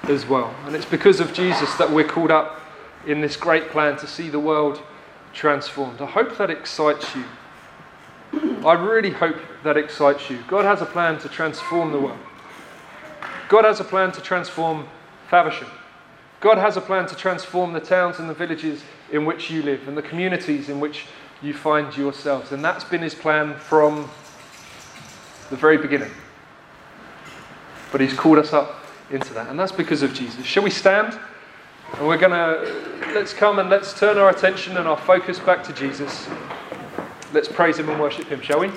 as 0.04 0.26
well. 0.26 0.54
And 0.66 0.74
it's 0.74 0.84
because 0.84 1.20
of 1.20 1.32
Jesus 1.32 1.74
that 1.76 1.90
we're 1.90 2.06
called 2.06 2.30
up 2.30 2.60
in 3.06 3.20
this 3.20 3.36
great 3.36 3.70
plan 3.70 3.96
to 3.98 4.06
see 4.06 4.28
the 4.28 4.40
world 4.40 4.82
transformed. 5.32 6.00
I 6.00 6.06
hope 6.06 6.36
that 6.38 6.50
excites 6.50 7.14
you. 7.14 7.24
I 8.64 8.74
really 8.74 9.10
hope 9.10 9.36
that 9.64 9.76
excites 9.76 10.30
you. 10.30 10.38
God 10.46 10.64
has 10.64 10.82
a 10.82 10.86
plan 10.86 11.18
to 11.20 11.28
transform 11.28 11.92
the 11.92 11.98
world. 11.98 12.18
God 13.48 13.64
has 13.64 13.80
a 13.80 13.84
plan 13.84 14.12
to 14.12 14.20
transform 14.20 14.86
Faversham. 15.28 15.68
God 16.40 16.58
has 16.58 16.76
a 16.76 16.80
plan 16.80 17.06
to 17.06 17.16
transform 17.16 17.72
the 17.72 17.80
towns 17.80 18.18
and 18.18 18.28
the 18.28 18.34
villages 18.34 18.82
in 19.10 19.24
which 19.24 19.50
you 19.50 19.62
live 19.62 19.88
and 19.88 19.96
the 19.96 20.02
communities 20.02 20.68
in 20.68 20.80
which 20.80 21.06
you 21.42 21.52
find 21.52 21.94
yourselves. 21.96 22.52
And 22.52 22.64
that's 22.64 22.84
been 22.84 23.02
his 23.02 23.14
plan 23.14 23.54
from 23.58 24.08
the 25.50 25.56
very 25.56 25.76
beginning. 25.76 26.10
But 27.92 28.00
he's 28.00 28.14
called 28.14 28.38
us 28.38 28.52
up 28.52 28.84
into 29.10 29.34
that. 29.34 29.48
And 29.48 29.58
that's 29.58 29.72
because 29.72 30.02
of 30.02 30.14
Jesus. 30.14 30.44
Shall 30.44 30.62
we 30.62 30.70
stand? 30.70 31.18
And 31.94 32.06
we're 32.06 32.18
going 32.18 32.32
to, 32.32 33.12
let's 33.14 33.32
come 33.32 33.58
and 33.58 33.68
let's 33.68 33.98
turn 33.98 34.16
our 34.16 34.30
attention 34.30 34.76
and 34.76 34.86
our 34.86 34.96
focus 34.96 35.38
back 35.40 35.64
to 35.64 35.72
Jesus. 35.72 36.28
Let's 37.32 37.48
praise 37.48 37.78
him 37.78 37.88
and 37.88 38.00
worship 38.00 38.26
him, 38.26 38.40
shall 38.40 38.60
we? 38.60 38.70